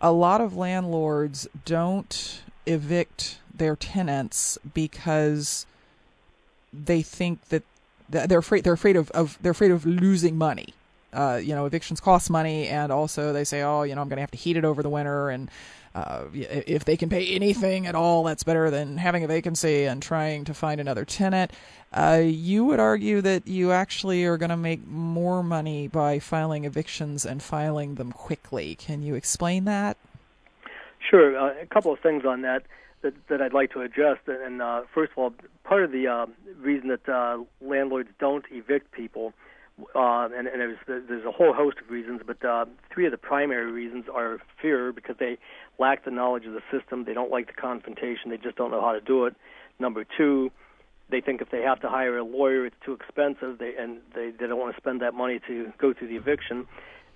a 0.00 0.12
lot 0.12 0.40
of 0.40 0.56
landlords 0.56 1.46
don't 1.64 2.42
evict 2.66 3.38
their 3.54 3.76
tenants 3.76 4.58
because 4.74 5.66
they 6.72 7.02
think 7.02 7.48
that 7.48 7.62
they're 8.08 8.38
afraid 8.38 8.64
they're 8.64 8.72
afraid 8.72 8.96
of, 8.96 9.10
of 9.12 9.38
they're 9.42 9.52
afraid 9.52 9.70
of 9.70 9.84
losing 9.86 10.36
money. 10.36 10.74
Uh, 11.12 11.40
you 11.42 11.54
know, 11.54 11.64
evictions 11.64 11.98
cost 11.98 12.28
money, 12.28 12.68
and 12.68 12.92
also 12.92 13.32
they 13.32 13.44
say, 13.44 13.62
oh, 13.62 13.84
you 13.84 13.94
know, 13.94 14.02
I'm 14.02 14.08
going 14.08 14.16
to 14.16 14.22
have 14.22 14.32
to 14.32 14.36
heat 14.36 14.56
it 14.56 14.66
over 14.66 14.82
the 14.82 14.90
winter, 14.90 15.30
and 15.30 15.50
uh, 15.94 16.24
if 16.34 16.84
they 16.84 16.96
can 16.96 17.08
pay 17.08 17.26
anything 17.34 17.86
at 17.86 17.94
all, 17.94 18.22
that's 18.24 18.42
better 18.42 18.70
than 18.70 18.98
having 18.98 19.24
a 19.24 19.26
vacancy 19.26 19.84
and 19.84 20.02
trying 20.02 20.44
to 20.44 20.52
find 20.52 20.78
another 20.78 21.06
tenant. 21.06 21.52
Uh, 21.90 22.20
you 22.22 22.66
would 22.66 22.80
argue 22.80 23.22
that 23.22 23.46
you 23.46 23.72
actually 23.72 24.26
are 24.26 24.36
going 24.36 24.50
to 24.50 24.58
make 24.58 24.86
more 24.86 25.42
money 25.42 25.88
by 25.88 26.18
filing 26.18 26.66
evictions 26.66 27.24
and 27.24 27.42
filing 27.42 27.94
them 27.94 28.12
quickly. 28.12 28.74
Can 28.74 29.02
you 29.02 29.14
explain 29.14 29.64
that? 29.64 29.96
Sure. 31.08 31.36
Uh, 31.38 31.62
a 31.62 31.66
couple 31.66 31.92
of 31.92 32.00
things 32.00 32.24
on 32.24 32.42
that 32.42 32.62
that, 33.02 33.14
that 33.28 33.40
I'd 33.40 33.52
like 33.52 33.72
to 33.72 33.82
address. 33.82 34.18
And 34.26 34.60
uh, 34.60 34.82
first 34.94 35.12
of 35.12 35.18
all, 35.18 35.34
part 35.64 35.84
of 35.84 35.92
the 35.92 36.08
uh, 36.08 36.26
reason 36.58 36.88
that 36.88 37.08
uh, 37.08 37.38
landlords 37.60 38.08
don't 38.18 38.44
evict 38.50 38.92
people, 38.92 39.32
uh, 39.94 40.28
and, 40.34 40.48
and 40.48 40.60
there's, 40.60 40.78
there's 40.86 41.24
a 41.24 41.30
whole 41.30 41.52
host 41.52 41.76
of 41.82 41.90
reasons, 41.90 42.22
but 42.26 42.44
uh, 42.44 42.64
three 42.92 43.04
of 43.04 43.12
the 43.12 43.18
primary 43.18 43.70
reasons 43.70 44.06
are 44.12 44.38
fear 44.60 44.92
because 44.92 45.16
they 45.18 45.38
lack 45.78 46.04
the 46.04 46.10
knowledge 46.10 46.46
of 46.46 46.54
the 46.54 46.62
system, 46.70 47.04
they 47.04 47.12
don't 47.12 47.30
like 47.30 47.46
the 47.46 47.52
confrontation, 47.52 48.30
they 48.30 48.38
just 48.38 48.56
don't 48.56 48.70
know 48.70 48.80
how 48.80 48.92
to 48.92 49.00
do 49.00 49.26
it. 49.26 49.36
Number 49.78 50.04
two, 50.16 50.50
they 51.10 51.20
think 51.20 51.42
if 51.42 51.50
they 51.50 51.60
have 51.60 51.80
to 51.82 51.88
hire 51.88 52.16
a 52.16 52.24
lawyer, 52.24 52.64
it's 52.64 52.76
too 52.84 52.94
expensive, 52.94 53.58
they, 53.58 53.74
and 53.78 53.98
they, 54.14 54.30
they 54.30 54.46
don't 54.46 54.58
want 54.58 54.74
to 54.74 54.80
spend 54.80 55.02
that 55.02 55.12
money 55.12 55.40
to 55.46 55.70
go 55.78 55.92
through 55.92 56.08
the 56.08 56.16
eviction 56.16 56.66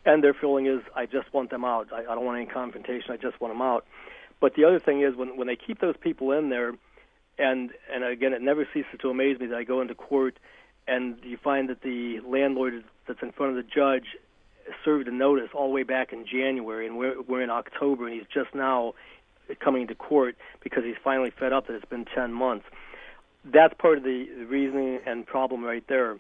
and 0.04 0.24
their 0.24 0.34
feeling 0.34 0.66
is, 0.66 0.80
I 0.94 1.06
just 1.06 1.32
want 1.32 1.50
them 1.50 1.64
out. 1.64 1.88
I, 1.92 2.00
I 2.00 2.14
don't 2.14 2.24
want 2.24 2.38
any 2.38 2.46
confrontation. 2.46 3.10
I 3.10 3.16
just 3.16 3.40
want 3.40 3.52
them 3.52 3.62
out. 3.62 3.84
But 4.40 4.54
the 4.54 4.64
other 4.64 4.78
thing 4.78 5.02
is, 5.02 5.14
when 5.14 5.36
when 5.36 5.46
they 5.46 5.56
keep 5.56 5.80
those 5.80 5.96
people 6.00 6.32
in 6.32 6.48
there, 6.48 6.72
and 7.38 7.70
and 7.92 8.04
again, 8.04 8.32
it 8.32 8.42
never 8.42 8.66
ceases 8.72 8.98
to 9.00 9.10
amaze 9.10 9.38
me 9.38 9.46
that 9.46 9.56
I 9.56 9.64
go 9.64 9.80
into 9.80 9.94
court, 9.94 10.38
and 10.88 11.16
you 11.22 11.36
find 11.36 11.68
that 11.68 11.82
the 11.82 12.20
landlord 12.20 12.84
that's 13.06 13.22
in 13.22 13.32
front 13.32 13.56
of 13.56 13.62
the 13.62 13.70
judge 13.70 14.16
served 14.84 15.08
a 15.08 15.12
notice 15.12 15.50
all 15.52 15.68
the 15.68 15.74
way 15.74 15.82
back 15.82 16.12
in 16.12 16.24
January, 16.26 16.86
and 16.86 16.96
we're 16.96 17.20
we're 17.20 17.42
in 17.42 17.50
October, 17.50 18.06
and 18.06 18.14
he's 18.14 18.28
just 18.32 18.54
now 18.54 18.94
coming 19.58 19.88
to 19.88 19.94
court 19.94 20.36
because 20.62 20.84
he's 20.84 20.96
finally 21.02 21.30
fed 21.30 21.52
up 21.52 21.66
that 21.66 21.74
it's 21.74 21.84
been 21.84 22.04
10 22.04 22.32
months. 22.32 22.64
That's 23.44 23.74
part 23.74 23.98
of 23.98 24.04
the 24.04 24.28
reasoning 24.48 25.00
and 25.06 25.26
problem 25.26 25.64
right 25.64 25.84
there 25.88 26.18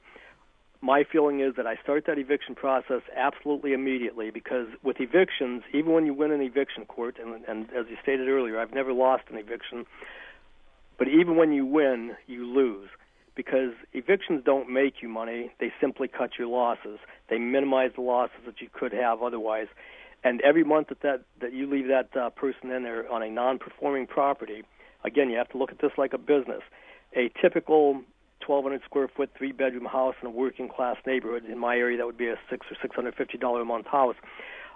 my 0.82 1.04
feeling 1.04 1.40
is 1.40 1.56
that 1.56 1.66
I 1.66 1.76
start 1.82 2.06
that 2.06 2.18
eviction 2.18 2.54
process 2.54 3.02
absolutely 3.14 3.72
immediately 3.72 4.30
because 4.30 4.66
with 4.82 4.96
evictions, 4.98 5.62
even 5.74 5.92
when 5.92 6.06
you 6.06 6.14
win 6.14 6.32
an 6.32 6.40
eviction 6.40 6.86
court, 6.86 7.16
and, 7.22 7.44
and 7.46 7.64
as 7.70 7.86
you 7.90 7.96
stated 8.02 8.28
earlier, 8.28 8.58
I've 8.58 8.72
never 8.72 8.92
lost 8.92 9.24
an 9.30 9.36
eviction. 9.36 9.84
But 10.98 11.08
even 11.08 11.36
when 11.36 11.52
you 11.52 11.66
win, 11.66 12.12
you 12.26 12.46
lose 12.46 12.88
because 13.34 13.72
evictions 13.92 14.42
don't 14.44 14.68
make 14.70 15.02
you 15.02 15.08
money. 15.08 15.52
They 15.60 15.72
simply 15.80 16.08
cut 16.08 16.32
your 16.38 16.48
losses. 16.48 16.98
They 17.28 17.38
minimize 17.38 17.92
the 17.94 18.02
losses 18.02 18.40
that 18.46 18.60
you 18.60 18.68
could 18.72 18.92
have 18.92 19.22
otherwise. 19.22 19.68
And 20.24 20.40
every 20.42 20.64
month 20.64 20.88
that 20.88 21.00
that, 21.02 21.22
that 21.40 21.52
you 21.52 21.66
leave 21.70 21.88
that 21.88 22.14
uh, 22.16 22.30
person 22.30 22.70
in 22.70 22.82
there 22.82 23.10
on 23.10 23.22
a 23.22 23.30
non-performing 23.30 24.06
property, 24.06 24.62
again, 25.04 25.30
you 25.30 25.36
have 25.38 25.48
to 25.50 25.58
look 25.58 25.72
at 25.72 25.78
this 25.80 25.92
like 25.96 26.12
a 26.12 26.18
business. 26.18 26.62
A 27.16 27.30
typical 27.40 28.02
1,200 28.46 28.82
square 28.84 29.08
foot, 29.08 29.30
three 29.36 29.52
bedroom 29.52 29.84
house 29.84 30.14
in 30.20 30.28
a 30.28 30.30
working 30.30 30.68
class 30.68 30.96
neighborhood. 31.06 31.44
In 31.44 31.58
my 31.58 31.76
area, 31.76 31.98
that 31.98 32.06
would 32.06 32.18
be 32.18 32.28
a 32.28 32.36
six 32.48 32.66
or 32.70 32.76
six 32.80 32.94
hundred 32.94 33.14
fifty 33.14 33.38
dollar 33.38 33.62
a 33.62 33.64
month 33.64 33.86
house. 33.86 34.16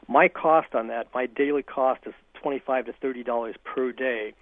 My 0.08 0.28
cost 0.28 0.74
on 0.74 0.88
that, 0.88 1.08
my 1.14 1.26
daily 1.26 1.62
cost 1.62 2.00
is 2.06 2.14
twenty 2.40 2.62
five 2.64 2.86
to 2.86 2.92
thirty 3.00 3.22
dollars 3.22 3.56
per 3.64 3.92
day. 3.92 4.34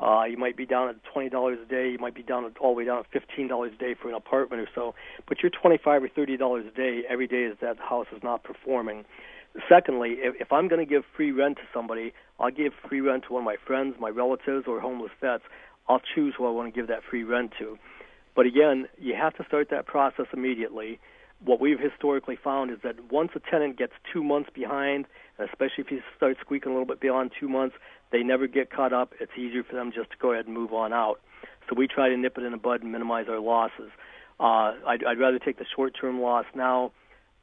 Uh, 0.00 0.24
you 0.30 0.36
might 0.36 0.56
be 0.56 0.64
down 0.64 0.88
at 0.88 0.96
twenty 1.12 1.28
dollars 1.28 1.58
a 1.64 1.68
day. 1.68 1.90
You 1.90 1.98
might 1.98 2.14
be 2.14 2.22
down 2.22 2.44
at, 2.44 2.56
all 2.58 2.72
the 2.74 2.78
way 2.78 2.84
down 2.84 2.98
at 3.00 3.06
fifteen 3.12 3.48
dollars 3.48 3.72
a 3.74 3.78
day 3.78 3.94
for 4.00 4.08
an 4.08 4.14
apartment 4.14 4.62
or 4.62 4.68
so. 4.74 4.94
But 5.28 5.42
your 5.42 5.50
twenty 5.50 5.78
five 5.82 6.02
or 6.02 6.08
thirty 6.08 6.36
dollars 6.36 6.66
a 6.66 6.76
day 6.76 7.02
every 7.08 7.26
day 7.26 7.42
is 7.42 7.56
that 7.60 7.78
house 7.78 8.06
is 8.14 8.22
not 8.22 8.44
performing. 8.44 9.04
Secondly, 9.68 10.16
if, 10.18 10.34
if 10.40 10.52
I'm 10.52 10.68
going 10.68 10.84
to 10.84 10.88
give 10.88 11.02
free 11.16 11.32
rent 11.32 11.56
to 11.56 11.62
somebody, 11.74 12.12
I'll 12.38 12.50
give 12.50 12.72
free 12.88 13.00
rent 13.00 13.24
to 13.26 13.32
one 13.32 13.42
of 13.42 13.46
my 13.46 13.56
friends, 13.66 13.96
my 13.98 14.10
relatives, 14.10 14.66
or 14.68 14.78
homeless 14.78 15.10
vets. 15.20 15.42
I'll 15.88 16.02
choose 16.14 16.34
who 16.36 16.46
I 16.46 16.50
want 16.50 16.72
to 16.72 16.78
give 16.78 16.88
that 16.88 17.00
free 17.08 17.24
rent 17.24 17.52
to. 17.58 17.78
But 18.38 18.46
again, 18.46 18.86
you 19.00 19.16
have 19.16 19.34
to 19.38 19.44
start 19.48 19.68
that 19.70 19.86
process 19.86 20.26
immediately. 20.32 21.00
What 21.44 21.60
we've 21.60 21.80
historically 21.80 22.36
found 22.36 22.70
is 22.70 22.78
that 22.84 23.10
once 23.10 23.32
a 23.34 23.40
tenant 23.40 23.76
gets 23.76 23.94
two 24.12 24.22
months 24.22 24.48
behind, 24.54 25.06
especially 25.40 25.82
if 25.82 25.90
you 25.90 26.02
start 26.16 26.36
squeaking 26.40 26.70
a 26.70 26.72
little 26.72 26.86
bit 26.86 27.00
beyond 27.00 27.32
two 27.40 27.48
months, 27.48 27.74
they 28.12 28.22
never 28.22 28.46
get 28.46 28.70
caught 28.70 28.92
up. 28.92 29.12
It's 29.18 29.32
easier 29.36 29.64
for 29.64 29.74
them 29.74 29.90
just 29.92 30.10
to 30.10 30.16
go 30.22 30.30
ahead 30.34 30.44
and 30.46 30.54
move 30.54 30.72
on 30.72 30.92
out. 30.92 31.18
So 31.68 31.74
we 31.76 31.88
try 31.88 32.10
to 32.10 32.16
nip 32.16 32.38
it 32.38 32.44
in 32.44 32.52
the 32.52 32.58
bud 32.58 32.80
and 32.80 32.92
minimize 32.92 33.26
our 33.28 33.40
losses. 33.40 33.90
Uh, 34.38 34.74
I'd, 34.86 35.02
I'd 35.04 35.18
rather 35.18 35.40
take 35.40 35.58
the 35.58 35.66
short-term 35.74 36.20
loss 36.20 36.46
now 36.54 36.92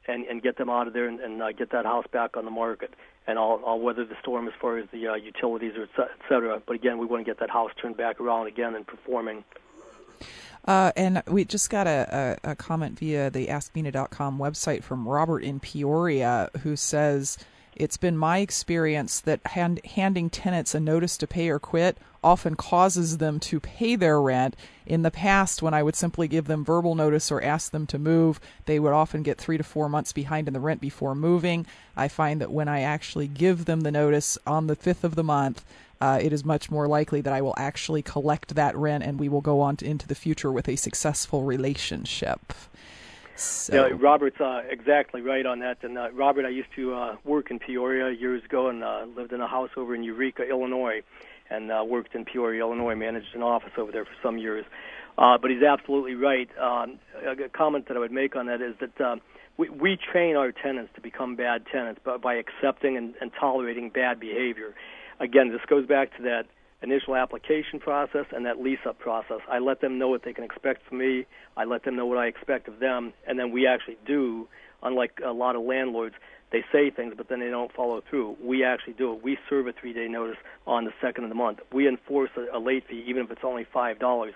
and, 0.08 0.24
and 0.24 0.42
get 0.42 0.56
them 0.56 0.70
out 0.70 0.86
of 0.86 0.94
there 0.94 1.08
and, 1.08 1.20
and 1.20 1.42
uh, 1.42 1.52
get 1.52 1.72
that 1.72 1.84
house 1.84 2.06
back 2.10 2.38
on 2.38 2.46
the 2.46 2.50
market. 2.50 2.94
And 3.26 3.38
I'll, 3.38 3.62
I'll 3.66 3.80
weather 3.80 4.06
the 4.06 4.16
storm 4.22 4.48
as 4.48 4.54
far 4.58 4.78
as 4.78 4.86
the 4.94 5.08
uh, 5.08 5.14
utilities 5.16 5.74
or 5.76 5.82
et 6.02 6.08
cetera. 6.26 6.62
But 6.66 6.76
again, 6.76 6.96
we 6.96 7.04
want 7.04 7.22
to 7.22 7.30
get 7.30 7.38
that 7.40 7.50
house 7.50 7.72
turned 7.82 7.98
back 7.98 8.18
around 8.18 8.46
again 8.46 8.74
and 8.74 8.86
performing. 8.86 9.44
Uh, 10.66 10.90
and 10.96 11.22
we 11.28 11.44
just 11.44 11.70
got 11.70 11.86
a, 11.86 12.38
a, 12.44 12.50
a 12.50 12.56
comment 12.56 12.98
via 12.98 13.30
the 13.30 13.46
AskVena.com 13.46 14.38
website 14.38 14.82
from 14.82 15.06
Robert 15.06 15.44
in 15.44 15.60
Peoria 15.60 16.50
who 16.62 16.74
says, 16.74 17.38
It's 17.76 17.96
been 17.96 18.16
my 18.16 18.38
experience 18.38 19.20
that 19.20 19.46
hand, 19.46 19.80
handing 19.84 20.28
tenants 20.28 20.74
a 20.74 20.80
notice 20.80 21.16
to 21.18 21.26
pay 21.26 21.48
or 21.48 21.60
quit 21.60 21.98
often 22.26 22.56
causes 22.56 23.18
them 23.18 23.38
to 23.38 23.60
pay 23.60 23.94
their 23.94 24.20
rent. 24.20 24.56
In 24.84 25.02
the 25.02 25.12
past, 25.12 25.62
when 25.62 25.72
I 25.72 25.84
would 25.84 25.94
simply 25.94 26.26
give 26.26 26.46
them 26.46 26.64
verbal 26.64 26.96
notice 26.96 27.30
or 27.30 27.40
ask 27.40 27.70
them 27.70 27.86
to 27.86 28.00
move, 28.00 28.40
they 28.64 28.80
would 28.80 28.92
often 28.92 29.22
get 29.22 29.38
three 29.38 29.56
to 29.56 29.62
four 29.62 29.88
months 29.88 30.12
behind 30.12 30.48
in 30.48 30.54
the 30.54 30.58
rent 30.58 30.80
before 30.80 31.14
moving. 31.14 31.66
I 31.96 32.08
find 32.08 32.40
that 32.40 32.50
when 32.50 32.66
I 32.66 32.80
actually 32.80 33.28
give 33.28 33.66
them 33.66 33.82
the 33.82 33.92
notice 33.92 34.36
on 34.44 34.66
the 34.66 34.74
fifth 34.74 35.04
of 35.04 35.14
the 35.14 35.22
month, 35.22 35.64
uh, 36.00 36.18
it 36.20 36.32
is 36.32 36.44
much 36.44 36.70
more 36.70 36.86
likely 36.86 37.20
that 37.20 37.32
I 37.32 37.40
will 37.40 37.54
actually 37.56 38.02
collect 38.02 38.54
that 38.54 38.76
rent 38.76 39.04
and 39.04 39.18
we 39.18 39.28
will 39.28 39.40
go 39.40 39.60
on 39.60 39.76
to, 39.76 39.86
into 39.86 40.06
the 40.06 40.14
future 40.14 40.52
with 40.52 40.68
a 40.68 40.76
successful 40.76 41.42
relationship. 41.42 42.52
So. 43.36 43.86
Yeah, 43.86 43.96
Robert's 43.98 44.40
uh, 44.40 44.62
exactly 44.68 45.20
right 45.20 45.44
on 45.44 45.58
that. 45.58 45.78
And 45.82 45.98
uh, 45.98 46.10
Robert, 46.12 46.46
I 46.46 46.48
used 46.48 46.70
to 46.76 46.94
uh, 46.94 47.16
work 47.24 47.50
in 47.50 47.58
Peoria 47.58 48.10
years 48.10 48.42
ago 48.44 48.68
and 48.68 48.82
uh, 48.82 49.04
lived 49.14 49.32
in 49.32 49.40
a 49.40 49.46
house 49.46 49.70
over 49.76 49.94
in 49.94 50.02
Eureka, 50.02 50.48
Illinois, 50.48 51.02
and 51.50 51.70
uh, 51.70 51.84
worked 51.86 52.14
in 52.14 52.24
Peoria, 52.24 52.62
Illinois. 52.62 52.94
Managed 52.94 53.34
an 53.34 53.42
office 53.42 53.72
over 53.76 53.92
there 53.92 54.06
for 54.06 54.14
some 54.22 54.38
years. 54.38 54.64
Uh, 55.18 55.38
but 55.38 55.50
he's 55.50 55.62
absolutely 55.62 56.14
right. 56.14 56.48
Um, 56.58 56.98
a 57.26 57.48
comment 57.50 57.88
that 57.88 57.96
I 57.96 58.00
would 58.00 58.12
make 58.12 58.36
on 58.36 58.46
that 58.46 58.60
is 58.62 58.74
that 58.80 59.00
uh, 59.00 59.16
we, 59.56 59.68
we 59.68 59.96
train 59.96 60.36
our 60.36 60.52
tenants 60.52 60.92
to 60.94 61.00
become 61.00 61.36
bad 61.36 61.64
tenants 61.70 62.00
by, 62.04 62.16
by 62.16 62.34
accepting 62.34 62.96
and, 62.96 63.14
and 63.20 63.30
tolerating 63.38 63.90
bad 63.90 64.18
behavior 64.18 64.74
again, 65.20 65.50
this 65.50 65.60
goes 65.68 65.86
back 65.86 66.16
to 66.16 66.22
that 66.22 66.44
initial 66.82 67.16
application 67.16 67.80
process 67.80 68.26
and 68.32 68.44
that 68.46 68.60
lease 68.60 68.78
up 68.86 68.98
process. 68.98 69.40
I 69.50 69.58
let 69.58 69.80
them 69.80 69.98
know 69.98 70.08
what 70.08 70.24
they 70.24 70.32
can 70.32 70.44
expect 70.44 70.86
from 70.88 70.98
me. 70.98 71.26
I 71.56 71.64
let 71.64 71.84
them 71.84 71.96
know 71.96 72.06
what 72.06 72.18
I 72.18 72.26
expect 72.26 72.68
of 72.68 72.78
them, 72.80 73.12
and 73.26 73.38
then 73.38 73.50
we 73.50 73.66
actually 73.66 73.98
do. 74.06 74.48
Unlike 74.82 75.20
a 75.24 75.32
lot 75.32 75.56
of 75.56 75.62
landlords, 75.62 76.14
they 76.52 76.62
say 76.70 76.90
things 76.90 77.14
but 77.16 77.28
then 77.28 77.40
they 77.40 77.48
don't 77.48 77.72
follow 77.72 78.02
through. 78.08 78.36
We 78.42 78.62
actually 78.62 78.92
do 78.92 79.12
it. 79.14 79.22
We 79.22 79.38
serve 79.48 79.66
a 79.66 79.72
three-day 79.72 80.06
notice 80.08 80.36
on 80.66 80.84
the 80.84 80.92
second 81.00 81.24
of 81.24 81.30
the 81.30 81.34
month. 81.34 81.58
We 81.72 81.88
enforce 81.88 82.30
a, 82.36 82.56
a 82.56 82.60
late 82.60 82.84
fee 82.88 83.04
even 83.08 83.24
if 83.24 83.30
it's 83.30 83.40
only 83.42 83.66
five 83.72 83.98
dollars. 83.98 84.34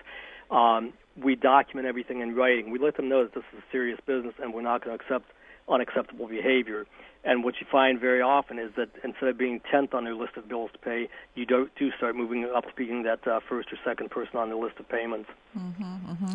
Um, 0.49 0.93
we 1.15 1.35
document 1.35 1.87
everything 1.87 2.21
in 2.21 2.35
writing. 2.35 2.71
We 2.71 2.79
let 2.79 2.97
them 2.97 3.07
know 3.07 3.23
that 3.23 3.33
this 3.33 3.43
is 3.53 3.59
a 3.59 3.71
serious 3.71 3.99
business 4.05 4.33
and 4.41 4.53
we're 4.53 4.61
not 4.61 4.83
going 4.83 4.97
to 4.97 5.03
accept 5.03 5.31
unacceptable 5.69 6.27
behavior. 6.27 6.85
And 7.23 7.43
what 7.43 7.55
you 7.61 7.67
find 7.71 7.99
very 7.99 8.21
often 8.21 8.57
is 8.57 8.71
that 8.77 8.89
instead 9.03 9.29
of 9.29 9.37
being 9.37 9.61
tenth 9.71 9.93
on 9.93 10.05
their 10.05 10.15
list 10.15 10.37
of 10.37 10.47
bills 10.47 10.71
to 10.73 10.79
pay, 10.79 11.07
you 11.35 11.45
do, 11.45 11.69
do 11.77 11.91
start 11.91 12.15
moving 12.15 12.45
up, 12.45 12.65
being 12.75 13.03
that 13.03 13.27
uh, 13.27 13.39
first 13.47 13.71
or 13.71 13.77
second 13.85 14.09
person 14.09 14.37
on 14.37 14.49
the 14.49 14.55
list 14.55 14.79
of 14.79 14.89
payments. 14.89 15.29
Mm-hmm, 15.57 15.83
mm-hmm. 15.83 16.33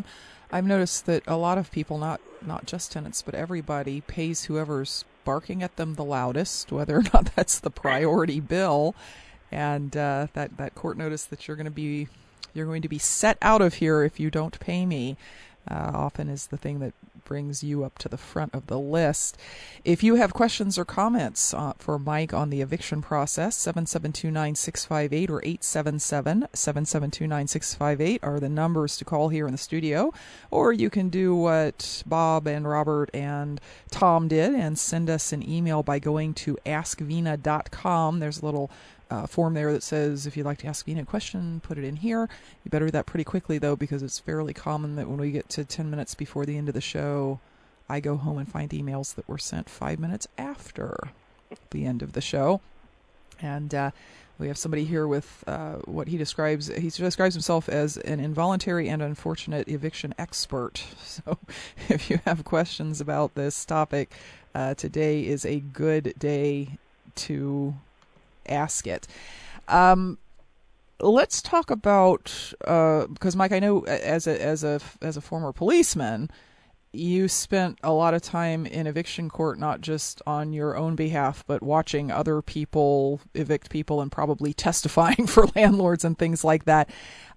I've 0.52 0.64
noticed 0.64 1.06
that 1.06 1.24
a 1.26 1.36
lot 1.36 1.58
of 1.58 1.72
people, 1.72 1.98
not 1.98 2.20
not 2.40 2.66
just 2.66 2.92
tenants, 2.92 3.20
but 3.20 3.34
everybody, 3.34 4.00
pays 4.02 4.44
whoever's 4.44 5.04
barking 5.24 5.60
at 5.60 5.74
them 5.74 5.94
the 5.94 6.04
loudest, 6.04 6.70
whether 6.70 6.98
or 6.98 7.02
not 7.14 7.34
that's 7.34 7.58
the 7.58 7.70
priority 7.70 8.38
bill, 8.38 8.94
and 9.50 9.96
uh, 9.96 10.28
that 10.34 10.56
that 10.56 10.76
court 10.76 10.96
notice 10.96 11.24
that 11.24 11.48
you're 11.48 11.56
going 11.56 11.64
to 11.64 11.70
be 11.70 12.06
you're 12.54 12.66
going 12.66 12.82
to 12.82 12.88
be 12.88 12.98
set 12.98 13.38
out 13.42 13.60
of 13.60 13.74
here 13.74 14.02
if 14.04 14.20
you 14.20 14.30
don't 14.30 14.58
pay 14.60 14.86
me 14.86 15.16
uh, 15.70 15.90
often 15.94 16.28
is 16.28 16.46
the 16.46 16.56
thing 16.56 16.80
that 16.80 16.94
brings 17.26 17.62
you 17.62 17.84
up 17.84 17.98
to 17.98 18.08
the 18.08 18.16
front 18.16 18.54
of 18.54 18.68
the 18.68 18.78
list. 18.78 19.36
If 19.84 20.02
you 20.02 20.14
have 20.14 20.32
questions 20.32 20.78
or 20.78 20.84
comments 20.84 21.52
uh, 21.52 21.74
for 21.78 21.98
Mike 21.98 22.32
on 22.32 22.50
the 22.50 22.62
eviction 22.62 23.02
process, 23.02 23.56
7729658 23.66 25.28
or 25.28 25.44
877 25.44 26.48
7729658 26.54 28.20
are 28.22 28.40
the 28.40 28.48
numbers 28.48 28.96
to 28.96 29.04
call 29.04 29.28
here 29.28 29.46
in 29.46 29.52
the 29.52 29.58
studio. 29.58 30.12
Or 30.50 30.72
you 30.72 30.88
can 30.88 31.08
do 31.08 31.34
what 31.34 32.02
Bob 32.06 32.46
and 32.46 32.66
Robert 32.66 33.10
and 33.12 33.60
Tom 33.90 34.28
did 34.28 34.54
and 34.54 34.78
send 34.78 35.10
us 35.10 35.32
an 35.32 35.48
email 35.48 35.82
by 35.82 35.98
going 35.98 36.32
to 36.34 36.56
askvena.com. 36.64 38.20
There's 38.20 38.40
a 38.40 38.44
little 38.44 38.70
uh, 39.10 39.26
form 39.26 39.54
there 39.54 39.72
that 39.72 39.82
says 39.82 40.26
if 40.26 40.36
you'd 40.36 40.46
like 40.46 40.58
to 40.58 40.66
ask 40.66 40.86
me 40.86 40.98
a 40.98 41.04
question, 41.04 41.60
put 41.60 41.78
it 41.78 41.84
in 41.84 41.96
here. 41.96 42.28
You 42.64 42.70
better 42.70 42.86
do 42.86 42.92
that 42.92 43.06
pretty 43.06 43.24
quickly 43.24 43.58
though, 43.58 43.76
because 43.76 44.02
it's 44.02 44.18
fairly 44.18 44.52
common 44.52 44.96
that 44.96 45.08
when 45.08 45.18
we 45.18 45.30
get 45.30 45.48
to 45.50 45.64
10 45.64 45.90
minutes 45.90 46.14
before 46.14 46.46
the 46.46 46.56
end 46.56 46.68
of 46.68 46.74
the 46.74 46.80
show, 46.80 47.40
I 47.88 48.00
go 48.00 48.16
home 48.16 48.38
and 48.38 48.48
find 48.48 48.70
emails 48.70 49.14
that 49.14 49.28
were 49.28 49.38
sent 49.38 49.70
five 49.70 49.98
minutes 49.98 50.26
after 50.36 50.96
the 51.70 51.84
end 51.84 52.02
of 52.02 52.12
the 52.14 52.20
show. 52.20 52.60
And 53.40 53.74
uh, 53.74 53.90
we 54.38 54.48
have 54.48 54.58
somebody 54.58 54.84
here 54.84 55.06
with 55.06 55.44
uh, 55.46 55.76
what 55.84 56.08
he 56.08 56.16
describes. 56.16 56.66
He 56.66 56.90
describes 56.90 57.34
himself 57.34 57.68
as 57.68 57.96
an 57.98 58.20
involuntary 58.20 58.88
and 58.88 59.02
unfortunate 59.02 59.68
eviction 59.68 60.14
expert. 60.18 60.84
So, 61.06 61.38
if 61.88 62.10
you 62.10 62.20
have 62.26 62.44
questions 62.44 63.00
about 63.00 63.36
this 63.36 63.64
topic, 63.64 64.12
uh, 64.54 64.74
today 64.74 65.24
is 65.24 65.46
a 65.46 65.60
good 65.60 66.12
day 66.18 66.78
to 67.14 67.74
ask 68.48 68.86
it. 68.86 69.06
Um, 69.68 70.18
let's 71.00 71.42
talk 71.42 71.70
about 71.70 72.52
uh, 72.66 73.06
because 73.06 73.36
Mike, 73.36 73.52
I 73.52 73.58
know 73.58 73.84
as 73.84 74.26
a 74.26 74.42
as 74.42 74.64
a 74.64 74.80
as 75.02 75.16
a 75.16 75.20
former 75.20 75.52
policeman, 75.52 76.30
you 76.92 77.28
spent 77.28 77.78
a 77.82 77.92
lot 77.92 78.14
of 78.14 78.22
time 78.22 78.66
in 78.66 78.86
eviction 78.86 79.28
court, 79.28 79.58
not 79.58 79.80
just 79.80 80.22
on 80.26 80.52
your 80.52 80.76
own 80.76 80.96
behalf, 80.96 81.44
but 81.46 81.62
watching 81.62 82.10
other 82.10 82.42
people 82.42 83.20
evict 83.34 83.70
people 83.70 84.00
and 84.00 84.10
probably 84.10 84.52
testifying 84.54 85.26
for 85.26 85.46
landlords 85.54 86.04
and 86.04 86.18
things 86.18 86.44
like 86.44 86.64
that. 86.64 86.90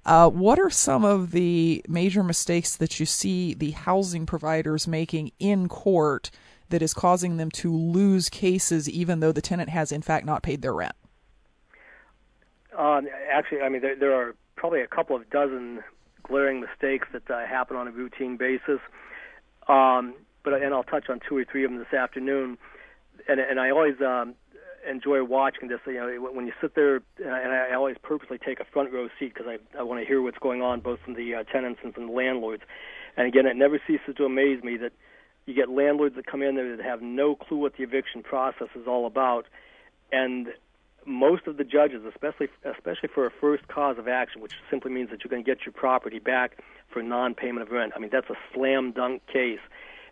Uh, 0.05 0.29
what 0.29 0.57
are 0.57 0.69
some 0.69 1.03
of 1.03 1.31
the 1.31 1.83
major 1.87 2.23
mistakes 2.23 2.75
that 2.77 2.99
you 2.99 3.05
see 3.05 3.53
the 3.53 3.71
housing 3.71 4.25
providers 4.25 4.87
making 4.87 5.31
in 5.39 5.67
court 5.67 6.31
that 6.69 6.81
is 6.81 6.93
causing 6.93 7.37
them 7.37 7.51
to 7.51 7.75
lose 7.75 8.29
cases, 8.29 8.89
even 8.89 9.19
though 9.19 9.31
the 9.31 9.41
tenant 9.41 9.69
has 9.69 9.91
in 9.91 10.01
fact 10.01 10.25
not 10.25 10.41
paid 10.41 10.61
their 10.61 10.73
rent? 10.73 10.95
Uh, 12.79 13.01
actually, 13.29 13.59
I 13.59 13.67
mean, 13.67 13.81
there, 13.81 13.97
there 13.97 14.13
are 14.13 14.35
probably 14.55 14.79
a 14.81 14.87
couple 14.87 15.13
of 15.17 15.29
dozen 15.29 15.83
glaring 16.23 16.61
mistakes 16.61 17.09
that 17.11 17.29
uh, 17.29 17.45
happen 17.45 17.75
on 17.75 17.89
a 17.89 17.91
routine 17.91 18.37
basis. 18.37 18.79
Um, 19.67 20.15
but 20.45 20.53
and 20.53 20.73
I'll 20.73 20.83
touch 20.83 21.09
on 21.09 21.19
two 21.27 21.35
or 21.35 21.43
three 21.43 21.65
of 21.65 21.71
them 21.71 21.79
this 21.79 21.93
afternoon. 21.93 22.57
And 23.27 23.41
and 23.41 23.59
I 23.59 23.69
always 23.71 23.95
um, 23.99 24.33
enjoy 24.89 25.21
watching 25.25 25.67
this. 25.67 25.79
You 25.85 25.93
know, 25.95 26.31
when 26.31 26.47
you 26.47 26.53
sit 26.61 26.73
there, 26.73 27.01
and 27.17 27.31
I, 27.31 27.39
and 27.41 27.51
I 27.51 27.75
always 27.75 27.97
purposely 28.01 28.37
take 28.37 28.61
a 28.61 28.65
front 28.65 28.93
row 28.93 29.09
seat 29.19 29.33
because 29.33 29.47
I 29.47 29.77
I 29.77 29.83
want 29.83 29.99
to 29.99 30.07
hear 30.07 30.21
what's 30.21 30.39
going 30.39 30.61
on 30.61 30.79
both 30.79 30.99
from 31.03 31.15
the 31.15 31.35
uh, 31.35 31.43
tenants 31.51 31.81
and 31.83 31.93
from 31.93 32.07
the 32.07 32.13
landlords. 32.13 32.63
And 33.17 33.27
again, 33.27 33.45
it 33.45 33.57
never 33.57 33.81
ceases 33.85 34.15
to 34.15 34.23
amaze 34.23 34.63
me 34.63 34.77
that 34.77 34.93
you 35.45 35.53
get 35.53 35.69
landlords 35.69 36.15
that 36.15 36.25
come 36.25 36.41
in 36.41 36.55
there 36.55 36.77
that 36.77 36.85
have 36.85 37.01
no 37.01 37.35
clue 37.35 37.57
what 37.57 37.75
the 37.75 37.83
eviction 37.83 38.23
process 38.23 38.69
is 38.73 38.87
all 38.87 39.05
about, 39.05 39.45
and 40.13 40.47
most 41.09 41.47
of 41.47 41.57
the 41.57 41.63
judges, 41.63 42.03
especially 42.05 42.47
especially 42.63 43.09
for 43.13 43.25
a 43.25 43.31
first 43.31 43.67
cause 43.67 43.97
of 43.97 44.07
action, 44.07 44.41
which 44.41 44.53
simply 44.69 44.91
means 44.91 45.09
that 45.09 45.23
you're 45.23 45.29
going 45.29 45.43
to 45.43 45.49
get 45.49 45.65
your 45.65 45.73
property 45.73 46.19
back 46.19 46.59
for 46.89 47.01
non-payment 47.01 47.63
of 47.63 47.71
rent. 47.71 47.93
I 47.95 47.99
mean, 47.99 48.11
that's 48.11 48.29
a 48.29 48.37
slam 48.53 48.91
dunk 48.91 49.25
case, 49.27 49.59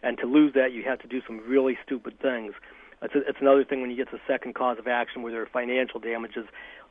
and 0.01 0.17
to 0.17 0.25
lose 0.25 0.53
that, 0.55 0.71
you 0.71 0.83
have 0.83 0.99
to 0.99 1.07
do 1.07 1.21
some 1.25 1.39
really 1.47 1.77
stupid 1.85 2.19
things. 2.19 2.53
It's, 3.01 3.13
a, 3.13 3.19
it's 3.19 3.37
another 3.39 3.63
thing 3.63 3.81
when 3.81 3.91
you 3.91 3.95
get 3.95 4.09
to 4.09 4.19
second 4.27 4.55
cause 4.55 4.79
of 4.79 4.87
action 4.87 5.21
where 5.21 5.31
there 5.31 5.43
are 5.43 5.47
financial 5.47 5.99
damages. 5.99 6.45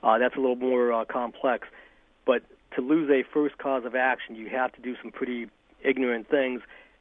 Uh, 0.04 0.18
that's 0.18 0.36
a 0.36 0.40
little 0.40 0.54
more 0.56 0.92
uh, 0.92 1.04
complex. 1.04 1.66
But 2.24 2.42
to 2.76 2.80
lose 2.80 3.10
a 3.10 3.24
first 3.34 3.58
cause 3.58 3.84
of 3.84 3.96
action, 3.96 4.36
you 4.36 4.48
have 4.50 4.72
to 4.74 4.80
do 4.80 4.94
some 5.02 5.10
pretty 5.10 5.48
ignorant 5.82 6.30
things, 6.30 6.60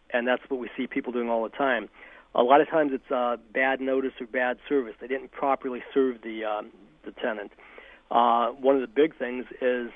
and 0.10 0.28
that's 0.28 0.41
what 0.47 0.60
we 0.60 0.70
see 0.76 0.88
people 0.88 1.14
doing 1.14 1.30
all 1.30 1.43
the 1.43 1.56
time. 1.56 1.88
A 2.34 2.43
lot 2.43 2.62
of 2.62 2.70
times 2.70 2.91
it's 2.93 3.12
uh, 3.12 3.38
bad 3.53 3.80
notice 3.80 4.14
or 4.20 4.28
bad 4.28 4.58
service. 4.68 4.95
They 4.99 5.08
didn't 5.08 5.32
properly 5.32 5.84
serve 5.93 6.22
the 6.22 6.43
um, 6.43 6.72
the 7.06 7.12
tenant. 7.12 7.51
Uh, 8.12 8.49
one 8.49 8.76
of 8.76 8.82
the 8.82 8.88
big 8.88 9.18
things 9.18 9.45
is 9.62 9.89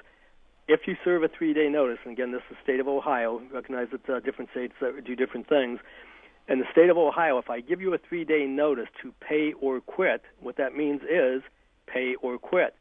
if 0.68 0.82
you 0.86 0.96
serve 1.04 1.24
a 1.24 1.28
three-day 1.28 1.68
notice, 1.70 1.98
and 2.04 2.14
again, 2.14 2.32
this 2.32 2.42
is 2.50 2.58
the 2.58 2.64
state 2.64 2.80
of 2.80 2.88
Ohio. 2.88 3.42
Recognize 3.52 3.88
that 3.92 4.08
uh, 4.10 4.20
different 4.20 4.52
states 4.52 4.74
uh, 4.82 5.02
do 5.04 5.16
different 5.16 5.50
things. 5.50 5.80
In 6.48 6.60
the 6.60 6.66
state 6.72 6.90
of 6.90 6.98
Ohio, 6.98 7.38
if 7.38 7.50
I 7.50 7.60
give 7.60 7.82
you 7.82 7.94
a 7.94 7.98
three-day 7.98 8.46
notice 8.46 8.88
to 9.02 9.14
pay 9.20 9.54
or 9.60 9.82
quit, 9.82 10.22
what 10.40 10.58
that 10.58 10.76
means 10.76 11.02
is 11.04 11.42
pay 11.88 12.16
or 12.22 12.38
quit. 12.38 12.76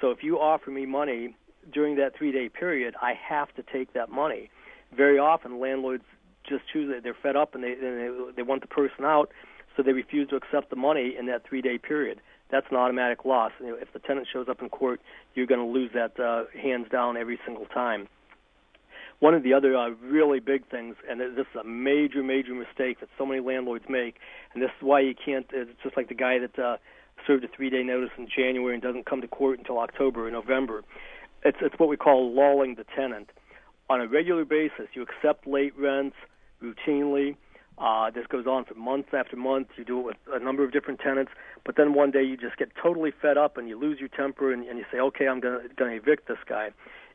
So 0.00 0.10
if 0.10 0.22
you 0.22 0.38
offer 0.38 0.70
me 0.70 0.86
money 0.86 1.36
during 1.72 1.96
that 1.96 2.16
three-day 2.16 2.48
period, 2.48 2.94
I 3.00 3.12
have 3.28 3.54
to 3.56 3.62
take 3.62 3.92
that 3.92 4.10
money. 4.10 4.50
Very 4.96 5.18
often, 5.18 5.60
landlords 5.60 6.04
just 6.48 6.62
choose 6.72 6.92
it. 6.94 7.02
They're 7.02 7.16
fed 7.22 7.36
up 7.36 7.54
and 7.54 7.62
they 7.62 7.72
and 7.72 7.82
they, 7.82 8.32
they 8.36 8.42
want 8.42 8.62
the 8.62 8.68
person 8.68 9.04
out, 9.04 9.30
so 9.76 9.82
they 9.82 9.92
refuse 9.92 10.28
to 10.30 10.36
accept 10.36 10.70
the 10.70 10.76
money 10.76 11.14
in 11.18 11.26
that 11.26 11.46
three-day 11.46 11.78
period. 11.78 12.20
That's 12.50 12.66
an 12.70 12.76
automatic 12.76 13.24
loss. 13.24 13.52
You 13.60 13.68
know, 13.68 13.76
if 13.80 13.92
the 13.92 14.00
tenant 14.00 14.26
shows 14.32 14.48
up 14.48 14.60
in 14.60 14.68
court, 14.68 15.00
you're 15.34 15.46
going 15.46 15.60
to 15.60 15.66
lose 15.66 15.90
that 15.94 16.18
uh, 16.18 16.44
hands 16.60 16.86
down 16.90 17.16
every 17.16 17.38
single 17.46 17.66
time. 17.66 18.08
One 19.20 19.34
of 19.34 19.42
the 19.42 19.52
other 19.52 19.76
uh, 19.76 19.90
really 20.02 20.40
big 20.40 20.66
things, 20.70 20.96
and 21.08 21.20
this 21.20 21.28
is 21.38 21.60
a 21.60 21.64
major, 21.64 22.22
major 22.22 22.54
mistake 22.54 23.00
that 23.00 23.10
so 23.18 23.26
many 23.26 23.40
landlords 23.40 23.84
make, 23.88 24.16
and 24.54 24.62
this 24.62 24.70
is 24.70 24.82
why 24.82 25.00
you 25.00 25.14
can't. 25.14 25.46
It's 25.52 25.70
just 25.82 25.96
like 25.96 26.08
the 26.08 26.14
guy 26.14 26.38
that 26.38 26.58
uh, 26.58 26.78
served 27.26 27.44
a 27.44 27.48
three-day 27.48 27.82
notice 27.82 28.10
in 28.16 28.26
January 28.34 28.74
and 28.74 28.82
doesn't 28.82 29.04
come 29.04 29.20
to 29.20 29.28
court 29.28 29.58
until 29.58 29.78
October 29.78 30.26
or 30.26 30.30
November. 30.30 30.82
It's 31.44 31.58
it's 31.60 31.78
what 31.78 31.90
we 31.90 31.98
call 31.98 32.34
lulling 32.34 32.76
the 32.76 32.84
tenant. 32.96 33.30
On 33.90 34.00
a 34.00 34.06
regular 34.06 34.44
basis, 34.44 34.88
you 34.94 35.02
accept 35.02 35.46
late 35.46 35.76
rents 35.78 36.16
routinely. 36.62 37.36
Uh, 37.80 38.10
this 38.10 38.26
goes 38.26 38.46
on 38.46 38.66
for 38.66 38.74
month 38.74 39.14
after 39.14 39.36
month. 39.36 39.68
You 39.76 39.84
do 39.84 40.00
it 40.00 40.04
with 40.04 40.16
a 40.32 40.38
number 40.38 40.62
of 40.62 40.70
different 40.70 41.00
tenants, 41.00 41.32
but 41.64 41.76
then 41.76 41.94
one 41.94 42.10
day 42.10 42.22
you 42.22 42.36
just 42.36 42.58
get 42.58 42.68
totally 42.80 43.10
fed 43.10 43.38
up 43.38 43.56
and 43.56 43.68
you 43.68 43.78
lose 43.78 43.98
your 43.98 44.10
temper 44.10 44.52
and, 44.52 44.66
and 44.68 44.78
you 44.78 44.84
say, 44.92 44.98
"Okay, 44.98 45.26
I'm 45.26 45.40
going 45.40 45.70
to 45.76 45.86
evict 45.86 46.28
this 46.28 46.38
guy." 46.46 46.70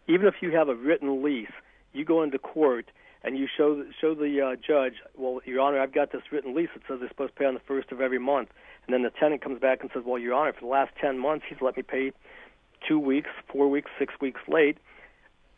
Even 0.07 0.25
if 0.27 0.35
you 0.41 0.51
have 0.51 0.67
a 0.67 0.75
written 0.75 1.23
lease, 1.23 1.51
you 1.93 2.03
go 2.03 2.23
into 2.23 2.39
court 2.39 2.89
and 3.23 3.37
you 3.37 3.47
show 3.47 3.83
show 4.01 4.15
the 4.15 4.41
uh, 4.41 4.55
judge, 4.55 4.95
"Well, 5.15 5.39
Your 5.45 5.61
Honor, 5.61 5.79
I've 5.79 5.93
got 5.93 6.11
this 6.11 6.23
written 6.31 6.55
lease 6.55 6.69
that 6.73 6.81
says 6.87 6.99
they're 6.99 7.09
supposed 7.09 7.33
to 7.33 7.39
pay 7.39 7.45
on 7.45 7.53
the 7.53 7.59
first 7.59 7.91
of 7.91 8.01
every 8.01 8.19
month." 8.19 8.49
And 8.87 8.93
then 8.93 9.03
the 9.03 9.11
tenant 9.11 9.43
comes 9.43 9.59
back 9.59 9.81
and 9.81 9.91
says, 9.93 10.01
"Well, 10.03 10.17
Your 10.17 10.33
Honor, 10.33 10.53
for 10.53 10.61
the 10.61 10.67
last 10.67 10.93
ten 10.99 11.19
months, 11.19 11.45
he's 11.47 11.61
let 11.61 11.77
me 11.77 11.83
pay 11.83 12.11
two 12.87 12.99
weeks, 12.99 13.29
four 13.51 13.69
weeks, 13.69 13.91
six 13.99 14.15
weeks 14.19 14.41
late." 14.47 14.79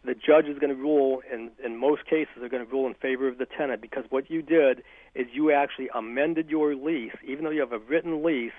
The 0.05 0.13
judge 0.13 0.45
is 0.45 0.57
going 0.59 0.75
to 0.75 0.81
rule, 0.81 1.21
in, 1.31 1.51
in 1.63 1.77
most 1.77 2.05
cases, 2.05 2.33
they're 2.39 2.49
going 2.49 2.65
to 2.65 2.71
rule 2.71 2.87
in 2.87 2.93
favor 2.95 3.27
of 3.27 3.37
the 3.37 3.45
tenant 3.45 3.81
because 3.81 4.05
what 4.09 4.29
you 4.29 4.41
did 4.41 4.83
is 5.15 5.27
you 5.33 5.51
actually 5.51 5.89
amended 5.93 6.49
your 6.49 6.75
lease. 6.75 7.15
Even 7.25 7.43
though 7.43 7.51
you 7.51 7.59
have 7.59 7.73
a 7.73 7.79
written 7.79 8.23
lease, 8.23 8.53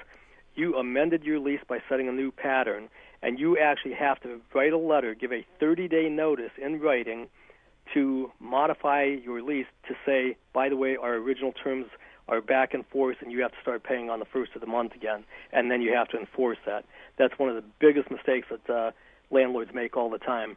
you 0.55 0.77
amended 0.77 1.23
your 1.23 1.39
lease 1.39 1.61
by 1.69 1.79
setting 1.89 2.09
a 2.09 2.13
new 2.13 2.33
pattern, 2.33 2.89
and 3.23 3.39
you 3.39 3.57
actually 3.59 3.95
have 3.95 4.21
to 4.21 4.41
write 4.55 4.73
a 4.73 4.79
letter, 4.79 5.15
give 5.15 5.33
a 5.33 5.47
30 5.61 5.89
day 5.89 6.09
notice 6.09 6.51
in 6.61 6.81
writing 6.81 7.29
to 7.95 8.31
modify 8.41 9.05
your 9.05 9.41
lease 9.41 9.67
to 9.87 9.95
say, 10.05 10.37
by 10.53 10.69
the 10.69 10.77
way, 10.77 10.97
our 10.97 11.15
original 11.15 11.53
terms 11.53 11.87
are 12.29 12.41
back 12.43 12.75
in 12.75 12.83
force 12.85 13.17
and 13.21 13.33
you 13.33 13.41
have 13.41 13.53
to 13.53 13.57
start 13.63 13.83
paying 13.83 14.11
on 14.11 14.19
the 14.19 14.27
first 14.27 14.53
of 14.55 14.61
the 14.61 14.67
month 14.67 14.95
again, 14.95 15.25
and 15.53 15.71
then 15.71 15.81
you 15.81 15.95
have 15.95 16.09
to 16.09 16.19
enforce 16.19 16.59
that. 16.67 16.85
That's 17.17 17.39
one 17.39 17.49
of 17.49 17.57
the 17.57 17.65
biggest 17.79 18.11
mistakes 18.11 18.49
that 18.51 18.73
uh, 18.73 18.91
landlords 19.31 19.71
make 19.75 19.97
all 19.97 20.11
the 20.11 20.19
time. 20.19 20.57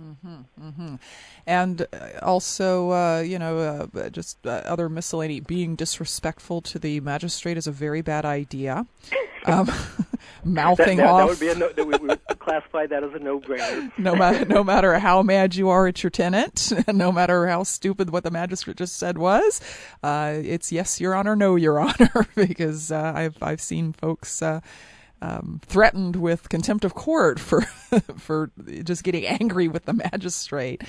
Mm-hmm, 0.00 0.68
mm-hmm. 0.68 0.94
And 1.46 1.86
uh, 1.92 2.10
also, 2.22 2.90
uh, 2.90 3.20
you 3.20 3.38
know, 3.38 3.88
uh, 3.94 4.08
just 4.10 4.44
uh, 4.46 4.62
other 4.64 4.88
miscellany. 4.88 5.40
Being 5.40 5.76
disrespectful 5.76 6.62
to 6.62 6.78
the 6.78 7.00
magistrate 7.00 7.56
is 7.56 7.66
a 7.66 7.72
very 7.72 8.02
bad 8.02 8.24
idea. 8.24 8.86
Um, 9.46 9.70
mouthing 10.44 10.98
that, 10.98 11.04
that, 11.04 11.10
off. 11.10 11.20
That 11.20 11.28
would 11.28 11.40
be 11.40 11.48
a 11.48 11.54
no, 11.54 11.84
we 11.84 11.96
would 11.96 12.20
classify 12.40 12.84
that 12.88 13.02
as 13.02 13.14
a 13.14 13.18
no-brainer. 13.18 13.90
no 13.96 14.14
matter 14.14 14.44
no 14.44 14.62
matter 14.62 14.98
how 14.98 15.22
mad 15.22 15.54
you 15.54 15.70
are 15.70 15.86
at 15.86 16.02
your 16.02 16.10
tenant, 16.10 16.70
no 16.86 17.10
matter 17.10 17.46
how 17.46 17.62
stupid 17.62 18.10
what 18.10 18.22
the 18.22 18.30
magistrate 18.30 18.76
just 18.76 18.98
said 18.98 19.16
was, 19.16 19.62
uh, 20.02 20.34
it's 20.36 20.70
yes, 20.70 21.00
Your 21.00 21.14
Honor, 21.14 21.36
no, 21.36 21.56
Your 21.56 21.80
Honor, 21.80 22.26
because 22.34 22.92
uh, 22.92 23.14
I've 23.16 23.42
I've 23.42 23.62
seen 23.62 23.94
folks 23.94 24.42
um, 25.22 25.60
threatened 25.64 26.16
with 26.16 26.48
contempt 26.48 26.84
of 26.84 26.94
court 26.94 27.38
for 27.38 27.62
for 28.16 28.50
just 28.84 29.04
getting 29.04 29.26
angry 29.26 29.68
with 29.68 29.84
the 29.84 29.92
magistrate. 29.92 30.82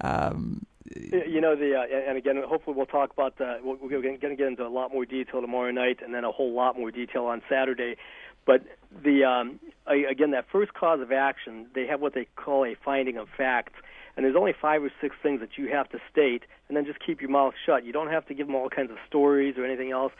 Um, 0.00 0.66
you 0.94 1.40
know 1.40 1.56
the 1.56 1.74
uh, 1.74 2.08
and 2.08 2.18
again 2.18 2.42
hopefully 2.46 2.76
we'll 2.76 2.86
talk 2.86 3.12
about 3.12 3.40
uh, 3.40 3.56
we're 3.62 4.00
going 4.00 4.18
to 4.18 4.36
get 4.36 4.46
into 4.46 4.66
a 4.66 4.68
lot 4.68 4.92
more 4.92 5.04
detail 5.04 5.40
tomorrow 5.40 5.70
night 5.70 6.00
and 6.04 6.14
then 6.14 6.24
a 6.24 6.30
whole 6.30 6.52
lot 6.52 6.78
more 6.78 6.90
detail 6.90 7.24
on 7.24 7.42
Saturday. 7.48 7.96
But 8.46 8.62
the 9.02 9.24
um, 9.24 9.60
again 9.86 10.32
that 10.32 10.46
first 10.52 10.74
cause 10.74 11.00
of 11.00 11.10
action 11.10 11.66
they 11.74 11.86
have 11.86 12.00
what 12.00 12.14
they 12.14 12.28
call 12.36 12.64
a 12.64 12.76
finding 12.84 13.16
of 13.16 13.28
facts 13.36 13.72
and 14.16 14.24
there's 14.24 14.36
only 14.36 14.54
five 14.60 14.82
or 14.82 14.90
six 15.00 15.16
things 15.22 15.40
that 15.40 15.56
you 15.56 15.68
have 15.70 15.88
to 15.90 15.98
state 16.10 16.42
and 16.68 16.76
then 16.76 16.84
just 16.84 16.98
keep 17.04 17.20
your 17.20 17.30
mouth 17.30 17.54
shut. 17.66 17.84
You 17.84 17.92
don't 17.92 18.10
have 18.10 18.26
to 18.26 18.34
give 18.34 18.46
them 18.46 18.54
all 18.54 18.68
kinds 18.68 18.90
of 18.90 18.98
stories 19.06 19.56
or 19.56 19.64
anything 19.64 19.90
else. 19.90 20.12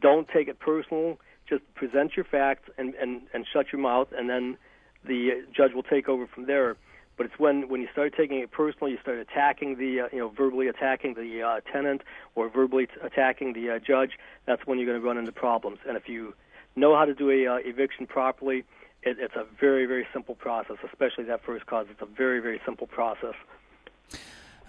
Don't 0.00 0.28
take 0.28 0.48
it 0.48 0.58
personal 0.58 1.18
just 1.48 1.62
present 1.74 2.16
your 2.16 2.24
facts 2.24 2.68
and, 2.78 2.94
and, 2.94 3.22
and 3.32 3.46
shut 3.52 3.66
your 3.72 3.80
mouth, 3.80 4.08
and 4.16 4.28
then 4.28 4.56
the 5.04 5.44
judge 5.54 5.72
will 5.74 5.82
take 5.82 6.08
over 6.08 6.26
from 6.26 6.46
there. 6.46 6.76
But 7.16 7.26
it's 7.26 7.38
when, 7.38 7.68
when 7.68 7.80
you 7.80 7.88
start 7.92 8.14
taking 8.16 8.40
it 8.40 8.50
personal, 8.50 8.88
you 8.88 8.98
start 9.00 9.18
attacking 9.18 9.76
the, 9.76 10.00
uh, 10.00 10.08
you 10.12 10.18
know, 10.18 10.28
verbally 10.30 10.66
attacking 10.66 11.14
the 11.14 11.42
uh, 11.42 11.60
tenant 11.72 12.02
or 12.34 12.48
verbally 12.48 12.86
t- 12.86 12.92
attacking 13.02 13.52
the 13.52 13.70
uh, 13.70 13.78
judge. 13.78 14.18
That's 14.46 14.66
when 14.66 14.78
you're 14.78 14.88
going 14.88 15.00
to 15.00 15.06
run 15.06 15.18
into 15.18 15.30
problems. 15.30 15.78
And 15.86 15.96
if 15.96 16.08
you 16.08 16.34
know 16.74 16.96
how 16.96 17.04
to 17.04 17.14
do 17.14 17.30
a 17.30 17.46
uh, 17.46 17.58
eviction 17.64 18.06
properly, 18.06 18.64
it, 19.02 19.18
it's 19.20 19.36
a 19.36 19.44
very, 19.60 19.86
very 19.86 20.06
simple 20.12 20.34
process. 20.34 20.76
Especially 20.84 21.24
that 21.24 21.44
first 21.44 21.66
cause, 21.66 21.86
it's 21.88 22.02
a 22.02 22.06
very, 22.06 22.40
very 22.40 22.60
simple 22.64 22.88
process. 22.88 23.34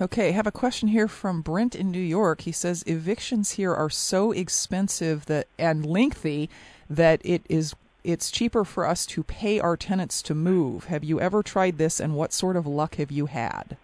Okay, 0.02 0.28
I 0.28 0.32
have 0.32 0.46
a 0.46 0.52
question 0.52 0.89
here 0.89 1.08
from 1.08 1.41
Brent 1.41 1.74
in 1.74 1.89
New 1.89 2.02
York. 2.02 2.41
He 2.41 2.52
says 2.52 2.84
evictions 2.86 3.52
here 3.52 3.74
are 3.74 3.89
so 3.89 4.34
expensive 4.34 5.26
that 5.28 5.48
and 5.58 5.86
lengthy 5.86 6.50
that 6.89 7.22
it 7.24 7.46
is 7.48 7.76
it's 8.04 8.30
cheaper 8.30 8.66
for 8.66 8.86
us 8.86 9.06
to 9.08 9.24
pay 9.24 9.58
our 9.58 9.78
tenants 9.78 10.22
to 10.24 10.36
move. 10.36 10.86
Have 10.86 11.06
you 11.06 11.22
ever 11.22 11.41
tried 11.41 11.78
this 11.78 12.02
and 12.02 12.14
what 12.14 12.34
sort 12.34 12.58
of 12.58 12.68
luck 12.68 12.96
have 12.96 13.10
you 13.10 13.28
had? 13.28 13.78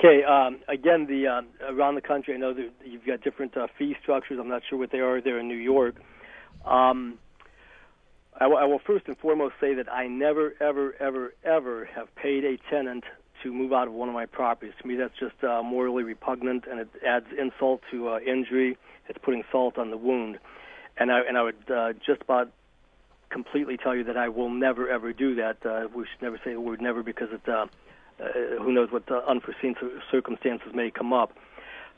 Okay, 0.00 0.24
um, 0.24 0.58
again, 0.66 1.06
the 1.06 1.28
um, 1.28 1.46
around 1.68 1.94
the 1.94 2.00
country, 2.00 2.34
I 2.34 2.36
know 2.36 2.52
that 2.52 2.68
you've 2.84 3.06
got 3.06 3.20
different 3.20 3.56
uh, 3.56 3.68
fee 3.78 3.94
structures. 4.02 4.40
I'm 4.40 4.48
not 4.48 4.62
sure 4.68 4.76
what 4.76 4.90
they 4.90 4.98
are 4.98 5.20
there 5.20 5.38
in 5.38 5.46
New 5.46 5.54
York. 5.54 5.94
Um, 6.64 7.18
I, 8.34 8.46
w- 8.46 8.60
I 8.60 8.64
will 8.64 8.80
first 8.80 9.06
and 9.06 9.16
foremost 9.18 9.54
say 9.60 9.74
that 9.74 9.90
I 9.90 10.08
never, 10.08 10.54
ever, 10.60 10.96
ever, 10.98 11.32
ever 11.44 11.84
have 11.94 12.12
paid 12.16 12.44
a 12.44 12.58
tenant 12.68 13.04
to 13.42 13.52
move 13.52 13.72
out 13.72 13.88
of 13.88 13.94
one 13.94 14.08
of 14.08 14.14
my 14.14 14.26
properties. 14.26 14.74
To 14.80 14.86
me, 14.86 14.96
that's 14.96 15.16
just 15.18 15.42
uh, 15.44 15.62
morally 15.62 16.04
repugnant, 16.04 16.64
and 16.70 16.80
it 16.80 16.88
adds 17.06 17.26
insult 17.38 17.82
to 17.90 18.08
uh, 18.08 18.18
injury. 18.20 18.76
It's 19.08 19.18
putting 19.22 19.44
salt 19.50 19.78
on 19.78 19.90
the 19.90 19.96
wound, 19.96 20.38
and 20.96 21.10
I 21.10 21.20
and 21.20 21.36
I 21.36 21.42
would 21.42 21.70
uh, 21.70 21.92
just 22.04 22.22
about 22.22 22.50
completely 23.30 23.76
tell 23.76 23.96
you 23.96 24.04
that 24.04 24.16
I 24.16 24.28
will 24.28 24.50
never 24.50 24.88
ever 24.88 25.12
do 25.12 25.34
that. 25.36 25.64
Uh, 25.64 25.88
we 25.94 26.04
should 26.04 26.22
never 26.22 26.38
say 26.44 26.52
the 26.52 26.60
word 26.60 26.80
never 26.80 27.02
because 27.02 27.28
it. 27.32 27.48
Uh, 27.48 27.66
uh, 28.22 28.62
who 28.62 28.70
knows 28.70 28.92
what 28.92 29.10
uh, 29.10 29.20
unforeseen 29.26 29.74
circumstances 30.10 30.68
may 30.74 30.90
come 30.90 31.12
up. 31.12 31.32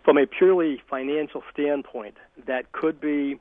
From 0.05 0.17
a 0.17 0.27
purely 0.27 0.81
financial 0.89 1.43
standpoint, 1.53 2.17
that 2.47 2.73
could 2.73 3.01
be 3.01 3.41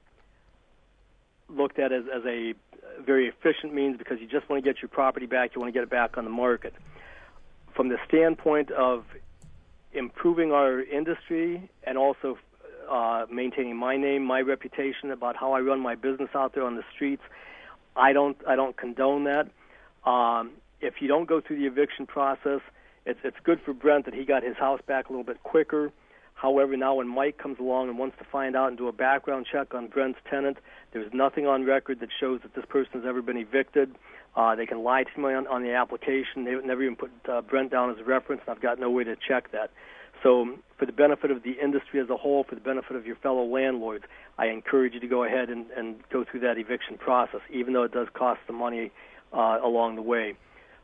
looked 1.47 1.77
at 1.77 1.93
as, 1.93 2.03
as 2.13 2.23
a 2.25 2.55
very 2.99 3.27
efficient 3.27 3.73
means 3.73 3.97
because 3.97 4.19
you 4.19 4.27
just 4.27 4.49
want 4.49 4.61
to 4.61 4.69
get 4.69 4.81
your 4.81 4.89
property 4.89 5.27
back, 5.27 5.51
you 5.55 5.61
want 5.61 5.71
to 5.71 5.77
get 5.77 5.83
it 5.83 5.89
back 5.89 6.17
on 6.17 6.25
the 6.25 6.31
market 6.31 6.73
from 7.75 7.89
the 7.89 7.97
standpoint 8.07 8.71
of 8.71 9.05
improving 9.93 10.51
our 10.51 10.81
industry 10.81 11.69
and 11.83 11.97
also 11.97 12.37
uh, 12.89 13.25
maintaining 13.31 13.75
my 13.75 13.97
name, 13.97 14.23
my 14.23 14.41
reputation 14.41 15.11
about 15.11 15.35
how 15.35 15.53
I 15.53 15.61
run 15.61 15.79
my 15.79 15.95
business 15.95 16.29
out 16.35 16.53
there 16.53 16.63
on 16.63 16.75
the 16.75 16.83
streets. 16.93 17.23
I 17.95 18.13
don't 18.13 18.37
I 18.47 18.55
don't 18.55 18.75
condone 18.75 19.25
that. 19.25 19.49
Um, 20.09 20.51
if 20.81 20.95
you 21.01 21.07
don't 21.07 21.27
go 21.27 21.39
through 21.41 21.59
the 21.59 21.67
eviction 21.67 22.05
process, 22.05 22.61
it's 23.05 23.19
it's 23.23 23.37
good 23.43 23.61
for 23.61 23.73
Brent 23.73 24.05
that 24.05 24.13
he 24.13 24.25
got 24.25 24.43
his 24.43 24.57
house 24.57 24.81
back 24.85 25.09
a 25.09 25.11
little 25.11 25.23
bit 25.23 25.41
quicker. 25.43 25.91
However, 26.33 26.75
now 26.75 26.95
when 26.95 27.07
Mike 27.07 27.37
comes 27.37 27.59
along 27.59 27.89
and 27.89 27.97
wants 27.97 28.17
to 28.17 28.25
find 28.25 28.55
out 28.55 28.67
and 28.67 28.77
do 28.77 28.87
a 28.87 28.91
background 28.91 29.45
check 29.49 29.73
on 29.73 29.87
Brent's 29.87 30.19
tenant, 30.29 30.57
there's 30.91 31.13
nothing 31.13 31.47
on 31.47 31.63
record 31.63 31.99
that 32.01 32.09
shows 32.19 32.41
that 32.41 32.53
this 32.53 32.65
person 32.65 32.91
has 32.93 33.03
ever 33.07 33.21
been 33.21 33.37
evicted. 33.37 33.95
Uh, 34.35 34.55
they 34.55 34.65
can 34.65 34.83
lie 34.83 35.03
to 35.03 35.19
me 35.19 35.33
on, 35.33 35.45
on 35.47 35.63
the 35.63 35.73
application. 35.73 36.43
They 36.43 36.55
never 36.55 36.83
even 36.83 36.95
put 36.95 37.11
uh, 37.29 37.41
Brent 37.41 37.71
down 37.71 37.91
as 37.91 37.99
a 37.99 38.03
reference, 38.03 38.41
and 38.47 38.55
I've 38.55 38.61
got 38.61 38.79
no 38.79 38.89
way 38.89 39.03
to 39.03 39.15
check 39.15 39.51
that. 39.51 39.71
So, 40.23 40.57
for 40.77 40.85
the 40.85 40.91
benefit 40.91 41.31
of 41.31 41.43
the 41.43 41.51
industry 41.61 41.99
as 41.99 42.09
a 42.09 42.17
whole, 42.17 42.43
for 42.43 42.55
the 42.55 42.61
benefit 42.61 42.95
of 42.95 43.05
your 43.05 43.17
fellow 43.17 43.43
landlords, 43.43 44.05
I 44.37 44.47
encourage 44.47 44.93
you 44.93 44.99
to 45.01 45.07
go 45.07 45.23
ahead 45.23 45.49
and, 45.49 45.69
and 45.71 45.97
go 46.09 46.23
through 46.23 46.39
that 46.41 46.57
eviction 46.57 46.97
process, 46.97 47.41
even 47.51 47.73
though 47.73 47.83
it 47.83 47.91
does 47.91 48.07
cost 48.13 48.39
some 48.47 48.55
money 48.55 48.91
uh, 49.33 49.59
along 49.61 49.95
the 49.95 50.01
way. 50.01 50.35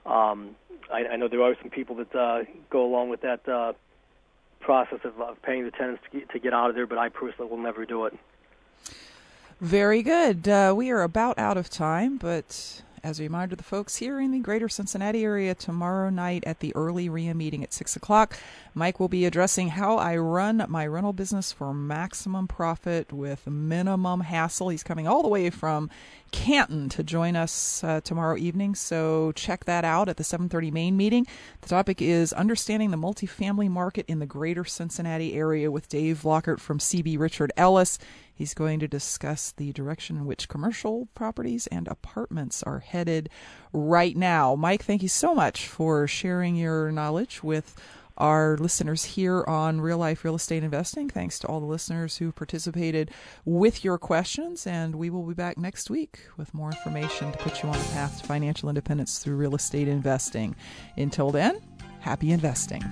Um, 0.05 0.55
I, 0.91 1.05
I 1.13 1.15
know 1.15 1.27
there 1.27 1.41
are 1.41 1.55
some 1.61 1.69
people 1.71 1.95
that 1.95 2.13
uh, 2.15 2.43
go 2.69 2.85
along 2.85 3.09
with 3.09 3.21
that 3.21 3.47
uh, 3.47 3.73
process 4.59 4.99
of, 5.03 5.19
of 5.21 5.41
paying 5.41 5.63
the 5.63 5.71
tenants 5.71 6.03
to 6.11 6.19
get, 6.19 6.29
to 6.31 6.39
get 6.39 6.53
out 6.53 6.69
of 6.69 6.75
there, 6.75 6.85
but 6.87 6.97
I 6.97 7.09
personally 7.09 7.49
will 7.49 7.57
never 7.57 7.85
do 7.85 8.05
it. 8.05 8.17
Very 9.61 10.01
good. 10.01 10.47
Uh, 10.47 10.73
we 10.75 10.89
are 10.89 11.01
about 11.01 11.37
out 11.37 11.57
of 11.57 11.69
time, 11.69 12.17
but 12.17 12.81
as 13.03 13.19
a 13.19 13.23
reminder, 13.23 13.55
the 13.55 13.63
folks 13.63 13.97
here 13.97 14.19
in 14.19 14.31
the 14.31 14.39
greater 14.39 14.69
Cincinnati 14.69 15.23
area 15.23 15.55
tomorrow 15.55 16.09
night 16.09 16.43
at 16.45 16.59
the 16.59 16.75
early 16.75 17.09
REIA 17.09 17.33
meeting 17.33 17.63
at 17.63 17.73
6 17.73 17.95
o'clock, 17.95 18.37
Mike 18.73 18.99
will 18.99 19.07
be 19.07 19.25
addressing 19.25 19.69
how 19.69 19.97
I 19.97 20.17
run 20.17 20.65
my 20.67 20.85
rental 20.85 21.13
business 21.13 21.51
for 21.51 21.73
maximum 21.73 22.47
profit 22.47 23.11
with 23.11 23.47
minimum 23.47 24.21
hassle. 24.21 24.69
He's 24.69 24.83
coming 24.83 25.07
all 25.07 25.21
the 25.21 25.27
way 25.27 25.49
from 25.49 25.89
Canton 26.31 26.89
to 26.89 27.03
join 27.03 27.35
us 27.35 27.83
uh, 27.83 28.01
tomorrow 28.01 28.37
evening, 28.37 28.75
so 28.75 29.31
check 29.33 29.65
that 29.65 29.83
out 29.83 30.09
at 30.09 30.17
the 30.17 30.23
7:30 30.23 30.71
main 30.71 30.95
meeting. 30.95 31.25
The 31.61 31.69
topic 31.69 32.01
is 32.01 32.33
understanding 32.33 32.91
the 32.91 32.97
multifamily 32.97 33.69
market 33.69 34.05
in 34.07 34.19
the 34.19 34.25
greater 34.25 34.63
Cincinnati 34.65 35.33
area 35.33 35.71
with 35.71 35.89
Dave 35.89 36.25
Lockhart 36.25 36.61
from 36.61 36.79
CB 36.79 37.17
Richard 37.17 37.51
Ellis. 37.57 37.97
He's 38.39 38.53
going 38.53 38.79
to 38.79 38.87
discuss 38.87 39.51
the 39.51 39.73
direction 39.73 40.15
in 40.15 40.25
which 40.25 40.47
commercial 40.47 41.09
properties 41.13 41.67
and 41.67 41.89
apartments 41.89 42.63
are 42.63 42.79
headed 42.79 43.29
right 43.73 44.15
now. 44.15 44.55
Mike, 44.55 44.81
thank 44.81 45.03
you 45.03 45.09
so 45.09 45.35
much 45.35 45.67
for 45.67 46.07
sharing 46.07 46.55
your 46.55 46.89
knowledge 46.89 47.43
with 47.43 47.75
our 48.17 48.55
listeners 48.57 49.03
here 49.03 49.43
on 49.45 49.81
Real 49.81 49.97
Life 49.97 50.23
Real 50.23 50.35
Estate 50.35 50.63
Investing. 50.63 51.09
Thanks 51.09 51.37
to 51.39 51.47
all 51.47 51.59
the 51.59 51.65
listeners 51.65 52.15
who 52.15 52.31
participated 52.31 53.11
with 53.43 53.83
your 53.83 53.97
questions. 53.97 54.65
And 54.65 54.95
we 54.95 55.09
will 55.09 55.23
be 55.23 55.33
back 55.33 55.57
next 55.57 55.89
week 55.89 56.21
with 56.37 56.53
more 56.53 56.71
information 56.71 57.33
to 57.33 57.37
put 57.39 57.61
you 57.61 57.67
on 57.67 57.77
the 57.77 57.89
path 57.89 58.21
to 58.21 58.25
financial 58.25 58.69
independence 58.69 59.19
through 59.19 59.35
real 59.35 59.55
estate 59.55 59.89
investing. 59.89 60.55
Until 60.95 61.31
then, 61.31 61.59
happy 61.99 62.31
investing. 62.31 62.85